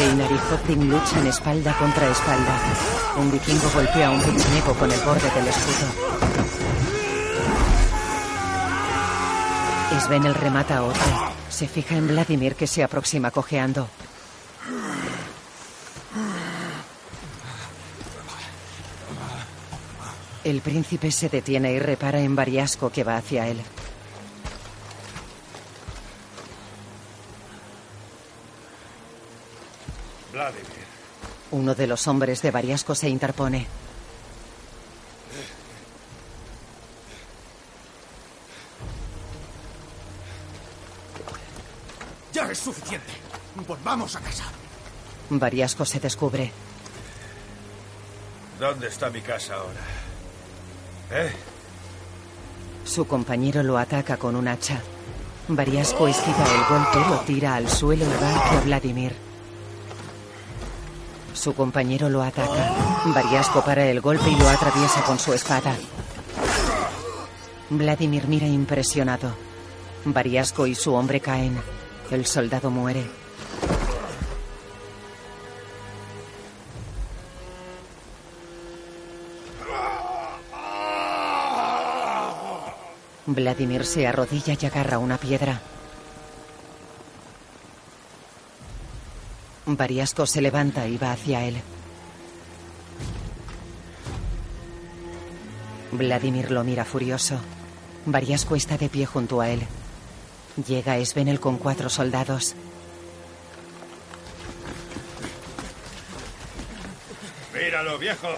[0.00, 2.58] Einar y Hopding luchan espalda contra espalda.
[3.16, 6.14] Un vikingo golpea a un pechenego con el borde del escudo.
[10.00, 11.02] Sven remata a otro.
[11.48, 13.88] Se fija en Vladimir que se aproxima cojeando.
[20.42, 23.62] El príncipe se detiene y repara en Variasco que va hacia él.
[31.54, 33.64] Uno de los hombres de Variasco se interpone.
[42.32, 43.12] Ya es suficiente.
[43.68, 44.42] Volvamos a casa.
[45.30, 46.50] Variasco se descubre.
[48.58, 49.80] ¿Dónde está mi casa ahora?
[51.12, 51.30] ¿Eh?
[52.84, 54.80] Su compañero lo ataca con un hacha.
[55.46, 59.23] Variasco esquiva el golpe, lo tira al suelo y va hacia Vladimir.
[61.34, 62.72] Su compañero lo ataca.
[63.06, 65.76] Variasco para el golpe y lo atraviesa con su espada.
[67.68, 69.34] Vladimir mira impresionado.
[70.04, 71.60] Variasco y su hombre caen.
[72.10, 73.04] El soldado muere.
[83.26, 85.60] Vladimir se arrodilla y agarra una piedra.
[89.66, 91.60] Variasco se levanta y va hacia él.
[95.92, 97.38] Vladimir lo mira furioso.
[98.04, 99.66] Variasco está de pie junto a él.
[100.66, 102.54] Llega Svenel con cuatro soldados.
[107.54, 108.28] Míralo, viejo.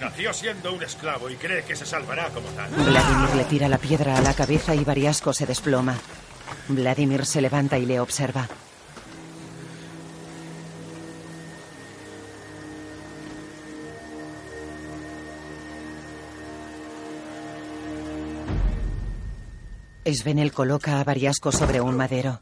[0.00, 2.70] Nació siendo un esclavo y cree que se salvará como tal.
[2.70, 5.96] Vladimir le tira la piedra a la cabeza y Variasco se desploma.
[6.68, 8.48] Vladimir se levanta y le observa.
[20.14, 22.40] Svenel coloca a Variasco sobre un madero.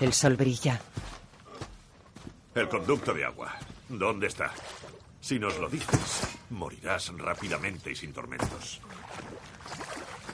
[0.00, 0.80] El sol brilla.
[2.54, 3.56] El conducto de agua.
[3.88, 4.52] ¿Dónde está?
[5.20, 8.80] Si nos lo dices, morirás rápidamente y sin tormentos.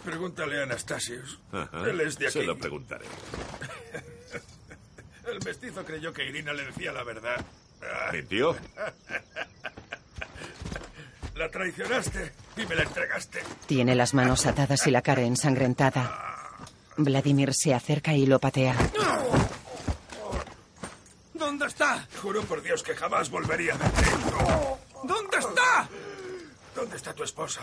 [0.09, 1.39] Pregúntale a Anastasius.
[1.53, 2.39] Ajá, Él es de aquí.
[2.39, 3.05] Se lo preguntaré.
[5.31, 7.45] El mestizo creyó que Irina le decía la verdad.
[8.11, 8.57] ¿Mintió?
[11.35, 13.43] La traicionaste y me la entregaste.
[13.67, 16.57] Tiene las manos atadas y la cara ensangrentada.
[16.97, 18.75] Vladimir se acerca y lo patea.
[21.35, 22.09] ¿Dónde está?
[22.21, 24.03] Juro por Dios que jamás volvería a verte.
[25.05, 25.89] ¿Dónde está?
[26.75, 27.61] ¿Dónde está tu esposa?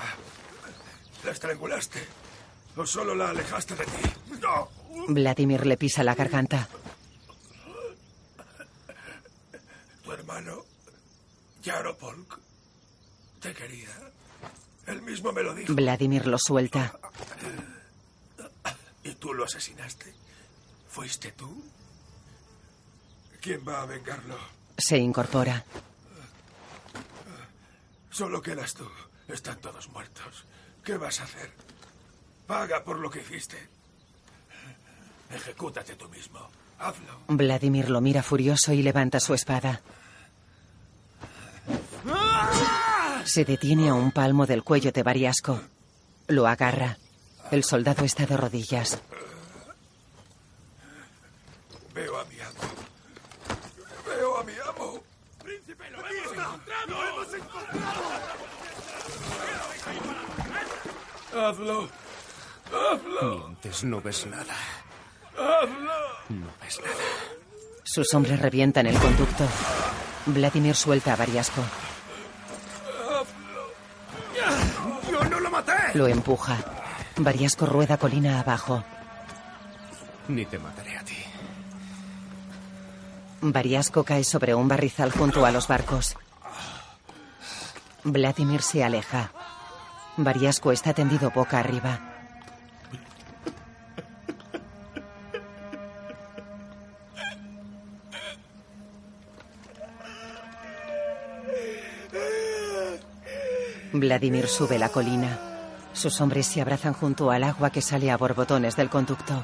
[1.26, 2.00] ¿La estrangulaste?
[2.76, 4.38] ¿O solo la alejaste de ti?
[4.42, 4.70] ¡No!
[5.08, 6.68] Vladimir le pisa la garganta.
[10.04, 10.66] Tu hermano,
[11.64, 12.40] Yaropolk,
[13.40, 13.90] te quería.
[14.88, 15.74] Él mismo me lo dijo.
[15.74, 16.98] Vladimir lo suelta.
[19.04, 20.14] ¿Y tú lo asesinaste?
[20.90, 21.64] ¿Fuiste tú?
[23.42, 24.38] ¿Quién va a vengarlo?
[24.78, 25.64] Se incorpora.
[28.12, 28.90] Solo quedas tú.
[29.28, 30.46] Están todos muertos.
[30.84, 31.52] ¿Qué vas a hacer?
[32.48, 33.58] Paga por lo que hiciste.
[35.32, 36.40] Ejecútate tú mismo.
[36.80, 37.20] Hazlo.
[37.28, 39.82] Vladimir lo mira furioso y levanta su espada.
[43.24, 45.62] Se detiene a un palmo del cuello de Variasco.
[46.28, 46.98] Lo agarra.
[47.52, 49.02] El soldado está de rodillas.
[51.94, 52.60] Veo a mi amo.
[54.06, 55.04] Veo a mi amo.
[55.44, 56.88] Príncipe, lo hemos encontrado.
[56.88, 58.02] Lo hemos encontrado.
[61.34, 62.05] Hazlo.
[62.96, 63.38] Hazlo.
[63.40, 64.56] Mientes, no ves nada.
[65.34, 65.94] Hazlo.
[66.30, 66.96] No ves nada.
[67.84, 69.46] Sus hombres revientan el conducto.
[70.28, 71.62] Vladimir suelta a Variasco.
[75.12, 75.74] Yo no lo maté.
[75.94, 76.58] Lo empuja.
[77.18, 78.84] Variasco rueda colina abajo.
[80.28, 81.18] Ni te mataré a ti.
[83.42, 86.18] Variasco cae sobre un barrizal junto a los barcos.
[88.04, 89.32] Vladimir se aleja.
[90.18, 92.15] Variasco está tendido boca arriba.
[104.00, 105.40] Vladimir sube la colina.
[105.94, 109.44] Sus hombres se abrazan junto al agua que sale a borbotones del conducto.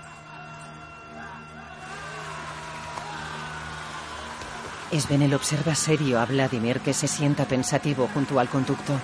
[4.91, 8.99] Svenel observa serio a Vladimir que se sienta pensativo junto al conducto.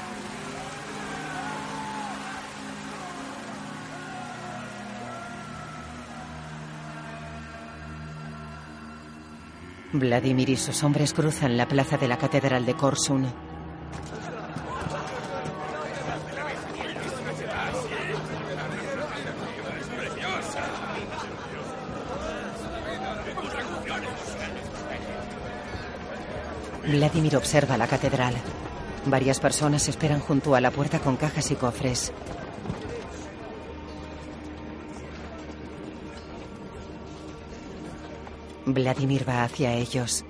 [9.94, 13.47] Vladimir y sus hombres cruzan la plaza de la Catedral de Korsun.
[26.88, 28.34] Vladimir observa la catedral.
[29.06, 32.14] Varias personas esperan junto a la puerta con cajas y cofres.
[38.66, 40.24] Vladimir va hacia ellos.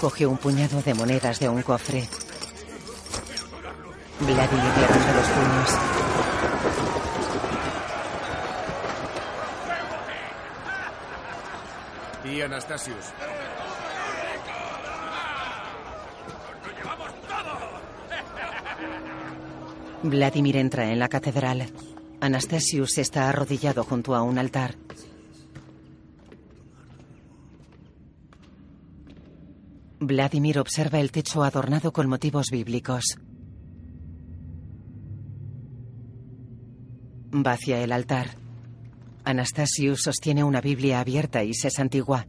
[0.00, 2.08] Coge un puñado de monedas de un cofre.
[4.20, 6.15] Vladimir levanta los puños.
[12.46, 13.06] Anastasius.
[20.04, 21.66] Vladimir entra en la catedral.
[22.20, 24.76] Anastasius está arrodillado junto a un altar.
[29.98, 33.18] Vladimir observa el techo adornado con motivos bíblicos.
[37.34, 38.36] Va hacia el altar.
[39.24, 42.28] Anastasius sostiene una Biblia abierta y se santigua.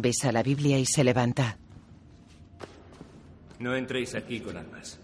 [0.00, 1.58] Besa la Biblia y se levanta.
[3.58, 4.98] No entréis aquí con armas.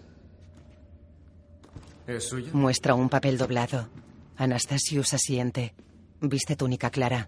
[2.07, 2.51] ¿Es suyo?
[2.53, 3.89] Muestra un papel doblado.
[4.37, 5.73] Anastasius asiente.
[6.21, 7.27] Viste túnica clara.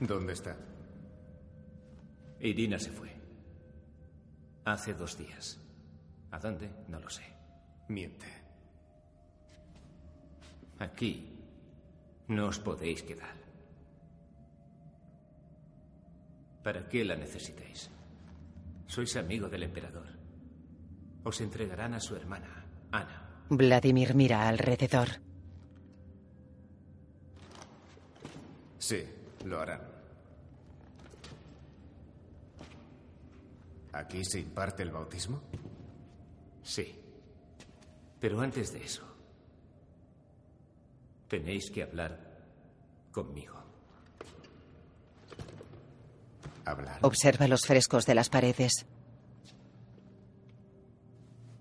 [0.00, 0.56] ¿Dónde está?
[2.40, 3.10] Irina se fue.
[4.64, 5.58] Hace dos días.
[6.30, 6.70] ¿A dónde?
[6.88, 7.22] No lo sé.
[7.88, 8.26] Miente.
[10.78, 11.32] Aquí
[12.28, 13.45] no os podéis quedar.
[16.66, 17.88] ¿Para qué la necesitáis?
[18.88, 20.08] Sois amigo del emperador.
[21.22, 23.44] Os entregarán a su hermana, Ana.
[23.50, 25.06] Vladimir mira alrededor.
[28.80, 29.00] Sí,
[29.44, 29.80] lo harán.
[33.92, 35.40] ¿Aquí se imparte el bautismo?
[36.64, 36.98] Sí.
[38.18, 39.06] Pero antes de eso,
[41.28, 42.18] tenéis que hablar
[43.12, 43.65] conmigo.
[46.66, 46.98] ¿Hablar?
[47.02, 48.84] Observa los frescos de las paredes.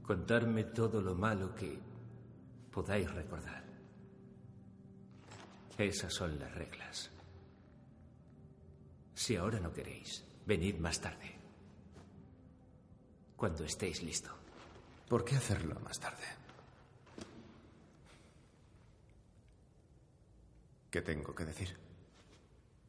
[0.01, 1.79] Contarme todo lo malo que
[2.71, 3.63] podáis recordar.
[5.77, 7.11] Esas son las reglas.
[9.13, 11.35] Si ahora no queréis, venid más tarde.
[13.35, 14.31] Cuando estéis listo.
[15.07, 16.25] ¿Por qué hacerlo más tarde?
[20.89, 21.77] ¿Qué tengo que decir?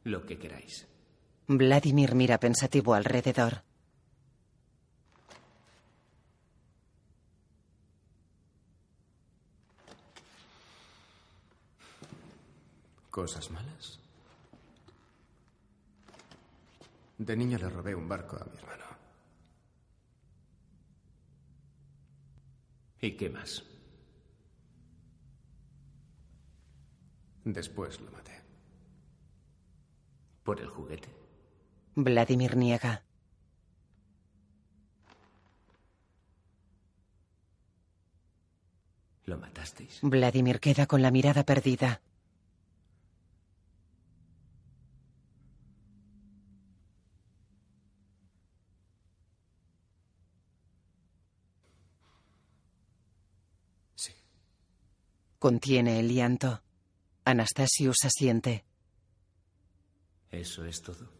[0.05, 0.87] Lo que queráis.
[1.49, 3.63] Vladimir mira pensativo alrededor.
[13.09, 13.97] ¿Cosas malas?
[17.17, 18.83] De niño le robé un barco a mi hermano.
[22.99, 23.63] ¿Y qué más?
[27.45, 28.41] Después lo maté.
[30.43, 31.16] ¿Por el juguete?
[31.99, 33.03] Vladimir niega.
[39.25, 39.97] ¿Lo matasteis?
[40.03, 42.01] Vladimir queda con la mirada perdida.
[53.95, 54.13] Sí.
[55.39, 56.61] Contiene el llanto.
[57.25, 58.65] Anastasius asiente.
[60.29, 61.16] ¿Eso es todo?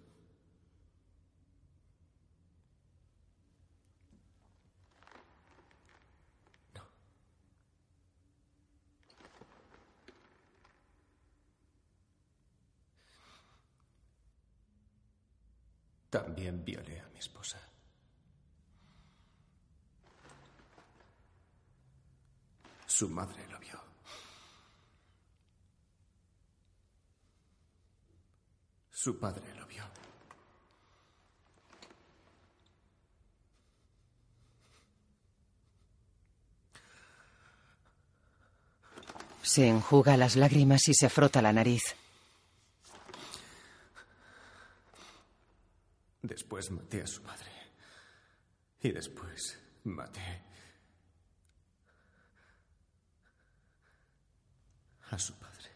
[16.10, 17.60] También violé a mi esposa.
[22.86, 23.80] Su madre lo vio.
[28.90, 29.84] Su padre lo vio.
[39.42, 41.97] Se enjuga las lágrimas y se frota la nariz.
[46.22, 47.52] Después maté a su madre.
[48.82, 50.44] Y después maté
[55.10, 55.70] a su padre.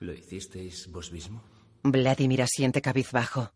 [0.00, 1.42] ¿Lo hicisteis vos mismo?
[1.82, 3.52] Vladimir asiente cabizbajo.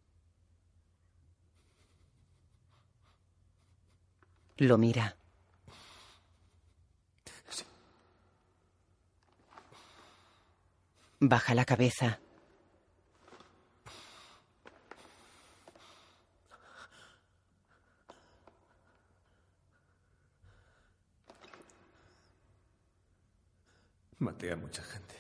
[4.57, 5.17] Lo mira.
[11.21, 12.21] Baja la cabeza.
[24.23, 25.17] Maté a mucha gente.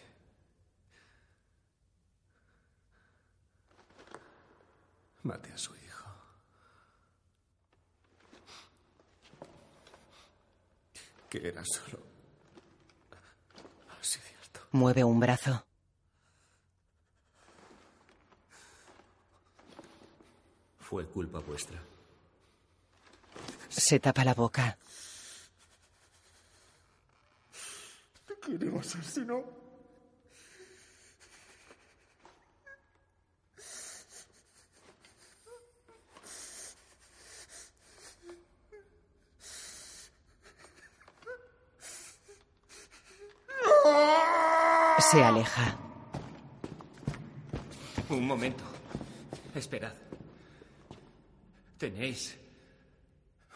[5.24, 6.08] Maté a su hijo.
[11.28, 11.98] Que era solo
[14.00, 14.60] así cierto.
[14.70, 15.64] Mueve un brazo.
[20.78, 21.82] Fue culpa vuestra.
[23.68, 24.78] Se tapa la boca.
[28.44, 29.44] ¿Qué hacer si no?
[44.98, 45.76] Se aleja.
[48.08, 48.64] Un momento.
[49.54, 49.92] Esperad.
[51.78, 52.38] ¿Tenéis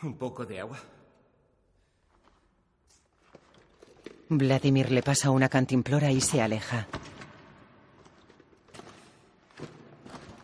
[0.02, 0.78] un poco de agua?
[4.28, 6.86] Vladimir le pasa una cantimplora y se aleja.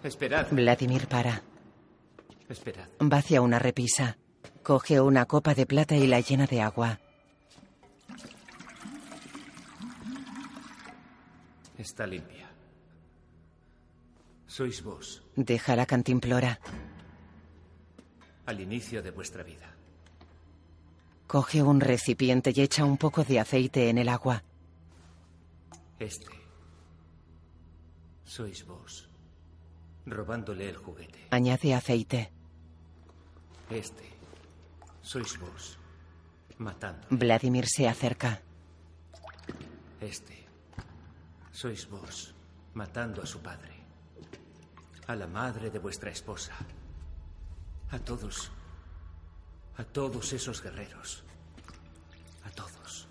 [0.02, 0.46] Esperad.
[0.50, 1.42] Vladimir para.
[2.48, 2.88] Esperad.
[3.00, 4.16] Va hacia una repisa.
[4.62, 7.00] Coge una copa de plata y la llena de agua.
[11.78, 12.48] Está limpia.
[14.46, 16.60] Sois vos, Deja la cantimplora.
[18.44, 19.72] al inicio de vuestra vida.
[21.32, 24.44] Coge un recipiente y echa un poco de aceite en el agua.
[25.98, 26.26] Este.
[28.22, 29.08] Sois vos.
[30.04, 31.28] Robándole el juguete.
[31.30, 32.30] Añade aceite.
[33.70, 34.10] Este.
[35.00, 35.78] Sois vos.
[36.58, 37.06] Matando.
[37.08, 38.42] Vladimir se acerca.
[40.02, 40.36] Este.
[41.50, 42.34] Sois vos.
[42.74, 43.72] Matando a su padre.
[45.06, 46.52] A la madre de vuestra esposa.
[47.90, 48.52] A todos.
[49.76, 51.24] A todos esos guerreros.
[52.44, 53.08] A todos.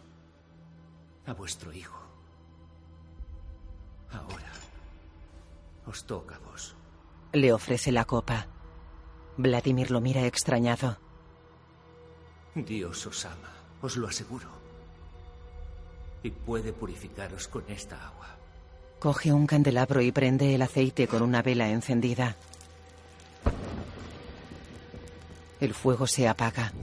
[1.26, 2.00] A vuestro hijo.
[4.12, 4.52] Ahora.
[5.86, 6.76] Os toca a vos.
[7.34, 8.48] Le ofrece la copa.
[9.38, 10.98] Vladimir lo mira extrañado.
[12.54, 13.52] Dios os ama,
[13.82, 14.48] os lo aseguro.
[16.22, 18.28] Y puede purificaros con esta agua.
[19.00, 22.36] Coge un candelabro y prende el aceite con una vela encendida.
[25.62, 26.74] El fuego se apaga.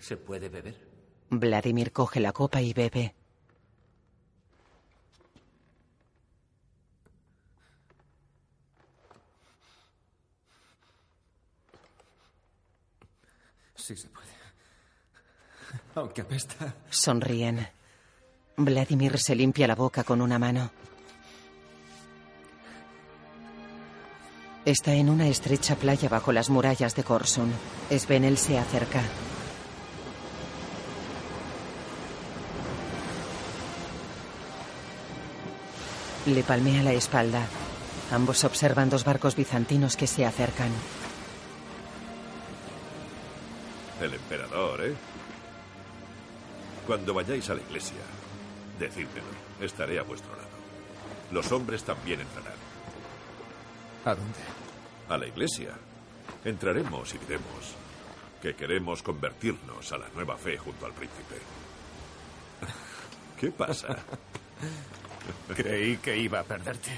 [0.00, 0.74] ¿Se puede beber?
[1.30, 3.14] Vladimir coge la copa y bebe.
[13.76, 14.26] Sí se puede.
[15.94, 16.74] Aunque apesta.
[16.90, 17.68] Sonríen.
[18.56, 20.72] Vladimir se limpia la boca con una mano.
[24.70, 27.52] Está en una estrecha playa bajo las murallas de Corsun.
[27.90, 29.02] Svenel se acerca.
[36.26, 37.42] Le palmea la espalda.
[38.12, 40.70] Ambos observan dos barcos bizantinos que se acercan.
[44.00, 44.94] El emperador, ¿eh?
[46.86, 47.98] Cuando vayáis a la iglesia,
[48.78, 49.32] decídmelo.
[49.60, 50.48] Estaré a vuestro lado.
[51.32, 52.54] Los hombres también entrarán.
[54.04, 54.59] ¿A dónde?
[55.10, 55.74] A la iglesia.
[56.44, 57.74] Entraremos y diremos
[58.40, 61.34] que queremos convertirnos a la nueva fe junto al príncipe.
[63.38, 63.98] ¿Qué pasa?
[65.56, 66.90] Creí que iba a perderte.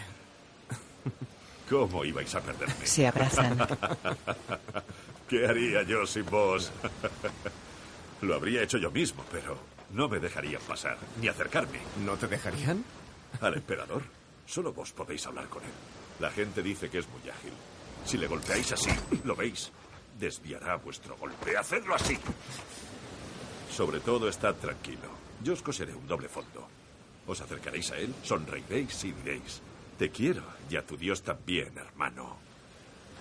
[1.71, 2.87] ¿Cómo ibais a perderme?
[2.87, 3.57] Se abrazan.
[5.29, 6.71] ¿Qué haría yo sin vos?
[8.21, 9.57] Lo habría hecho yo mismo, pero
[9.93, 11.79] no me dejarían pasar, ni acercarme.
[12.05, 12.85] ¿No te dejarían?
[13.41, 14.03] ¿Al emperador?
[14.47, 15.71] Solo vos podéis hablar con él.
[16.21, 17.53] La gente dice que es muy ágil.
[18.05, 18.91] Si le golpeáis así,
[19.25, 19.71] ¿lo veis?
[20.19, 21.57] Desviará vuestro golpe.
[21.57, 22.19] Hacedlo así.
[23.71, 25.09] Sobre todo, estad tranquilo.
[25.43, 26.69] Yo os coseré un doble fondo.
[27.27, 29.63] Os acercaréis a él, sonreiréis y diréis,
[29.99, 32.37] te quiero y a tu Dios también, hermano.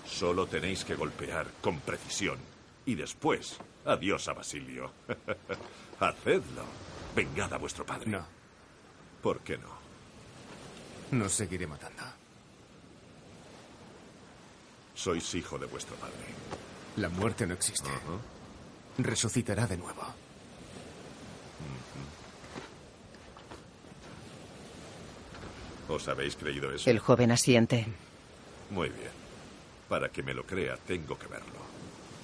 [0.06, 2.38] Solo tenéis que golpear con precisión.
[2.86, 4.92] Y después, adiós a Basilio.
[6.00, 6.66] Hacedlo.
[7.16, 8.10] Vengad a vuestro padre.
[8.10, 8.26] No.
[9.22, 9.70] ¿Por qué no?
[11.12, 12.04] Nos seguiré matando.
[15.02, 16.14] Sois hijo de vuestro padre.
[16.98, 17.90] La muerte no existe.
[19.00, 20.04] Resucitará de nuevo.
[25.90, 26.88] ¿Os habéis creído eso?
[26.88, 27.88] El joven asiente.
[28.70, 29.10] Muy bien.
[29.90, 31.60] Para que me lo crea, tengo que verlo.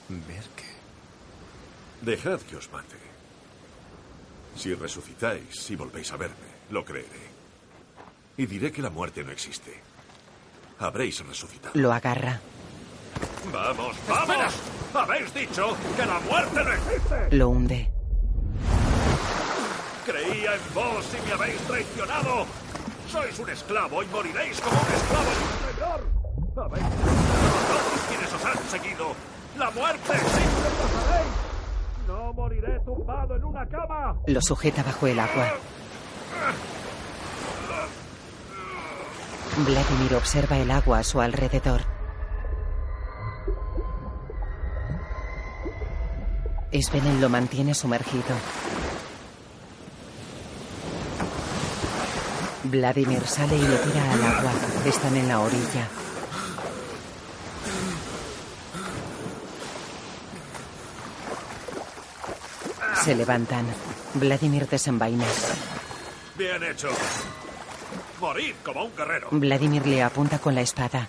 [0.10, 2.06] ¿Ver qué?
[2.06, 2.96] Dejad que os mate.
[4.56, 7.26] Si resucitáis y volvéis a verme, lo creeré.
[8.38, 9.74] Y diré que la muerte no existe.
[10.78, 11.72] Habréis resucitado.
[11.74, 12.40] Lo agarra.
[13.52, 14.54] ¡Vamos, vamos!
[14.94, 17.36] ¡Habéis dicho que la muerte no existe!
[17.36, 17.92] Lo hunde.
[20.06, 22.46] Creía en vos y me habéis traicionado.
[23.12, 26.02] Sois un esclavo y moriréis como un esclavo y un traidor.
[26.66, 29.16] Habéis traicionado a todos quienes os han seguido.
[29.58, 31.28] La muerte pasaréis.
[32.08, 34.16] No moriré tumbado en una cama.
[34.28, 35.54] Lo sujeta bajo el agua.
[39.58, 41.97] Vladimir observa el agua a su alrededor.
[46.72, 48.36] Svenel lo mantiene sumergido.
[52.66, 54.52] Vladimir sale y lo tira al agua.
[54.86, 55.88] Están en la orilla.
[63.04, 63.66] Se levantan.
[64.16, 65.26] Vladimir desenvaina.
[66.38, 66.90] Bien hecho.
[68.20, 69.30] Morid como un guerrero.
[69.32, 71.08] Vladimir le apunta con la espada.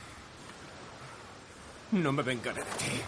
[1.92, 3.02] No me vengaré de ti.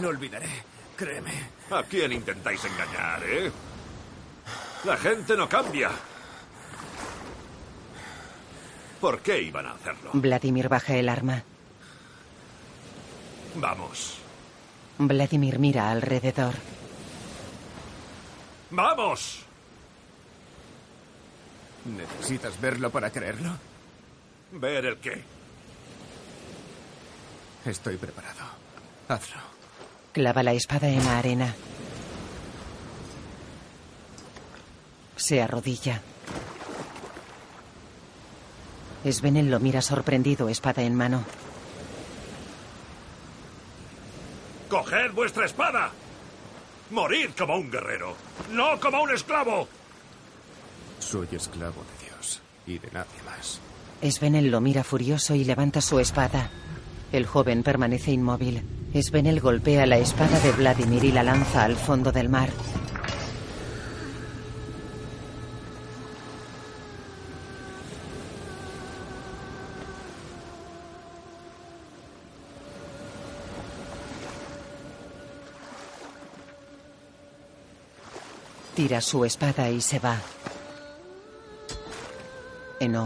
[0.00, 0.71] Lo olvidaré.
[0.96, 1.32] Créeme.
[1.70, 3.50] ¿A quién intentáis engañar, eh?
[4.84, 5.90] La gente no cambia.
[9.00, 10.10] ¿Por qué iban a hacerlo?
[10.14, 11.42] Vladimir baja el arma.
[13.56, 14.18] Vamos.
[14.98, 16.54] Vladimir mira alrededor.
[18.70, 19.40] ¡Vamos!
[21.84, 23.50] ¿Necesitas verlo para creerlo?
[24.52, 25.22] ¿Ver el qué?
[27.64, 28.44] Estoy preparado.
[29.08, 29.51] Hazlo.
[30.12, 31.54] Clava la espada en la arena.
[35.16, 36.02] Se arrodilla.
[39.10, 41.24] Svenel lo mira sorprendido, espada en mano.
[44.68, 45.90] ¡Coged vuestra espada!
[46.90, 48.14] ¡Morid como un guerrero!
[48.50, 49.66] ¡No como un esclavo!
[50.98, 53.60] Soy esclavo de Dios y de nadie más.
[54.02, 56.50] Svenel lo mira furioso y levanta su espada.
[57.12, 58.62] El joven permanece inmóvil.
[59.00, 62.50] Svenel golpea la espada de Vladimir y la lanza al fondo del mar.
[78.74, 80.18] Tira su espada y se va.
[82.80, 82.96] En.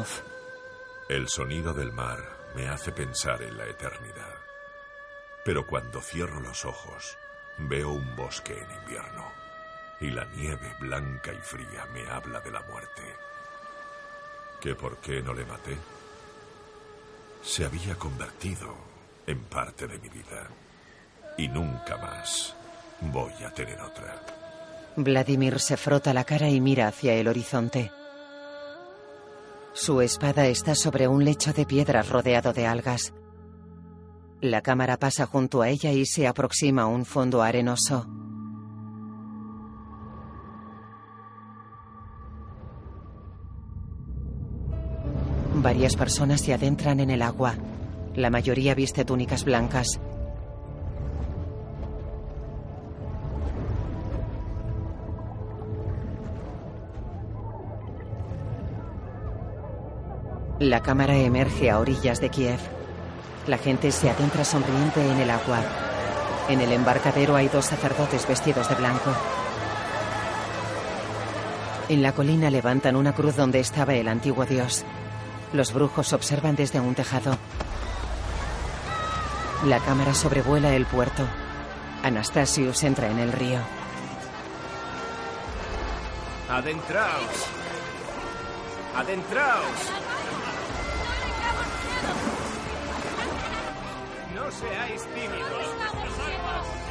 [1.08, 2.18] El sonido del mar
[2.54, 4.45] me hace pensar en la eternidad.
[5.46, 7.16] Pero cuando cierro los ojos,
[7.56, 9.30] veo un bosque en invierno.
[10.00, 13.02] Y la nieve blanca y fría me habla de la muerte.
[14.60, 15.76] ¿Que por qué no le maté?
[17.44, 18.74] Se había convertido
[19.24, 20.48] en parte de mi vida.
[21.38, 22.52] Y nunca más
[23.00, 24.20] voy a tener otra.
[24.96, 27.92] Vladimir se frota la cara y mira hacia el horizonte.
[29.74, 33.12] Su espada está sobre un lecho de piedras rodeado de algas.
[34.40, 38.06] La cámara pasa junto a ella y se aproxima a un fondo arenoso.
[45.54, 47.54] Varias personas se adentran en el agua.
[48.14, 49.98] La mayoría viste túnicas blancas.
[60.58, 62.60] La cámara emerge a orillas de Kiev.
[63.46, 65.60] La gente se adentra sonriente en el agua.
[66.48, 69.12] En el embarcadero hay dos sacerdotes vestidos de blanco.
[71.88, 74.84] En la colina levantan una cruz donde estaba el antiguo dios.
[75.52, 77.38] Los brujos observan desde un tejado.
[79.64, 81.22] La cámara sobrevuela el puerto.
[82.02, 83.60] Anastasius entra en el río.
[86.48, 87.46] Adentraos.
[88.96, 90.15] Adentraos.
[94.46, 95.66] No seáis tímidos.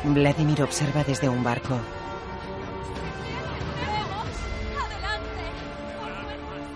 [0.04, 1.80] Vladimir observa desde un barco.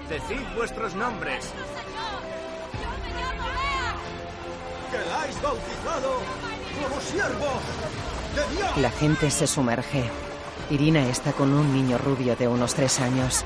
[0.07, 1.51] Decid vuestros nombres.
[4.89, 6.11] ¡Quedáis bautizado
[6.81, 7.49] como siervo
[8.35, 8.77] de Dios!
[8.77, 10.09] La gente se sumerge.
[10.69, 13.43] Irina está con un niño rubio de unos tres años.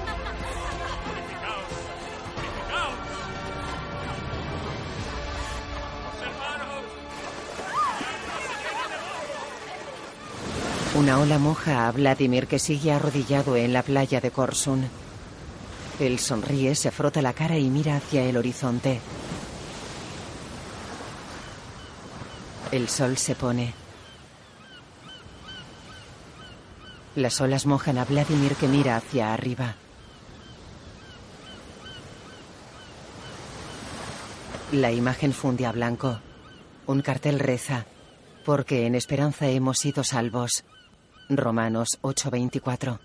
[10.96, 14.88] Una ola moja a Vladimir que sigue arrodillado en la playa de Korsun.
[16.00, 19.00] Él sonríe, se frota la cara y mira hacia el horizonte.
[22.72, 23.74] El sol se pone.
[27.16, 29.76] Las olas mojan a Vladimir que mira hacia arriba.
[34.72, 36.20] La imagen funde a blanco.
[36.86, 37.86] Un cartel reza,
[38.46, 40.64] porque en esperanza hemos sido salvos.
[41.30, 43.00] Romanos 8:24.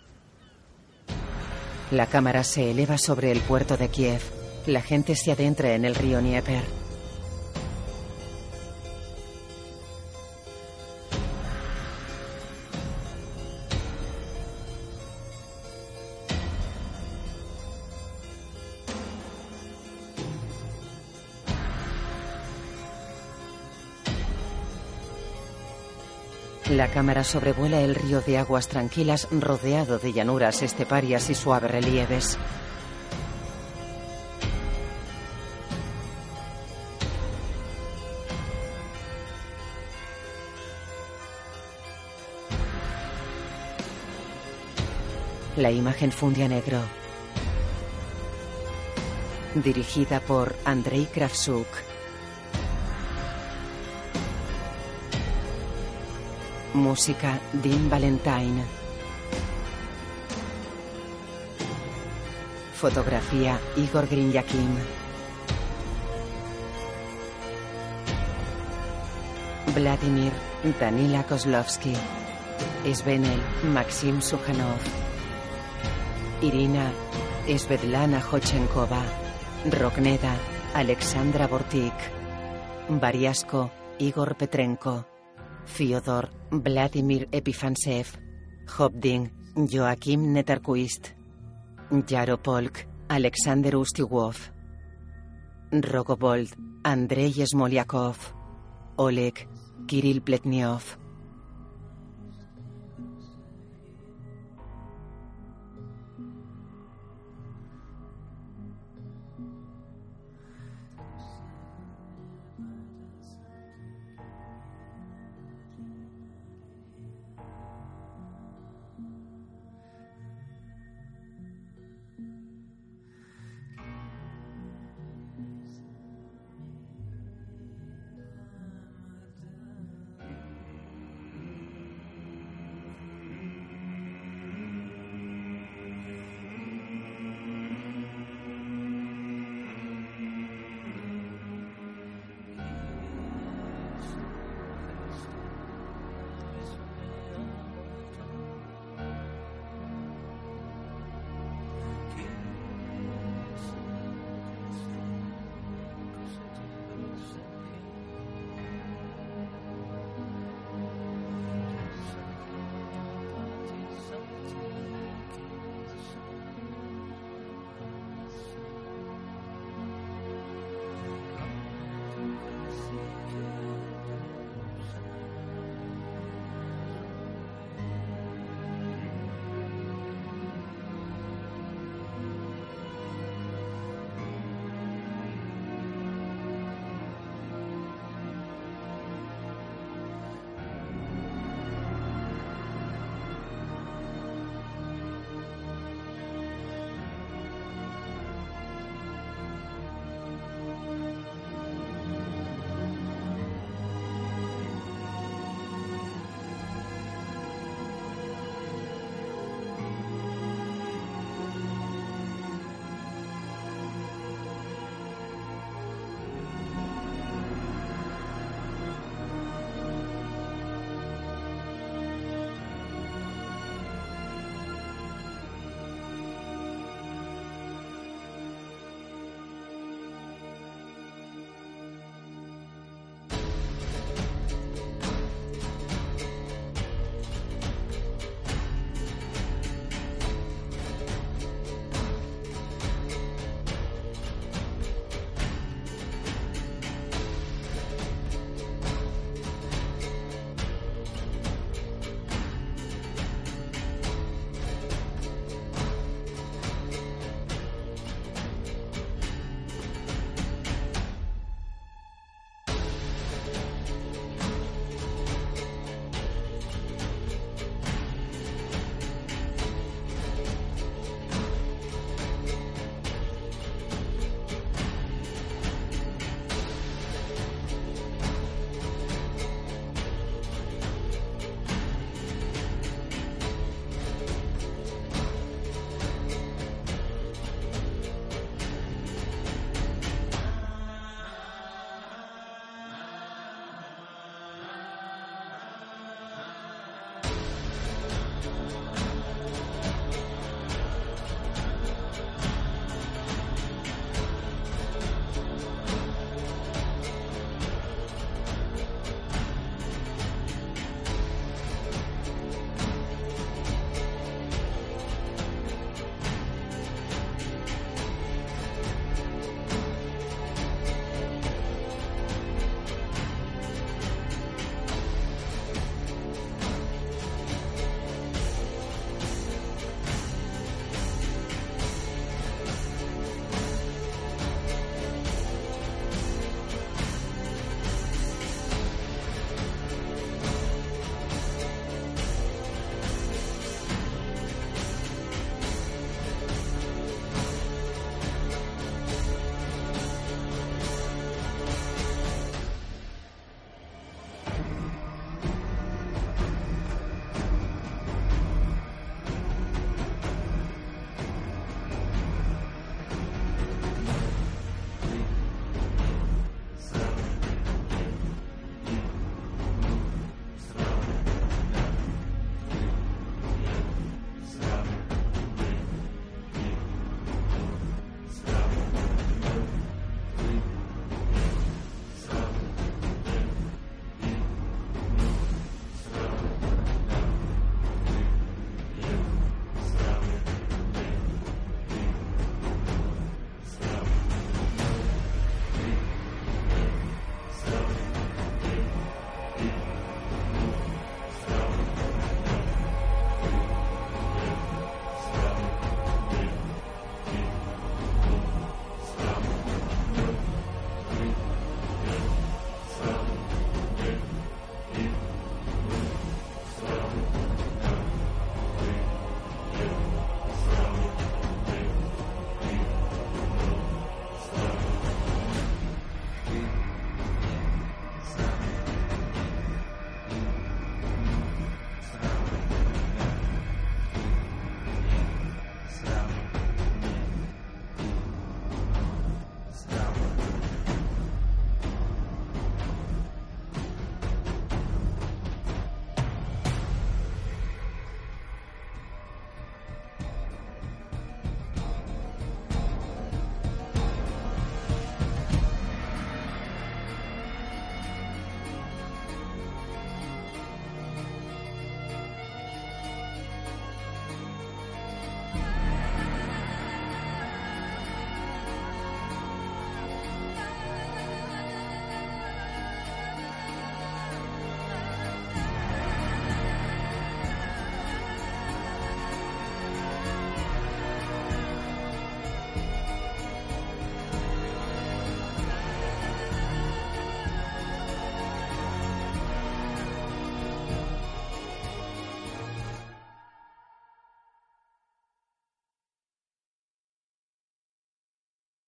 [1.90, 4.20] La cámara se eleva sobre el puerto de Kiev.
[4.66, 6.87] La gente se adentra en el río Dnieper.
[26.88, 32.38] La cámara sobrevuela el río de aguas tranquilas rodeado de llanuras esteparias y suaves relieves.
[45.56, 46.80] La imagen funde a negro.
[49.54, 51.87] Dirigida por Andrei Kravchuk.
[56.74, 58.64] Música Dean Valentine.
[62.74, 64.78] Fotografía Igor Grinyakin.
[69.74, 70.32] Vladimir
[70.78, 71.94] Danila Kozlovsky.
[72.92, 74.80] Svenel Maxim Sujanov,
[76.42, 76.92] Irina
[77.46, 79.02] Svetlana Hochenkova.
[79.70, 80.34] Rogneda
[80.74, 81.94] Alexandra Bortik.
[82.88, 85.17] Bariasco Igor Petrenko.
[85.68, 88.16] Fyodor, Vladimir Epifantsev.
[88.66, 91.12] Hobding, Joachim Netarkuist.
[91.90, 94.50] Yaropolk, Alexander Ustiwov.
[95.72, 98.16] Rogobold, Andrei Smoliakov.
[98.96, 99.46] Oleg,
[99.86, 101.07] Kirill Pletniov.